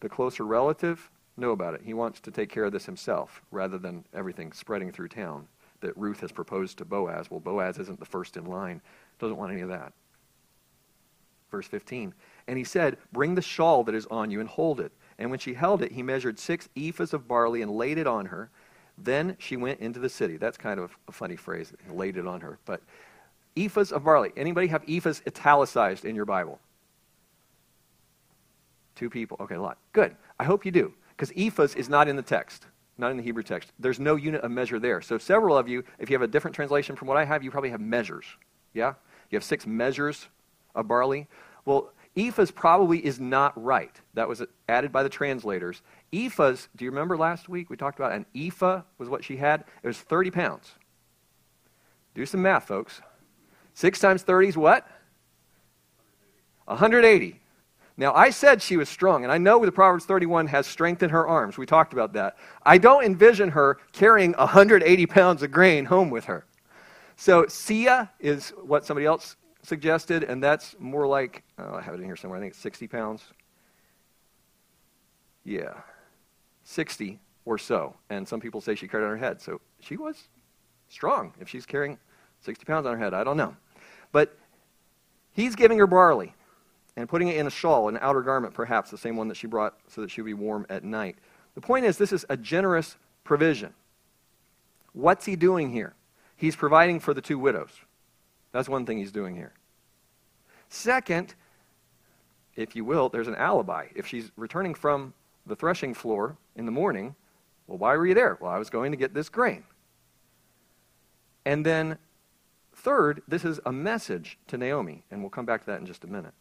the 0.00 0.08
closer 0.08 0.44
relative 0.44 1.10
know 1.36 1.50
about 1.50 1.74
it. 1.74 1.82
He 1.84 1.92
wants 1.92 2.20
to 2.20 2.30
take 2.30 2.48
care 2.48 2.64
of 2.64 2.72
this 2.72 2.86
himself 2.86 3.42
rather 3.50 3.76
than 3.76 4.04
everything 4.14 4.52
spreading 4.52 4.92
through 4.92 5.08
town 5.08 5.48
that 5.80 5.96
Ruth 5.98 6.20
has 6.20 6.32
proposed 6.32 6.78
to 6.78 6.84
Boaz. 6.84 7.30
Well, 7.30 7.40
Boaz 7.40 7.78
isn't 7.78 7.98
the 7.98 8.06
first 8.06 8.36
in 8.36 8.46
line, 8.46 8.80
doesn't 9.18 9.36
want 9.36 9.52
any 9.52 9.60
of 9.60 9.68
that. 9.68 9.92
Verse 11.50 11.66
15. 11.66 12.14
And 12.48 12.58
he 12.58 12.64
said, 12.64 12.96
Bring 13.12 13.34
the 13.34 13.42
shawl 13.42 13.84
that 13.84 13.94
is 13.94 14.06
on 14.06 14.30
you 14.30 14.40
and 14.40 14.48
hold 14.48 14.80
it. 14.80 14.92
And 15.18 15.30
when 15.30 15.38
she 15.38 15.54
held 15.54 15.82
it, 15.82 15.92
he 15.92 16.02
measured 16.02 16.38
six 16.38 16.68
ephahs 16.76 17.12
of 17.12 17.28
barley 17.28 17.62
and 17.62 17.70
laid 17.70 17.98
it 17.98 18.06
on 18.06 18.26
her. 18.26 18.50
Then 18.98 19.36
she 19.38 19.56
went 19.56 19.80
into 19.80 20.00
the 20.00 20.08
city. 20.08 20.36
That's 20.36 20.56
kind 20.56 20.80
of 20.80 20.96
a 21.08 21.12
funny 21.12 21.36
phrase, 21.36 21.72
laid 21.90 22.16
it 22.16 22.26
on 22.26 22.40
her. 22.40 22.58
But 22.64 22.82
ephahs 23.54 23.92
of 23.92 24.04
barley. 24.04 24.32
Anybody 24.36 24.68
have 24.68 24.84
ephahs 24.86 25.26
italicized 25.26 26.04
in 26.04 26.14
your 26.14 26.24
Bible? 26.24 26.60
Two 28.96 29.10
people. 29.10 29.36
Okay, 29.40 29.54
a 29.54 29.60
lot. 29.60 29.78
Good. 29.92 30.16
I 30.40 30.44
hope 30.44 30.64
you 30.64 30.72
do. 30.72 30.92
Because 31.16 31.30
ephahs 31.32 31.76
is 31.76 31.88
not 31.88 32.08
in 32.08 32.16
the 32.16 32.22
text, 32.22 32.66
not 32.98 33.10
in 33.10 33.16
the 33.16 33.22
Hebrew 33.22 33.42
text. 33.42 33.72
There's 33.78 34.00
no 34.00 34.16
unit 34.16 34.42
of 34.42 34.50
measure 34.50 34.80
there. 34.80 35.00
So 35.00 35.18
several 35.18 35.56
of 35.56 35.68
you, 35.68 35.84
if 35.98 36.10
you 36.10 36.14
have 36.14 36.22
a 36.22 36.26
different 36.26 36.54
translation 36.54 36.96
from 36.96 37.06
what 37.08 37.16
I 37.16 37.24
have, 37.24 37.44
you 37.44 37.50
probably 37.50 37.70
have 37.70 37.80
measures. 37.80 38.24
Yeah? 38.74 38.94
You 39.30 39.36
have 39.36 39.44
six 39.44 39.66
measures 39.66 40.26
of 40.74 40.88
barley. 40.88 41.26
Well, 41.64 41.92
ephahs 42.16 42.54
probably 42.54 43.04
is 43.04 43.20
not 43.20 43.62
right. 43.62 43.98
That 44.14 44.28
was 44.28 44.42
added 44.68 44.92
by 44.92 45.02
the 45.02 45.08
translators. 45.08 45.82
Ephahs, 46.12 46.68
do 46.76 46.84
you 46.84 46.90
remember 46.90 47.16
last 47.16 47.48
week 47.48 47.70
we 47.70 47.76
talked 47.76 47.98
about 47.98 48.12
an 48.12 48.26
ephah 48.34 48.82
was 48.98 49.08
what 49.08 49.24
she 49.24 49.36
had? 49.36 49.64
It 49.82 49.86
was 49.86 49.98
30 49.98 50.30
pounds. 50.30 50.72
Do 52.14 52.24
some 52.24 52.42
math, 52.42 52.66
folks. 52.66 53.02
6 53.74 53.98
times 54.00 54.22
30 54.22 54.48
is 54.48 54.56
what? 54.56 54.86
180. 56.64 57.40
Now, 57.98 58.12
I 58.14 58.28
said 58.28 58.60
she 58.60 58.76
was 58.76 58.90
strong, 58.90 59.24
and 59.24 59.32
I 59.32 59.38
know 59.38 59.64
the 59.64 59.72
Proverbs 59.72 60.04
31 60.04 60.48
has 60.48 60.66
strength 60.66 61.02
in 61.02 61.10
her 61.10 61.26
arms. 61.26 61.56
We 61.56 61.64
talked 61.64 61.94
about 61.94 62.12
that. 62.12 62.36
I 62.62 62.76
don't 62.76 63.04
envision 63.04 63.50
her 63.50 63.78
carrying 63.92 64.32
180 64.32 65.06
pounds 65.06 65.42
of 65.42 65.50
grain 65.50 65.86
home 65.86 66.10
with 66.10 66.26
her. 66.26 66.44
So, 67.16 67.44
seah 67.44 68.10
is 68.20 68.50
what 68.50 68.84
somebody 68.84 69.06
else 69.06 69.36
suggested, 69.62 70.24
and 70.24 70.42
that's 70.42 70.76
more 70.78 71.06
like, 71.06 71.42
oh, 71.58 71.74
I 71.74 71.80
have 71.80 71.94
it 71.94 72.00
in 72.00 72.04
here 72.04 72.16
somewhere, 72.16 72.38
I 72.38 72.42
think 72.42 72.52
it's 72.52 72.60
60 72.60 72.86
pounds. 72.86 73.22
Yeah, 75.44 75.72
60 76.64 77.18
or 77.46 77.56
so. 77.56 77.94
And 78.10 78.28
some 78.28 78.40
people 78.40 78.60
say 78.60 78.74
she 78.74 78.88
carried 78.88 79.04
on 79.04 79.10
her 79.10 79.16
head. 79.16 79.40
So 79.40 79.60
she 79.80 79.96
was 79.96 80.28
strong 80.88 81.32
if 81.40 81.48
she's 81.48 81.64
carrying 81.64 81.98
60 82.40 82.64
pounds 82.64 82.86
on 82.86 82.92
her 82.92 82.98
head. 82.98 83.14
I 83.14 83.24
don't 83.24 83.36
know. 83.36 83.56
But 84.12 84.36
he's 85.32 85.54
giving 85.54 85.78
her 85.78 85.86
barley 85.86 86.34
and 86.96 87.08
putting 87.08 87.28
it 87.28 87.36
in 87.36 87.46
a 87.46 87.50
shawl, 87.50 87.88
an 87.88 87.98
outer 88.00 88.22
garment 88.22 88.54
perhaps, 88.54 88.90
the 88.90 88.98
same 88.98 89.16
one 89.16 89.28
that 89.28 89.36
she 89.36 89.46
brought 89.46 89.78
so 89.88 90.00
that 90.00 90.10
she 90.10 90.20
would 90.22 90.26
be 90.26 90.34
warm 90.34 90.66
at 90.70 90.82
night. 90.82 91.16
The 91.54 91.60
point 91.60 91.84
is, 91.84 91.98
this 91.98 92.12
is 92.12 92.24
a 92.28 92.36
generous 92.36 92.96
provision. 93.24 93.74
What's 94.92 95.26
he 95.26 95.36
doing 95.36 95.72
here? 95.72 95.94
He's 96.36 96.56
providing 96.56 97.00
for 97.00 97.14
the 97.14 97.20
two 97.20 97.38
widows. 97.38 97.70
That's 98.52 98.68
one 98.68 98.86
thing 98.86 98.98
he's 98.98 99.12
doing 99.12 99.36
here. 99.36 99.52
Second, 100.68 101.34
if 102.56 102.74
you 102.74 102.84
will, 102.84 103.08
there's 103.08 103.28
an 103.28 103.34
alibi. 103.34 103.88
If 103.94 104.06
she's 104.06 104.32
returning 104.36 104.74
from 104.74 105.12
the 105.46 105.56
threshing 105.56 105.94
floor 105.94 106.36
in 106.56 106.64
the 106.64 106.72
morning, 106.72 107.14
well, 107.66 107.78
why 107.78 107.96
were 107.96 108.06
you 108.06 108.14
there? 108.14 108.38
Well, 108.40 108.50
I 108.50 108.58
was 108.58 108.70
going 108.70 108.92
to 108.92 108.96
get 108.96 109.12
this 109.12 109.28
grain. 109.28 109.64
And 111.44 111.64
then, 111.64 111.98
third, 112.74 113.22
this 113.28 113.44
is 113.44 113.60
a 113.66 113.72
message 113.72 114.38
to 114.48 114.56
Naomi, 114.56 115.04
and 115.10 115.20
we'll 115.20 115.30
come 115.30 115.46
back 115.46 115.60
to 115.60 115.66
that 115.66 115.80
in 115.80 115.86
just 115.86 116.04
a 116.04 116.08
minute. 116.08 116.34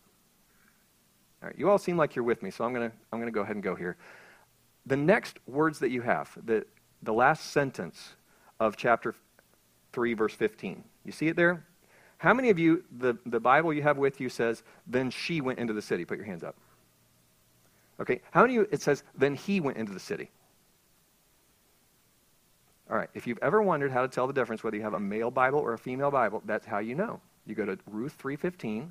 All 1.45 1.49
right, 1.49 1.59
you 1.59 1.69
all 1.69 1.77
seem 1.77 1.95
like 1.95 2.15
you're 2.15 2.25
with 2.25 2.41
me, 2.41 2.49
so 2.49 2.65
I'm 2.65 2.73
going 2.73 2.89
to 2.89 2.95
I'm 3.13 3.19
going 3.19 3.31
to 3.31 3.35
go 3.35 3.41
ahead 3.41 3.55
and 3.55 3.61
go 3.61 3.75
here. 3.75 3.97
The 4.87 4.97
next 4.97 5.37
words 5.45 5.77
that 5.77 5.91
you 5.91 6.01
have, 6.01 6.35
the, 6.43 6.65
the 7.03 7.13
last 7.13 7.51
sentence 7.51 8.15
of 8.59 8.75
chapter 8.75 9.13
3, 9.93 10.15
verse 10.15 10.33
15. 10.33 10.83
You 11.03 11.11
see 11.11 11.27
it 11.27 11.35
there? 11.35 11.63
How 12.17 12.33
many 12.33 12.49
of 12.49 12.57
you, 12.57 12.83
the, 12.97 13.15
the 13.27 13.39
Bible 13.39 13.71
you 13.75 13.83
have 13.83 13.99
with 13.99 14.19
you 14.19 14.27
says, 14.27 14.63
then 14.87 15.11
she 15.11 15.39
went 15.39 15.59
into 15.59 15.71
the 15.71 15.83
city? 15.83 16.03
Put 16.03 16.17
your 16.17 16.25
hands 16.25 16.43
up. 16.43 16.55
Okay, 17.99 18.21
how 18.31 18.41
many 18.41 18.55
of 18.55 18.63
you, 18.63 18.69
it 18.71 18.81
says, 18.81 19.03
then 19.15 19.35
he 19.35 19.59
went 19.59 19.77
into 19.77 19.93
the 19.93 19.99
city? 19.99 20.31
All 22.89 22.97
right, 22.97 23.09
if 23.13 23.27
you've 23.27 23.39
ever 23.43 23.61
wondered 23.61 23.91
how 23.91 24.01
to 24.01 24.07
tell 24.07 24.25
the 24.25 24.33
difference 24.33 24.63
whether 24.63 24.77
you 24.77 24.83
have 24.83 24.95
a 24.95 24.99
male 24.99 25.29
Bible 25.29 25.59
or 25.59 25.73
a 25.73 25.77
female 25.77 26.09
Bible, 26.09 26.41
that's 26.43 26.65
how 26.65 26.79
you 26.79 26.95
know. 26.95 27.21
You 27.45 27.53
go 27.53 27.65
to 27.65 27.77
Ruth 27.85 28.17
3.15, 28.19 28.89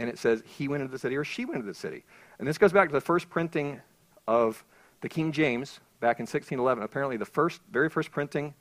and 0.00 0.08
it 0.08 0.18
says 0.18 0.42
he 0.46 0.66
went 0.66 0.80
into 0.80 0.90
the 0.90 0.98
city 0.98 1.14
or 1.14 1.24
she 1.24 1.44
went 1.44 1.56
into 1.56 1.68
the 1.68 1.74
city. 1.74 2.04
And 2.38 2.48
this 2.48 2.56
goes 2.56 2.72
back 2.72 2.88
to 2.88 2.92
the 2.92 3.02
first 3.02 3.28
printing 3.28 3.80
of 4.26 4.64
the 5.02 5.08
King 5.10 5.30
James 5.30 5.78
back 6.00 6.18
in 6.18 6.22
1611. 6.22 6.82
Apparently, 6.82 7.18
the 7.18 7.26
first, 7.26 7.60
very 7.70 7.90
first 7.90 8.10
printing, 8.10 8.54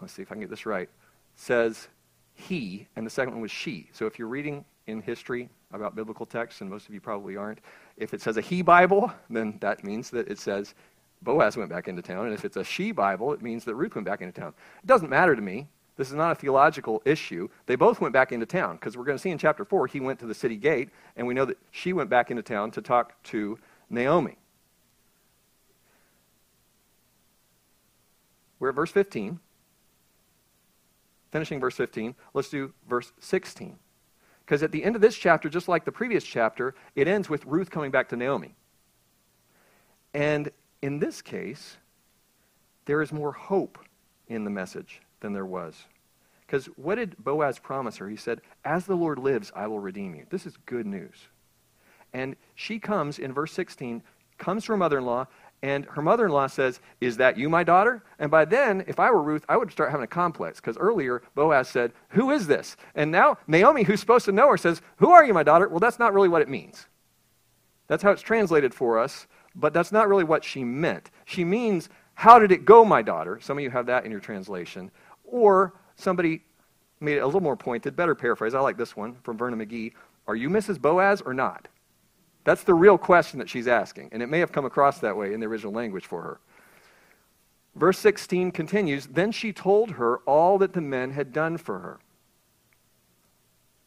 let's 0.00 0.12
see 0.12 0.22
if 0.22 0.30
I 0.30 0.34
can 0.34 0.40
get 0.40 0.50
this 0.50 0.64
right, 0.64 0.88
says 1.34 1.88
he, 2.34 2.86
and 2.94 3.04
the 3.04 3.10
second 3.10 3.34
one 3.34 3.42
was 3.42 3.50
she. 3.50 3.88
So 3.92 4.06
if 4.06 4.20
you're 4.20 4.28
reading 4.28 4.64
in 4.86 5.02
history 5.02 5.48
about 5.72 5.96
biblical 5.96 6.26
texts, 6.26 6.60
and 6.60 6.70
most 6.70 6.86
of 6.86 6.94
you 6.94 7.00
probably 7.00 7.36
aren't, 7.36 7.58
if 7.96 8.14
it 8.14 8.20
says 8.20 8.36
a 8.36 8.40
he 8.40 8.62
Bible, 8.62 9.12
then 9.28 9.58
that 9.60 9.82
means 9.82 10.10
that 10.10 10.28
it 10.28 10.38
says 10.38 10.74
Boaz 11.22 11.56
went 11.56 11.70
back 11.70 11.88
into 11.88 12.02
town. 12.02 12.26
And 12.26 12.34
if 12.34 12.44
it's 12.44 12.56
a 12.56 12.62
she 12.62 12.92
Bible, 12.92 13.32
it 13.32 13.42
means 13.42 13.64
that 13.64 13.74
Ruth 13.74 13.96
went 13.96 14.06
back 14.06 14.20
into 14.20 14.40
town. 14.40 14.54
It 14.82 14.86
doesn't 14.86 15.10
matter 15.10 15.34
to 15.34 15.42
me. 15.42 15.66
This 15.96 16.08
is 16.08 16.14
not 16.14 16.32
a 16.32 16.34
theological 16.34 17.02
issue. 17.04 17.48
They 17.66 17.76
both 17.76 18.00
went 18.00 18.12
back 18.14 18.32
into 18.32 18.46
town 18.46 18.76
because 18.76 18.96
we're 18.96 19.04
going 19.04 19.18
to 19.18 19.22
see 19.22 19.30
in 19.30 19.38
chapter 19.38 19.64
4 19.64 19.86
he 19.86 20.00
went 20.00 20.18
to 20.20 20.26
the 20.26 20.34
city 20.34 20.56
gate, 20.56 20.90
and 21.16 21.26
we 21.26 21.34
know 21.34 21.44
that 21.44 21.58
she 21.70 21.92
went 21.92 22.08
back 22.08 22.30
into 22.30 22.42
town 22.42 22.70
to 22.72 22.82
talk 22.82 23.22
to 23.24 23.58
Naomi. 23.90 24.38
We're 28.58 28.70
at 28.70 28.74
verse 28.74 28.90
15. 28.90 29.38
Finishing 31.32 31.60
verse 31.60 31.76
15, 31.76 32.14
let's 32.34 32.50
do 32.50 32.72
verse 32.88 33.10
16. 33.20 33.78
Because 34.44 34.62
at 34.62 34.70
the 34.70 34.84
end 34.84 34.94
of 34.94 35.02
this 35.02 35.16
chapter, 35.16 35.48
just 35.48 35.66
like 35.66 35.84
the 35.84 35.92
previous 35.92 36.24
chapter, 36.24 36.74
it 36.94 37.08
ends 37.08 37.30
with 37.30 37.44
Ruth 37.46 37.70
coming 37.70 37.90
back 37.90 38.10
to 38.10 38.16
Naomi. 38.16 38.54
And 40.12 40.50
in 40.82 40.98
this 40.98 41.22
case, 41.22 41.78
there 42.84 43.00
is 43.00 43.12
more 43.12 43.32
hope 43.32 43.78
in 44.28 44.44
the 44.44 44.50
message 44.50 45.00
than 45.22 45.32
there 45.32 45.46
was. 45.46 45.86
Because 46.46 46.66
what 46.76 46.96
did 46.96 47.16
Boaz 47.16 47.58
promise 47.58 47.96
her? 47.96 48.08
He 48.10 48.16
said, 48.16 48.42
As 48.62 48.84
the 48.84 48.94
Lord 48.94 49.18
lives, 49.18 49.50
I 49.56 49.66
will 49.66 49.80
redeem 49.80 50.14
you. 50.14 50.26
This 50.28 50.44
is 50.44 50.58
good 50.66 50.84
news. 50.84 51.28
And 52.12 52.36
she 52.54 52.78
comes 52.78 53.18
in 53.18 53.32
verse 53.32 53.52
16, 53.52 54.02
comes 54.36 54.66
to 54.66 54.72
her 54.72 54.76
mother 54.76 54.98
in 54.98 55.06
law, 55.06 55.26
and 55.62 55.86
her 55.86 56.02
mother 56.02 56.26
in 56.26 56.32
law 56.32 56.48
says, 56.48 56.80
Is 57.00 57.16
that 57.18 57.38
you, 57.38 57.48
my 57.48 57.62
daughter? 57.62 58.02
And 58.18 58.30
by 58.30 58.44
then, 58.44 58.84
if 58.88 58.98
I 58.98 59.10
were 59.10 59.22
Ruth, 59.22 59.44
I 59.48 59.56
would 59.56 59.70
start 59.70 59.90
having 59.90 60.04
a 60.04 60.08
complex 60.08 60.60
because 60.60 60.76
earlier 60.76 61.22
Boaz 61.34 61.68
said, 61.68 61.92
Who 62.10 62.32
is 62.32 62.48
this? 62.48 62.76
And 62.94 63.12
now 63.12 63.38
Naomi, 63.46 63.84
who's 63.84 64.00
supposed 64.00 64.24
to 64.24 64.32
know 64.32 64.48
her, 64.48 64.56
says, 64.56 64.82
Who 64.96 65.10
are 65.10 65.24
you, 65.24 65.32
my 65.32 65.44
daughter? 65.44 65.68
Well, 65.68 65.80
that's 65.80 66.00
not 66.00 66.12
really 66.12 66.28
what 66.28 66.42
it 66.42 66.48
means. 66.48 66.86
That's 67.86 68.02
how 68.02 68.10
it's 68.10 68.22
translated 68.22 68.74
for 68.74 68.98
us, 68.98 69.26
but 69.54 69.72
that's 69.72 69.92
not 69.92 70.08
really 70.08 70.24
what 70.24 70.44
she 70.44 70.64
meant. 70.64 71.10
She 71.24 71.44
means, 71.44 71.88
How 72.14 72.40
did 72.40 72.50
it 72.50 72.64
go, 72.64 72.84
my 72.84 73.00
daughter? 73.00 73.38
Some 73.40 73.56
of 73.56 73.62
you 73.62 73.70
have 73.70 73.86
that 73.86 74.04
in 74.04 74.10
your 74.10 74.20
translation. 74.20 74.90
Or 75.32 75.72
somebody 75.96 76.42
made 77.00 77.16
it 77.16 77.20
a 77.20 77.26
little 77.26 77.40
more 77.40 77.56
pointed, 77.56 77.96
better 77.96 78.14
paraphrase. 78.14 78.54
I 78.54 78.60
like 78.60 78.76
this 78.76 78.94
one 78.94 79.16
from 79.24 79.36
Vernon 79.36 79.58
McGee. 79.58 79.94
Are 80.28 80.36
you 80.36 80.48
Mrs. 80.48 80.80
Boaz 80.80 81.22
or 81.22 81.34
not? 81.34 81.66
That's 82.44 82.62
the 82.62 82.74
real 82.74 82.98
question 82.98 83.38
that 83.38 83.48
she's 83.48 83.66
asking, 83.66 84.10
and 84.12 84.22
it 84.22 84.28
may 84.28 84.38
have 84.40 84.52
come 84.52 84.64
across 84.64 84.98
that 84.98 85.16
way 85.16 85.32
in 85.32 85.40
the 85.40 85.46
original 85.46 85.72
language 85.72 86.06
for 86.06 86.22
her. 86.22 86.40
Verse 87.74 87.98
16 87.98 88.50
continues 88.50 89.06
Then 89.06 89.32
she 89.32 89.52
told 89.52 89.92
her 89.92 90.18
all 90.18 90.58
that 90.58 90.74
the 90.74 90.80
men 90.80 91.12
had 91.12 91.32
done 91.32 91.56
for 91.56 91.78
her. 91.78 91.98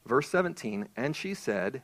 Verse 0.06 0.28
17, 0.30 0.88
and 0.98 1.16
she 1.16 1.34
said, 1.34 1.82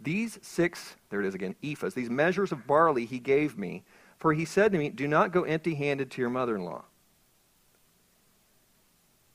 These 0.00 0.38
six, 0.42 0.96
there 1.10 1.20
it 1.20 1.26
is 1.26 1.34
again, 1.34 1.54
ephahs, 1.62 1.94
these 1.94 2.10
measures 2.10 2.52
of 2.52 2.66
barley 2.66 3.04
he 3.04 3.18
gave 3.18 3.56
me, 3.56 3.84
for 4.16 4.32
he 4.32 4.44
said 4.44 4.72
to 4.72 4.78
me, 4.78 4.88
Do 4.88 5.06
not 5.06 5.32
go 5.32 5.42
empty 5.42 5.74
handed 5.74 6.10
to 6.12 6.20
your 6.20 6.30
mother 6.30 6.56
in 6.56 6.64
law. 6.64 6.84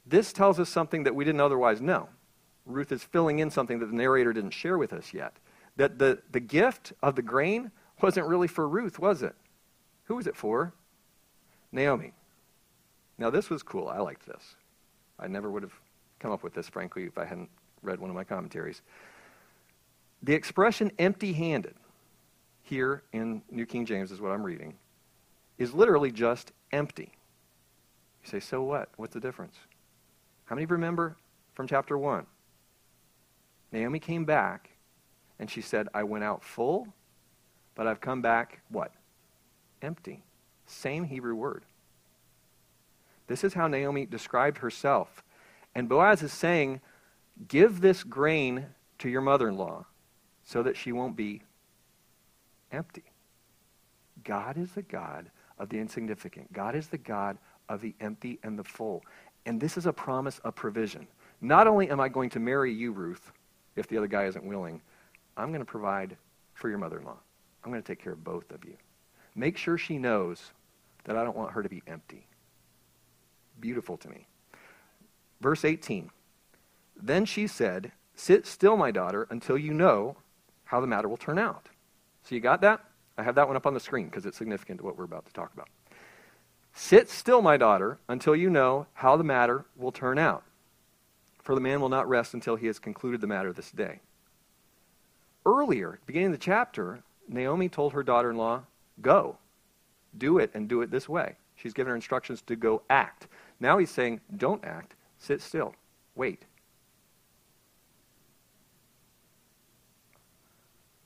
This 0.06 0.34
tells 0.34 0.60
us 0.60 0.70
something 0.70 1.04
that 1.04 1.16
we 1.16 1.24
didn't 1.24 1.42
otherwise 1.42 1.82
know. 1.82 2.10
Ruth 2.66 2.92
is 2.92 3.04
filling 3.04 3.40
in 3.40 3.50
something 3.50 3.80
that 3.80 3.88
the 3.88 3.96
narrator 3.96 4.34
didn't 4.34 4.52
share 4.52 4.78
with 4.78 4.94
us 4.94 5.14
yet 5.14 5.38
that 5.76 5.98
the, 6.00 6.22
the 6.32 6.40
gift 6.40 6.94
of 7.02 7.16
the 7.16 7.22
grain 7.22 7.72
wasn't 8.02 8.28
really 8.28 8.48
for 8.48 8.68
Ruth, 8.68 9.00
was 9.00 9.24
it? 9.24 9.36
Who 10.06 10.16
was 10.16 10.28
it 10.28 10.36
for? 10.36 10.74
Naomi. 11.72 12.14
Now, 13.18 13.30
this 13.30 13.50
was 13.50 13.64
cool. 13.64 13.88
I 13.88 14.00
liked 14.00 14.26
this. 14.26 14.56
I 15.20 15.28
never 15.28 15.50
would 15.50 15.64
have 15.64 15.74
come 16.20 16.32
up 16.32 16.44
with 16.44 16.54
this, 16.54 16.68
frankly, 16.68 17.06
if 17.06 17.18
I 17.18 17.26
hadn't 17.26 17.50
read 17.82 18.00
one 18.00 18.10
of 18.10 18.16
my 18.16 18.24
commentaries. 18.24 18.82
The 20.22 20.34
expression 20.34 20.92
empty 21.00 21.34
handed, 21.34 21.76
here 22.62 23.04
in 23.12 23.42
New 23.52 23.66
King 23.66 23.86
James 23.86 24.12
is 24.12 24.22
what 24.22 24.32
I'm 24.32 24.44
reading, 24.44 24.76
is 25.58 25.74
literally 25.74 26.12
just 26.12 26.52
empty. 26.72 27.12
You 28.24 28.30
say, 28.30 28.40
so 28.40 28.64
what? 28.64 28.90
What's 28.96 29.14
the 29.14 29.20
difference? 29.20 29.56
How 30.46 30.56
many 30.56 30.66
remember 30.66 31.18
from 31.54 31.68
chapter 31.68 31.98
1? 31.98 32.26
Naomi 33.72 34.00
came 34.00 34.26
back 34.26 34.70
and 35.40 35.50
she 35.50 35.62
said, 35.62 35.88
I 35.94 36.04
went 36.04 36.24
out 36.24 36.44
full, 36.44 36.88
but 37.76 37.88
I've 37.88 38.02
come 38.02 38.22
back, 38.22 38.62
what? 38.70 38.92
Empty. 39.82 40.24
Same 40.66 41.04
Hebrew 41.04 41.36
word. 41.36 41.64
This 43.28 43.44
is 43.44 43.54
how 43.54 43.68
Naomi 43.68 44.06
described 44.06 44.60
herself. 44.60 45.24
And 45.76 45.90
Boaz 45.90 46.22
is 46.22 46.32
saying, 46.32 46.82
Give 47.48 47.82
this 47.82 48.04
grain 48.04 48.68
to 49.00 49.10
your 49.10 49.22
mother 49.22 49.50
in 49.50 49.58
law 49.58 49.86
so 50.44 50.62
that 50.64 50.78
she 50.78 50.92
won't 50.92 51.16
be 51.16 51.42
empty. 52.72 53.04
God 54.24 54.58
is 54.58 54.74
the 54.74 54.82
God 54.82 55.32
of 55.58 55.70
the 55.70 55.80
insignificant. 55.80 56.54
God 56.54 56.76
is 56.76 56.88
the 56.88 56.98
God 56.98 57.38
of 57.70 57.82
the 57.82 57.96
empty 58.00 58.40
and 58.44 58.58
the 58.58 58.64
full. 58.64 59.04
And 59.46 59.60
this 59.60 59.78
is 59.78 59.86
a 59.86 59.94
promise 59.94 60.40
of 60.40 60.56
provision. 60.56 61.08
Not 61.42 61.68
only 61.68 61.90
am 61.90 62.00
I 62.00 62.10
going 62.10 62.30
to 62.32 62.40
marry 62.40 62.74
you, 62.74 62.92
Ruth, 62.92 63.32
if 63.76 63.88
the 63.88 63.98
other 63.98 64.08
guy 64.08 64.26
isn't 64.26 64.46
willing, 64.46 64.82
I'm 65.36 65.50
going 65.50 65.60
to 65.60 65.66
provide 65.66 66.16
for 66.54 66.70
your 66.70 66.78
mother 66.78 67.00
in 67.00 67.06
law. 67.06 67.18
I'm 67.64 67.72
going 67.72 67.82
to 67.82 67.88
take 67.88 68.02
care 68.02 68.14
of 68.14 68.24
both 68.24 68.52
of 68.52 68.64
you. 68.64 68.76
Make 69.36 69.58
sure 69.58 69.78
she 69.78 69.98
knows 69.98 70.52
that 71.06 71.18
I 71.18 71.24
don't 71.24 71.36
want 71.36 71.52
her 71.52 71.64
to 71.64 71.70
be 71.70 71.82
empty. 71.88 72.28
Beautiful 73.60 73.98
to 73.98 74.10
me. 74.10 74.28
Verse 75.42 75.66
18 75.66 76.10
Then 76.96 77.26
she 77.26 77.48
said, 77.48 77.92
Sit 78.16 78.46
still, 78.46 78.78
my 78.78 78.92
daughter, 78.92 79.28
until 79.30 79.58
you 79.58 79.74
know 79.74 80.18
how 80.66 80.80
the 80.80 80.88
matter 80.88 81.08
will 81.08 81.18
turn 81.18 81.40
out. 81.40 81.70
So 82.24 82.36
you 82.36 82.42
got 82.42 82.62
that? 82.62 82.84
I 83.18 83.24
have 83.24 83.36
that 83.36 83.48
one 83.48 83.58
up 83.58 83.66
on 83.66 83.74
the 83.74 83.80
screen 83.80 84.06
because 84.06 84.26
it's 84.26 84.38
significant 84.38 84.80
to 84.80 84.86
what 84.86 84.98
we're 84.98 85.04
about 85.04 85.26
to 85.26 85.34
talk 85.34 85.54
about. 85.54 85.68
Sit 86.74 87.10
still, 87.10 87.42
my 87.42 87.56
daughter, 87.56 88.00
until 88.08 88.36
you 88.36 88.50
know 88.50 88.88
how 88.94 89.16
the 89.16 89.24
matter 89.24 89.66
will 89.76 89.92
turn 89.92 90.18
out. 90.18 90.44
For 91.42 91.54
the 91.54 91.62
man 91.62 91.82
will 91.82 91.90
not 91.90 92.10
rest 92.10 92.34
until 92.34 92.56
he 92.56 92.68
has 92.68 92.80
concluded 92.80 93.22
the 93.22 93.28
matter 93.28 93.54
this 93.54 93.72
day. 93.72 94.00
Earlier, 95.46 96.00
beginning 96.06 96.28
of 96.28 96.32
the 96.34 96.38
chapter, 96.38 97.04
Naomi 97.28 97.70
told 97.70 97.94
her 97.94 98.02
daughter 98.02 98.32
in 98.32 98.38
law, 98.38 98.64
Go, 99.02 99.38
do 100.18 100.40
it, 100.40 100.52
and 100.54 100.68
do 100.68 100.82
it 100.82 100.90
this 100.90 101.08
way. 101.08 101.36
She's 101.56 101.74
given 101.74 101.90
her 101.90 101.96
instructions 101.96 102.42
to 102.44 102.56
go 102.56 102.82
act. 102.90 103.28
Now 103.60 103.78
he's 103.78 103.92
saying, 103.92 104.22
Don't 104.36 104.64
act, 104.66 104.96
sit 105.18 105.42
still, 105.42 105.76
wait. 106.16 106.44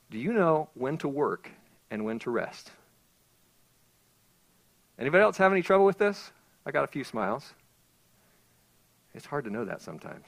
Do 0.09 0.17
you 0.17 0.31
know 0.31 0.69
when 0.75 0.97
to 0.99 1.07
work 1.07 1.51
and 1.91 2.05
when 2.05 2.19
to 2.19 2.31
rest? 2.31 2.71
Anybody 4.99 5.23
else 5.23 5.37
have 5.37 5.51
any 5.51 5.61
trouble 5.61 5.85
with 5.85 5.97
this? 5.97 6.31
I 6.65 6.71
got 6.71 6.83
a 6.83 6.87
few 6.87 7.03
smiles. 7.03 7.53
It's 9.13 9.25
hard 9.25 9.45
to 9.45 9.49
know 9.49 9.65
that 9.65 9.81
sometimes. 9.81 10.25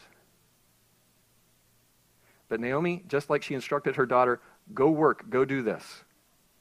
But 2.47 2.59
Naomi, 2.59 3.03
just 3.07 3.29
like 3.29 3.43
she 3.43 3.53
instructed 3.53 3.95
her 3.95 4.05
daughter, 4.05 4.39
go 4.73 4.89
work, 4.89 5.29
go 5.29 5.45
do 5.45 5.61
this. 5.61 6.03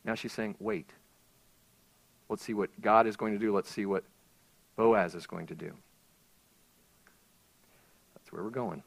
Now 0.04 0.14
she's 0.14 0.32
saying, 0.32 0.56
wait. 0.58 0.90
Let's 2.28 2.44
see 2.44 2.54
what 2.54 2.68
God 2.80 3.06
is 3.06 3.16
going 3.16 3.32
to 3.32 3.38
do. 3.38 3.54
Let's 3.54 3.70
see 3.70 3.86
what 3.86 4.04
Boaz 4.76 5.14
is 5.14 5.26
going 5.26 5.46
to 5.46 5.54
do. 5.54 5.72
That's 8.14 8.30
where 8.30 8.42
we're 8.42 8.50
going. 8.50 8.82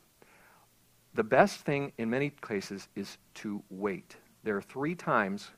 The 1.16 1.24
best 1.24 1.62
thing 1.62 1.92
in 1.98 2.10
many 2.10 2.30
cases 2.30 2.88
is 2.96 3.18
to 3.36 3.64
wait. 3.70 4.16
There 4.44 4.56
are 4.56 4.62
three 4.62 4.96
times 4.96 5.50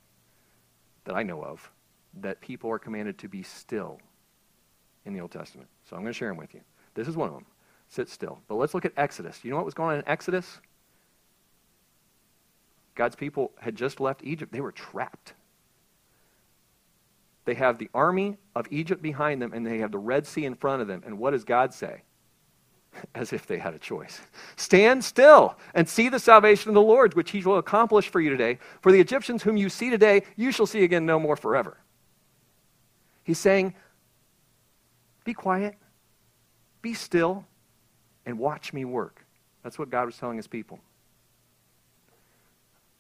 that 1.04 1.16
I 1.16 1.24
know 1.24 1.44
of 1.44 1.70
that 2.22 2.42
people 2.42 2.70
are 2.70 2.80
commanded 2.80 3.18
to 3.20 3.28
be 3.28 3.44
still 3.44 4.00
in 5.06 5.14
the 5.14 5.22
Old 5.22 5.32
Testament. 5.32 5.68
So 5.90 5.96
I'm 5.96 6.04
going 6.04 6.14
to 6.14 6.18
share 6.18 6.30
them 6.30 6.38
with 6.38 6.54
you. 6.54 6.62
This 6.94 7.08
is 7.08 7.18
one 7.18 7.30
of 7.30 7.34
them. 7.34 7.46
Sit 7.90 8.10
still. 8.10 8.40
But 8.48 8.56
let's 8.56 8.74
look 8.74 8.86
at 8.86 8.94
Exodus. 8.98 9.44
You 9.44 9.52
know 9.52 9.58
what 9.58 9.66
was 9.66 9.74
going 9.74 9.94
on 9.94 10.00
in 10.00 10.08
Exodus? 10.08 10.60
God's 12.96 13.16
people 13.16 13.52
had 13.60 13.76
just 13.76 14.00
left 14.00 14.24
Egypt. 14.24 14.52
They 14.52 14.62
were 14.62 14.72
trapped. 14.72 15.34
They 17.46 17.56
have 17.56 17.78
the 17.78 17.90
army 17.94 18.38
of 18.56 18.68
Egypt 18.72 19.02
behind 19.02 19.42
them, 19.42 19.52
and 19.54 19.66
they 19.66 19.80
have 19.80 19.92
the 19.92 19.98
Red 19.98 20.26
Sea 20.26 20.46
in 20.46 20.56
front 20.56 20.82
of 20.82 20.88
them. 20.88 21.04
And 21.06 21.18
what 21.20 21.32
does 21.32 21.44
God 21.44 21.74
say? 21.74 22.04
As 23.16 23.34
if 23.34 23.46
they 23.46 23.58
had 23.58 23.74
a 23.74 23.80
choice. 23.80 24.22
Stand 24.56 25.04
still 25.04 25.58
and 25.74 25.90
see 25.90 26.08
the 26.08 26.20
salvation 26.20 26.70
of 26.70 26.76
the 26.76 26.82
Lord, 26.82 27.16
which 27.16 27.32
he 27.32 27.42
will 27.42 27.58
accomplish 27.58 28.08
for 28.08 28.22
you 28.22 28.30
today. 28.30 28.60
For 28.82 28.92
the 28.92 29.00
Egyptians 29.00 29.44
whom 29.44 29.58
you 29.58 29.70
see 29.70 29.90
today, 29.90 30.24
you 30.36 30.52
shall 30.52 30.68
see 30.68 30.84
again 30.84 31.06
no 31.06 31.20
more 31.20 31.36
forever. 31.36 31.78
He's 33.24 33.40
saying, 33.40 33.74
Be 35.24 35.34
quiet, 35.34 35.76
be 36.82 36.94
still, 36.94 37.46
and 38.26 38.38
watch 38.38 38.74
me 38.74 38.86
work. 38.86 39.26
That's 39.64 39.80
what 39.80 39.90
God 39.90 40.06
was 40.06 40.18
telling 40.18 40.38
his 40.38 40.48
people. 40.48 40.80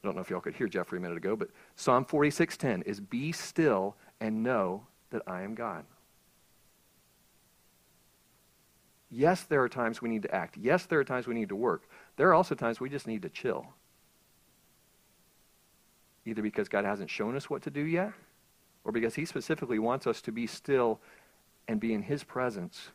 I 0.03 0.07
don't 0.07 0.15
know 0.15 0.21
if 0.21 0.29
y'all 0.29 0.41
could 0.41 0.55
hear 0.55 0.67
Jeffrey 0.67 0.97
a 0.97 1.01
minute 1.01 1.17
ago, 1.17 1.35
but 1.35 1.49
Psalm 1.75 2.05
46:10 2.05 2.83
is 2.83 2.99
be 2.99 3.31
still 3.31 3.95
and 4.19 4.43
know 4.43 4.85
that 5.11 5.21
I 5.27 5.43
am 5.43 5.55
God. 5.55 5.85
Yes, 9.09 9.43
there 9.43 9.61
are 9.61 9.69
times 9.69 10.01
we 10.01 10.09
need 10.09 10.23
to 10.23 10.33
act. 10.33 10.57
Yes, 10.57 10.87
there 10.87 10.99
are 10.99 11.03
times 11.03 11.27
we 11.27 11.35
need 11.35 11.49
to 11.49 11.55
work. 11.55 11.87
There 12.17 12.27
are 12.29 12.33
also 12.33 12.55
times 12.55 12.79
we 12.79 12.89
just 12.89 13.05
need 13.05 13.21
to 13.21 13.29
chill. 13.29 13.67
Either 16.25 16.41
because 16.41 16.67
God 16.67 16.83
hasn't 16.83 17.09
shown 17.09 17.35
us 17.35 17.49
what 17.49 17.61
to 17.63 17.69
do 17.69 17.81
yet, 17.81 18.11
or 18.83 18.91
because 18.91 19.15
he 19.15 19.25
specifically 19.25 19.79
wants 19.79 20.07
us 20.07 20.21
to 20.21 20.31
be 20.31 20.47
still 20.47 20.99
and 21.67 21.79
be 21.79 21.93
in 21.93 22.01
his 22.01 22.23
presence 22.23 22.89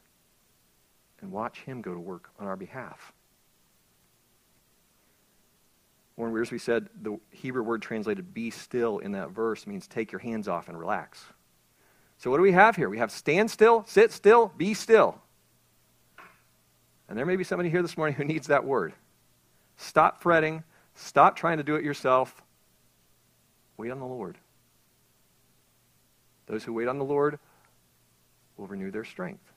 and 1.21 1.33
watch 1.33 1.61
him 1.61 1.81
go 1.81 1.95
to 1.95 2.01
work 2.01 2.31
on 2.39 2.47
our 2.47 2.57
behalf. 2.57 3.13
Warren 6.17 6.35
Wiersbe 6.35 6.61
said 6.61 6.89
the 7.01 7.19
Hebrew 7.31 7.63
word 7.63 7.81
translated 7.81 8.35
be 8.35 8.51
still 8.51 8.99
in 8.99 9.13
that 9.13 9.31
verse 9.31 9.67
means 9.67 9.87
take 9.87 10.11
your 10.11 10.19
hands 10.19 10.49
off 10.49 10.69
and 10.69 10.79
relax. 10.79 11.25
So, 12.19 12.31
what 12.31 12.39
do 12.39 12.43
we 12.43 12.53
have 12.53 12.75
here? 12.75 12.89
We 12.89 12.99
have 12.99 13.13
stand 13.13 13.51
still, 13.51 13.85
sit 13.87 14.11
still, 14.11 14.53
be 14.57 14.75
still. 14.75 15.21
And 17.09 17.17
there 17.17 17.25
may 17.25 17.37
be 17.37 17.45
somebody 17.45 17.71
here 17.71 17.83
this 17.83 17.97
morning 17.97 18.17
who 18.17 18.25
needs 18.25 18.49
that 18.49 18.65
word. 18.65 18.93
Stop 19.77 20.21
fretting, 20.21 20.65
stop 20.95 21.37
trying 21.37 21.59
to 21.59 21.63
do 21.63 21.77
it 21.77 21.85
yourself. 21.85 22.43
Wait 23.77 23.93
on 23.93 24.01
the 24.01 24.05
Lord. 24.05 24.37
Those 26.49 26.65
who 26.65 26.73
wait 26.73 26.89
on 26.89 26.99
the 26.99 27.05
Lord 27.05 27.39
will 28.57 28.67
renew 28.67 28.91
their 28.91 29.05
strength. 29.05 29.53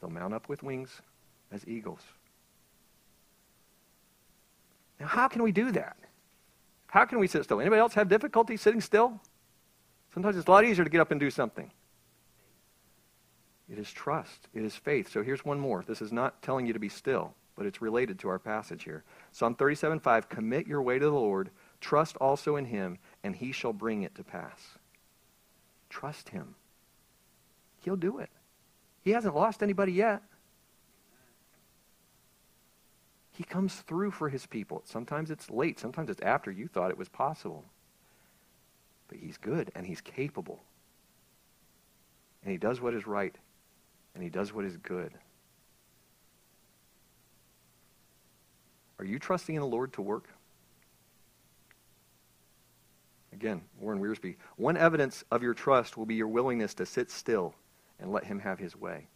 They'll 0.00 0.10
mount 0.10 0.34
up 0.34 0.48
with 0.48 0.62
wings 0.62 1.00
as 1.50 1.66
eagles. 1.66 2.00
Now, 5.00 5.06
how 5.06 5.28
can 5.28 5.42
we 5.42 5.52
do 5.52 5.72
that? 5.72 5.96
How 6.88 7.04
can 7.04 7.18
we 7.18 7.28
sit 7.28 7.44
still? 7.44 7.60
Anybody 7.60 7.80
else 7.80 7.94
have 7.94 8.08
difficulty 8.08 8.56
sitting 8.56 8.80
still? 8.80 9.20
Sometimes 10.12 10.36
it's 10.36 10.48
a 10.48 10.50
lot 10.50 10.64
easier 10.64 10.84
to 10.84 10.90
get 10.90 11.00
up 11.00 11.12
and 11.12 11.20
do 11.20 11.30
something. 11.30 11.70
It 13.70 13.78
is 13.78 13.90
trust. 13.92 14.48
It 14.54 14.64
is 14.64 14.74
faith. 14.74 15.12
So 15.12 15.22
here's 15.22 15.44
one 15.44 15.60
more. 15.60 15.84
This 15.86 16.02
is 16.02 16.12
not 16.12 16.42
telling 16.42 16.66
you 16.66 16.72
to 16.72 16.78
be 16.78 16.88
still, 16.88 17.34
but 17.54 17.66
it's 17.66 17.82
related 17.82 18.18
to 18.20 18.28
our 18.28 18.38
passage 18.38 18.84
here. 18.84 19.04
Psalm 19.30 19.54
37:5, 19.54 20.28
commit 20.28 20.66
your 20.66 20.82
way 20.82 20.98
to 20.98 21.04
the 21.04 21.12
Lord, 21.12 21.50
trust 21.80 22.16
also 22.16 22.56
in 22.56 22.64
him, 22.64 22.98
and 23.22 23.36
he 23.36 23.52
shall 23.52 23.74
bring 23.74 24.02
it 24.02 24.14
to 24.14 24.24
pass. 24.24 24.77
Trust 25.88 26.28
him. 26.30 26.54
He'll 27.80 27.96
do 27.96 28.18
it. 28.18 28.30
He 29.02 29.10
hasn't 29.10 29.34
lost 29.34 29.62
anybody 29.62 29.92
yet. 29.92 30.22
He 33.32 33.44
comes 33.44 33.74
through 33.74 34.10
for 34.10 34.28
his 34.28 34.46
people. 34.46 34.82
Sometimes 34.84 35.30
it's 35.30 35.48
late, 35.48 35.78
sometimes 35.78 36.10
it's 36.10 36.20
after 36.22 36.50
you 36.50 36.66
thought 36.66 36.90
it 36.90 36.98
was 36.98 37.08
possible. 37.08 37.64
But 39.06 39.18
he's 39.18 39.36
good 39.36 39.70
and 39.74 39.86
he's 39.86 40.00
capable. 40.00 40.60
And 42.42 42.50
he 42.50 42.58
does 42.58 42.80
what 42.80 42.94
is 42.94 43.06
right 43.06 43.36
and 44.14 44.22
he 44.22 44.28
does 44.28 44.52
what 44.52 44.64
is 44.64 44.76
good. 44.76 45.12
Are 48.98 49.04
you 49.04 49.18
trusting 49.20 49.54
in 49.54 49.60
the 49.60 49.66
Lord 49.66 49.92
to 49.92 50.02
work? 50.02 50.28
Again, 53.38 53.62
Warren 53.78 54.00
Wiersbe. 54.02 54.34
One 54.56 54.76
evidence 54.76 55.22
of 55.30 55.44
your 55.44 55.54
trust 55.54 55.96
will 55.96 56.06
be 56.06 56.16
your 56.16 56.26
willingness 56.26 56.74
to 56.74 56.84
sit 56.84 57.08
still 57.08 57.54
and 58.00 58.10
let 58.10 58.24
him 58.24 58.40
have 58.40 58.58
his 58.58 58.74
way. 58.74 59.06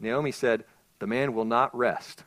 Naomi 0.00 0.32
said, 0.32 0.64
The 0.98 1.06
man 1.06 1.34
will 1.34 1.44
not 1.44 1.76
rest. 1.76 2.24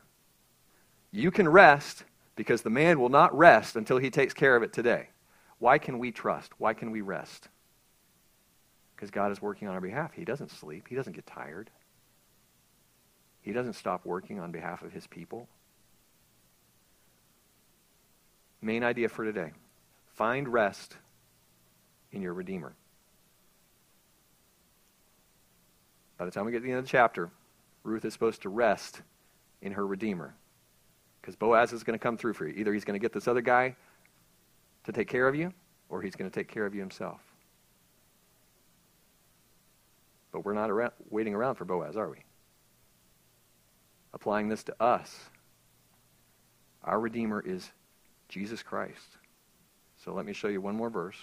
You 1.10 1.32
can 1.32 1.50
rest 1.50 2.04
because 2.36 2.62
the 2.62 2.70
man 2.70 3.00
will 3.00 3.10
not 3.10 3.36
rest 3.36 3.76
until 3.76 3.98
he 3.98 4.12
takes 4.12 4.36
care 4.36 4.56
of 4.56 4.62
it 4.62 4.74
today. 4.74 5.10
Why 5.58 5.80
can 5.80 5.98
we 5.98 6.12
trust? 6.12 6.52
Why 6.60 6.76
can 6.76 6.92
we 6.92 7.02
rest? 7.02 7.48
Because 8.96 9.10
God 9.10 9.32
is 9.32 9.42
working 9.42 9.68
on 9.68 9.74
our 9.74 9.82
behalf. 9.82 10.14
He 10.14 10.24
doesn't 10.24 10.52
sleep, 10.52 10.86
He 10.88 10.94
doesn't 10.94 11.16
get 11.16 11.26
tired. 11.26 11.72
He 13.42 13.54
doesn't 13.54 13.74
stop 13.74 14.06
working 14.06 14.40
on 14.40 14.52
behalf 14.52 14.84
of 14.84 14.92
his 14.92 15.08
people. 15.08 15.48
Main 18.62 18.84
idea 18.84 19.10
for 19.10 19.24
today 19.24 19.52
find 20.16 20.50
rest 20.50 20.98
in 22.12 22.22
your 22.22 22.34
Redeemer. 22.34 22.74
By 26.18 26.26
the 26.26 26.32
time 26.32 26.46
we 26.46 26.52
get 26.52 26.58
to 26.58 26.64
the 26.66 26.72
end 26.72 26.80
of 26.80 26.86
the 26.86 26.90
chapter, 26.90 27.32
Ruth 27.84 28.04
is 28.04 28.12
supposed 28.12 28.42
to 28.42 28.50
rest 28.50 29.02
in 29.62 29.72
her 29.72 29.88
Redeemer. 29.88 30.36
Because 31.22 31.38
Boaz 31.38 31.72
is 31.72 31.84
going 31.84 31.98
to 31.98 32.04
come 32.04 32.18
through 32.18 32.34
for 32.34 32.46
you. 32.46 32.54
Either 32.58 32.74
he's 32.74 32.84
going 32.84 33.00
to 33.00 33.02
get 33.02 33.14
this 33.14 33.28
other 33.28 33.42
guy 33.42 33.76
to 34.84 34.92
take 34.92 35.08
care 35.08 35.28
of 35.28 35.36
you, 35.36 35.54
or 35.88 36.02
he's 36.02 36.16
going 36.16 36.30
to 36.30 36.34
take 36.34 36.50
care 36.50 36.66
of 36.66 36.74
you 36.74 36.82
himself. 36.82 37.22
But 40.32 40.44
we're 40.44 40.54
not 40.54 40.70
around, 40.70 40.92
waiting 41.10 41.34
around 41.34 41.56
for 41.56 41.66
Boaz, 41.66 41.96
are 41.96 42.10
we? 42.10 42.18
Applying 44.14 44.50
this 44.50 44.64
to 44.64 44.84
us, 44.84 45.30
our 46.84 47.00
Redeemer 47.00 47.42
is 47.46 47.72
Jesus 48.30 48.64
Christ. 48.64 49.18
So 50.04 50.14
let 50.14 50.26
me 50.26 50.34
show 50.34 50.48
you 50.48 50.62
one 50.62 50.76
more 50.76 50.90
verse. 50.90 51.18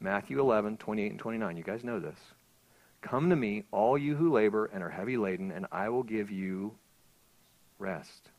Matthew 0.00 0.40
11, 0.40 0.78
28 0.78 1.10
and 1.12 1.20
29. 1.20 1.56
You 1.56 1.62
guys 1.62 1.84
know 1.84 2.00
this. 2.00 2.18
Come 3.02 3.30
to 3.30 3.36
me, 3.36 3.64
all 3.70 3.96
you 3.96 4.16
who 4.16 4.32
labor 4.32 4.66
and 4.66 4.82
are 4.82 4.90
heavy 4.90 5.16
laden, 5.16 5.52
and 5.52 5.66
I 5.70 5.88
will 5.88 6.02
give 6.02 6.30
you 6.30 6.74
rest. 7.78 8.30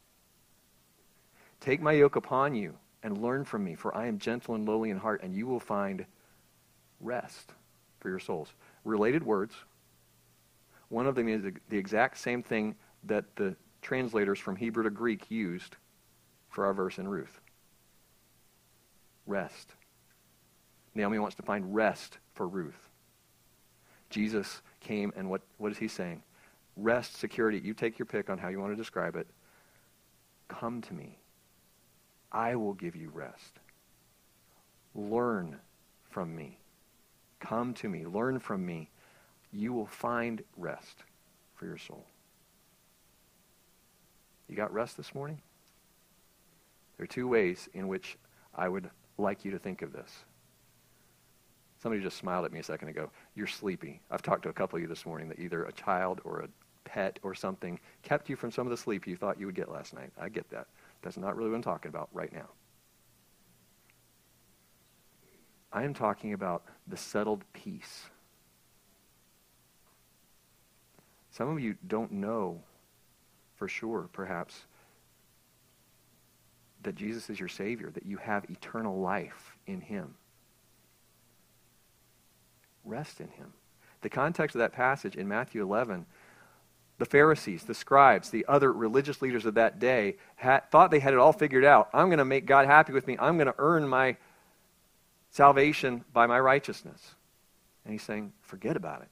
Take 1.59 1.81
my 1.81 1.93
yoke 1.93 2.15
upon 2.15 2.55
you 2.55 2.73
and 3.03 3.21
learn 3.21 3.45
from 3.45 3.63
me, 3.63 3.75
for 3.75 3.95
I 3.95 4.07
am 4.07 4.17
gentle 4.17 4.55
and 4.55 4.65
lowly 4.65 4.89
in 4.89 4.97
heart, 4.97 5.21
and 5.23 5.35
you 5.35 5.47
will 5.47 5.59
find 5.59 6.05
rest 6.99 7.51
for 7.99 8.09
your 8.09 8.19
souls. 8.19 8.53
Related 8.83 9.23
words. 9.23 9.53
One 10.89 11.07
of 11.07 11.15
them 11.15 11.27
is 11.27 11.43
the 11.69 11.77
exact 11.77 12.17
same 12.17 12.43
thing 12.43 12.75
that 13.03 13.35
the 13.35 13.55
translators 13.81 14.39
from 14.39 14.55
Hebrew 14.55 14.83
to 14.83 14.89
Greek 14.89 15.29
used 15.29 15.75
for 16.49 16.65
our 16.65 16.73
verse 16.73 16.97
in 16.97 17.07
Ruth. 17.07 17.41
Rest. 19.25 19.73
Naomi 20.95 21.19
wants 21.19 21.35
to 21.35 21.43
find 21.43 21.73
rest 21.73 22.17
for 22.33 22.47
Ruth. 22.47 22.89
Jesus 24.09 24.61
came, 24.79 25.11
and 25.15 25.29
what, 25.29 25.41
what 25.57 25.71
is 25.71 25.77
he 25.77 25.87
saying? 25.87 26.21
Rest, 26.75 27.15
security. 27.17 27.59
You 27.59 27.73
take 27.73 27.97
your 27.97 28.05
pick 28.05 28.29
on 28.29 28.37
how 28.37 28.49
you 28.49 28.59
want 28.59 28.71
to 28.71 28.77
describe 28.77 29.15
it. 29.15 29.27
Come 30.47 30.81
to 30.81 30.93
me. 30.93 31.17
I 32.31 32.55
will 32.55 32.73
give 32.73 32.95
you 32.95 33.09
rest. 33.13 33.59
Learn 34.95 35.57
from 36.09 36.35
me. 36.35 36.59
Come 37.39 37.73
to 37.75 37.89
me. 37.89 38.05
Learn 38.05 38.39
from 38.39 38.65
me. 38.65 38.89
You 39.51 39.73
will 39.73 39.85
find 39.85 40.43
rest 40.57 41.03
for 41.55 41.65
your 41.65 41.77
soul. 41.77 42.05
You 44.47 44.55
got 44.55 44.73
rest 44.73 44.97
this 44.97 45.15
morning? 45.15 45.41
There 46.97 47.03
are 47.03 47.07
two 47.07 47.27
ways 47.27 47.69
in 47.73 47.87
which 47.87 48.17
I 48.55 48.69
would 48.69 48.89
like 49.17 49.45
you 49.45 49.51
to 49.51 49.59
think 49.59 49.81
of 49.81 49.93
this. 49.93 50.11
Somebody 51.81 52.01
just 52.01 52.17
smiled 52.17 52.45
at 52.45 52.53
me 52.53 52.59
a 52.59 52.63
second 52.63 52.87
ago. 52.87 53.09
You're 53.35 53.47
sleepy. 53.47 54.01
I've 54.09 54.21
talked 54.21 54.43
to 54.43 54.49
a 54.49 54.53
couple 54.53 54.77
of 54.77 54.81
you 54.81 54.87
this 54.87 55.05
morning 55.05 55.27
that 55.29 55.39
either 55.39 55.65
a 55.65 55.73
child 55.73 56.21
or 56.23 56.39
a 56.41 56.47
pet 56.85 57.19
or 57.23 57.35
something 57.35 57.79
kept 58.03 58.29
you 58.29 58.35
from 58.35 58.51
some 58.51 58.65
of 58.65 58.71
the 58.71 58.77
sleep 58.77 59.05
you 59.05 59.15
thought 59.15 59.39
you 59.39 59.45
would 59.45 59.55
get 59.55 59.69
last 59.69 59.93
night. 59.93 60.11
I 60.19 60.29
get 60.29 60.49
that. 60.51 60.67
That's 61.01 61.17
not 61.17 61.35
really 61.35 61.49
what 61.49 61.57
I'm 61.57 61.61
talking 61.61 61.89
about 61.89 62.09
right 62.13 62.31
now. 62.31 62.47
I 65.73 65.83
am 65.83 65.93
talking 65.93 66.33
about 66.33 66.63
the 66.87 66.95
settled 66.95 67.43
peace. 67.51 68.03
Some 71.31 71.49
of 71.49 71.59
you 71.59 71.75
don't 71.87 72.11
know 72.11 72.61
for 73.55 73.67
sure, 73.67 74.07
perhaps, 74.13 74.65
that 76.83 76.95
Jesus 76.95 77.29
is 77.29 77.39
your 77.39 77.49
Savior, 77.49 77.89
that 77.91 78.05
you 78.05 78.17
have 78.17 78.49
eternal 78.49 78.99
life 78.99 79.55
in 79.67 79.81
Him. 79.81 80.15
Rest 82.85 83.21
in 83.21 83.29
him. 83.29 83.53
The 84.01 84.09
context 84.09 84.55
of 84.55 84.59
that 84.59 84.73
passage 84.73 85.15
in 85.15 85.27
Matthew 85.27 85.61
11, 85.61 86.05
the 86.97 87.05
Pharisees, 87.05 87.63
the 87.63 87.73
scribes, 87.73 88.29
the 88.29 88.45
other 88.47 88.71
religious 88.71 89.21
leaders 89.21 89.45
of 89.45 89.53
that 89.55 89.79
day 89.79 90.17
had, 90.35 90.69
thought 90.69 90.91
they 90.91 90.99
had 90.99 91.13
it 91.13 91.19
all 91.19 91.33
figured 91.33 91.63
out. 91.63 91.89
I'm 91.93 92.07
going 92.07 92.17
to 92.17 92.25
make 92.25 92.45
God 92.45 92.65
happy 92.65 92.93
with 92.93 93.07
me. 93.07 93.17
I'm 93.19 93.37
going 93.37 93.47
to 93.47 93.55
earn 93.57 93.87
my 93.87 94.17
salvation 95.31 96.03
by 96.11 96.27
my 96.27 96.39
righteousness. 96.39 97.15
And 97.85 97.93
he's 97.93 98.03
saying, 98.03 98.33
forget 98.41 98.75
about 98.75 99.01
it. 99.01 99.09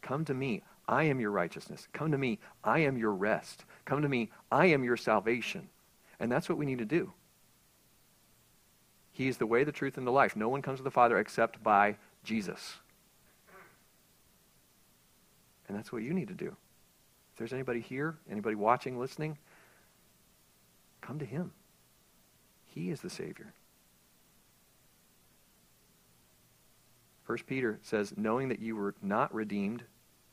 Come 0.00 0.24
to 0.24 0.34
me. 0.34 0.62
I 0.88 1.04
am 1.04 1.20
your 1.20 1.30
righteousness. 1.30 1.86
Come 1.92 2.12
to 2.12 2.18
me. 2.18 2.38
I 2.64 2.80
am 2.80 2.96
your 2.96 3.12
rest. 3.12 3.64
Come 3.84 4.00
to 4.02 4.08
me. 4.08 4.30
I 4.50 4.66
am 4.66 4.84
your 4.84 4.96
salvation. 4.96 5.68
And 6.20 6.30
that's 6.30 6.48
what 6.48 6.58
we 6.58 6.66
need 6.66 6.78
to 6.78 6.84
do. 6.84 7.12
He 9.12 9.28
is 9.28 9.38
the 9.38 9.46
way, 9.46 9.64
the 9.64 9.72
truth, 9.72 9.98
and 9.98 10.06
the 10.06 10.12
life. 10.12 10.36
No 10.36 10.48
one 10.48 10.62
comes 10.62 10.78
to 10.78 10.84
the 10.84 10.90
Father 10.90 11.18
except 11.18 11.62
by 11.62 11.96
Jesus. 12.22 12.76
And 15.66 15.76
that's 15.76 15.92
what 15.92 16.02
you 16.02 16.14
need 16.14 16.28
to 16.28 16.34
do. 16.34 16.56
If 17.32 17.38
there's 17.38 17.52
anybody 17.52 17.80
here, 17.80 18.16
anybody 18.30 18.54
watching, 18.54 18.98
listening, 18.98 19.38
come 21.00 21.18
to 21.18 21.24
him. 21.24 21.52
He 22.66 22.90
is 22.90 23.00
the 23.00 23.10
Savior. 23.10 23.52
First 27.24 27.46
Peter 27.46 27.78
says, 27.82 28.14
knowing 28.16 28.48
that 28.48 28.60
you 28.60 28.74
were 28.74 28.94
not 29.02 29.34
redeemed, 29.34 29.82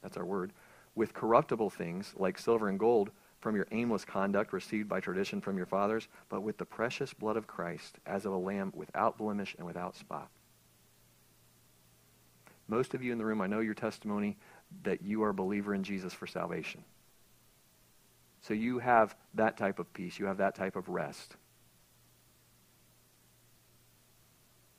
that's 0.02 0.16
our 0.16 0.26
word, 0.26 0.54
with 0.96 1.14
corruptible 1.14 1.70
things 1.70 2.14
like 2.16 2.38
silver 2.38 2.70
and 2.70 2.80
gold 2.80 3.12
from 3.46 3.56
your 3.56 3.68
aimless 3.70 4.04
conduct 4.04 4.54
received 4.54 4.89
by 4.89 5.00
tradition 5.00 5.39
from 5.39 5.56
your 5.56 5.68
fathers, 5.68 6.08
but 6.30 6.41
with 6.41 6.58
the 6.58 6.66
precious 6.66 7.14
blood 7.14 7.38
of 7.38 7.46
Christ 7.46 8.00
as 8.08 8.26
of 8.26 8.34
a 8.34 8.38
lamb 8.38 8.74
without 8.76 9.20
blemish 9.20 9.54
and 9.60 9.68
without 9.68 9.96
spot. 9.96 10.32
Most 12.68 12.96
of 12.96 13.04
you 13.04 13.12
in 13.12 13.20
the 13.20 13.24
room, 13.24 13.41
I 13.41 13.46
know 13.46 13.60
your 13.60 13.76
testimony 13.76 14.36
that 14.82 15.04
you 15.04 15.22
are 15.22 15.30
a 15.30 15.34
believer 15.36 15.76
in 15.76 15.84
Jesus 15.84 16.12
for 16.12 16.26
salvation. 16.26 16.84
So 18.41 18.56
you 18.56 18.80
have 18.80 19.16
that 19.36 19.58
type 19.58 19.78
of 19.78 19.93
peace. 19.93 20.18
You 20.18 20.26
have 20.26 20.38
that 20.38 20.56
type 20.56 20.76
of 20.76 20.89
rest. 20.89 21.36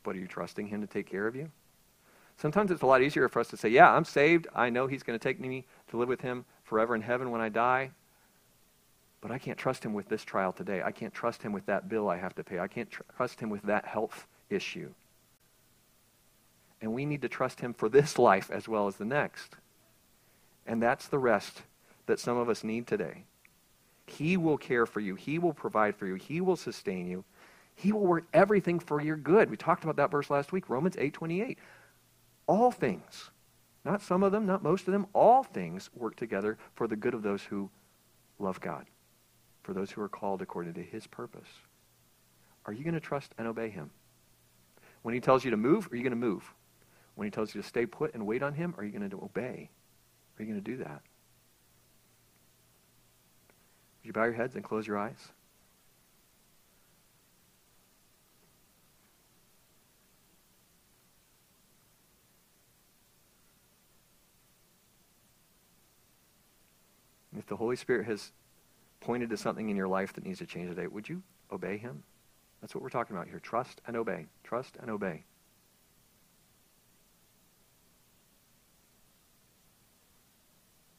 But 0.02 0.16
are 0.16 0.18
you 0.18 0.26
trusting 0.26 0.66
Him 0.66 0.80
to 0.80 0.88
take 0.88 1.08
care 1.08 1.28
of 1.28 1.36
you? 1.36 1.52
Sometimes 2.36 2.72
it's 2.72 2.82
a 2.82 2.86
lot 2.86 3.00
easier 3.00 3.28
for 3.28 3.38
us 3.38 3.46
to 3.46 3.56
say, 3.56 3.68
Yeah, 3.68 3.92
I'm 3.92 4.04
saved. 4.04 4.48
I 4.56 4.70
know 4.70 4.88
He's 4.88 5.04
going 5.04 5.16
to 5.16 5.22
take 5.22 5.38
me 5.38 5.66
to 5.90 5.96
live 5.96 6.08
with 6.08 6.22
Him 6.22 6.44
forever 6.64 6.96
in 6.96 7.02
heaven 7.02 7.30
when 7.30 7.40
I 7.40 7.48
die. 7.48 7.92
But 9.26 9.34
I 9.34 9.38
can't 9.38 9.58
trust 9.58 9.84
Him 9.84 9.92
with 9.92 10.08
this 10.08 10.24
trial 10.24 10.52
today. 10.52 10.82
I 10.84 10.92
can't 10.92 11.12
trust 11.12 11.42
Him 11.42 11.52
with 11.52 11.66
that 11.66 11.88
bill 11.88 12.08
I 12.08 12.16
have 12.16 12.34
to 12.36 12.44
pay. 12.44 12.60
I 12.60 12.68
can't 12.68 12.90
tr- 12.90 13.02
trust 13.16 13.40
Him 13.40 13.50
with 13.50 13.62
that 13.62 13.84
health 13.84 14.26
issue 14.50 14.90
and 16.80 16.92
we 16.92 17.06
need 17.06 17.22
to 17.22 17.28
trust 17.28 17.60
him 17.60 17.72
for 17.72 17.88
this 17.88 18.18
life 18.18 18.50
as 18.50 18.68
well 18.68 18.86
as 18.86 18.96
the 18.96 19.04
next. 19.04 19.56
And 20.66 20.82
that's 20.82 21.08
the 21.08 21.18
rest 21.18 21.62
that 22.06 22.20
some 22.20 22.36
of 22.36 22.48
us 22.48 22.62
need 22.62 22.86
today. 22.86 23.24
He 24.06 24.36
will 24.36 24.58
care 24.58 24.86
for 24.86 25.00
you. 25.00 25.14
He 25.14 25.38
will 25.38 25.52
provide 25.52 25.96
for 25.96 26.06
you. 26.06 26.14
He 26.14 26.40
will 26.40 26.56
sustain 26.56 27.06
you. 27.06 27.24
He 27.74 27.92
will 27.92 28.06
work 28.06 28.26
everything 28.32 28.78
for 28.78 29.00
your 29.00 29.16
good. 29.16 29.50
We 29.50 29.56
talked 29.56 29.84
about 29.84 29.96
that 29.96 30.10
verse 30.10 30.30
last 30.30 30.52
week, 30.52 30.68
Romans 30.70 30.96
8:28. 30.96 31.58
All 32.46 32.70
things, 32.70 33.30
not 33.84 34.00
some 34.00 34.22
of 34.22 34.32
them, 34.32 34.46
not 34.46 34.62
most 34.62 34.86
of 34.86 34.92
them, 34.92 35.06
all 35.12 35.42
things 35.42 35.90
work 35.94 36.14
together 36.14 36.56
for 36.74 36.86
the 36.86 36.96
good 36.96 37.14
of 37.14 37.22
those 37.22 37.42
who 37.44 37.68
love 38.38 38.60
God, 38.60 38.86
for 39.66 39.74
those 39.74 39.90
who 39.90 40.00
are 40.00 40.08
called 40.08 40.40
according 40.42 40.74
to 40.74 40.82
his 40.82 41.08
purpose. 41.08 41.48
Are 42.66 42.72
you 42.72 42.84
going 42.84 42.94
to 42.94 43.00
trust 43.00 43.34
and 43.36 43.48
obey 43.48 43.68
him? 43.68 43.90
When 45.02 45.12
he 45.12 45.20
tells 45.20 45.44
you 45.44 45.50
to 45.50 45.56
move, 45.56 45.88
are 45.90 45.96
you 45.96 46.04
going 46.04 46.12
to 46.12 46.16
move? 46.16 46.54
When 47.16 47.26
he 47.26 47.32
tells 47.32 47.52
you 47.52 47.60
to 47.60 47.66
stay 47.66 47.84
put 47.84 48.14
and 48.14 48.24
wait 48.24 48.44
on 48.44 48.54
him, 48.54 48.76
are 48.78 48.84
you 48.84 48.96
going 48.96 49.10
to 49.10 49.16
obey? 49.16 49.68
Are 50.38 50.42
you 50.42 50.48
going 50.48 50.62
to 50.62 50.70
do 50.70 50.76
that? 50.78 51.02
Would 53.98 54.04
you 54.04 54.12
bow 54.12 54.22
your 54.24 54.34
heads 54.34 54.54
and 54.54 54.62
close 54.62 54.86
your 54.86 54.98
eyes? 54.98 55.32
If 67.36 67.46
the 67.46 67.56
Holy 67.56 67.76
Spirit 67.76 68.06
has 68.06 68.30
pointed 69.06 69.30
to 69.30 69.36
something 69.36 69.68
in 69.68 69.76
your 69.76 69.86
life 69.86 70.12
that 70.14 70.24
needs 70.24 70.40
to 70.40 70.46
change 70.46 70.68
today, 70.68 70.88
would 70.88 71.08
you 71.08 71.22
obey 71.52 71.78
him? 71.78 72.02
That's 72.60 72.74
what 72.74 72.82
we're 72.82 72.90
talking 72.90 73.14
about 73.14 73.28
here. 73.28 73.38
Trust 73.38 73.80
and 73.86 73.96
obey. 73.96 74.26
Trust 74.42 74.76
and 74.80 74.90
obey. 74.90 75.22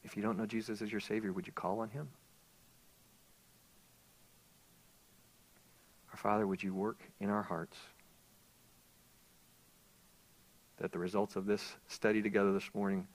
If 0.04 0.16
you 0.16 0.22
don't 0.22 0.38
know 0.38 0.46
Jesus 0.46 0.80
as 0.80 0.90
your 0.90 1.02
Savior, 1.02 1.34
would 1.34 1.46
you 1.46 1.52
call 1.52 1.80
on 1.80 1.90
him? 1.90 2.08
Our 6.10 6.16
Father, 6.16 6.46
would 6.46 6.62
you 6.62 6.72
work 6.72 7.00
in 7.20 7.28
our 7.28 7.42
hearts 7.42 7.76
that 10.78 10.92
the 10.92 10.98
results 10.98 11.36
of 11.36 11.44
this 11.44 11.74
study 11.88 12.22
together 12.22 12.54
this 12.54 12.70
morning 12.72 13.06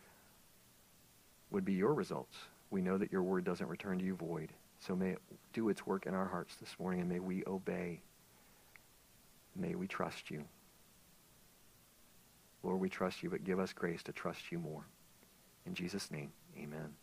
would 1.49 1.65
be 1.65 1.73
your 1.73 1.95
results, 1.95 2.37
we 2.69 2.83
know 2.83 2.99
that 2.99 3.11
your 3.11 3.23
word 3.23 3.43
doesn't 3.43 3.67
return 3.67 3.97
to 3.97 4.05
you 4.05 4.13
void. 4.13 4.51
So 4.85 4.95
may 4.95 5.11
it 5.11 5.19
do 5.53 5.69
its 5.69 5.85
work 5.85 6.05
in 6.05 6.13
our 6.13 6.27
hearts 6.27 6.55
this 6.55 6.75
morning, 6.77 6.99
and 6.99 7.09
may 7.09 7.19
we 7.19 7.43
obey. 7.47 8.01
May 9.55 9.75
we 9.75 9.87
trust 9.87 10.29
you. 10.29 10.43
Lord, 12.63 12.79
we 12.79 12.89
trust 12.89 13.23
you, 13.23 13.29
but 13.29 13.43
give 13.43 13.59
us 13.59 13.71
grace 13.71 14.03
to 14.03 14.11
trust 14.11 14.51
you 14.51 14.59
more. 14.59 14.85
In 15.65 15.73
Jesus' 15.73 16.11
name, 16.11 16.31
amen. 16.57 16.95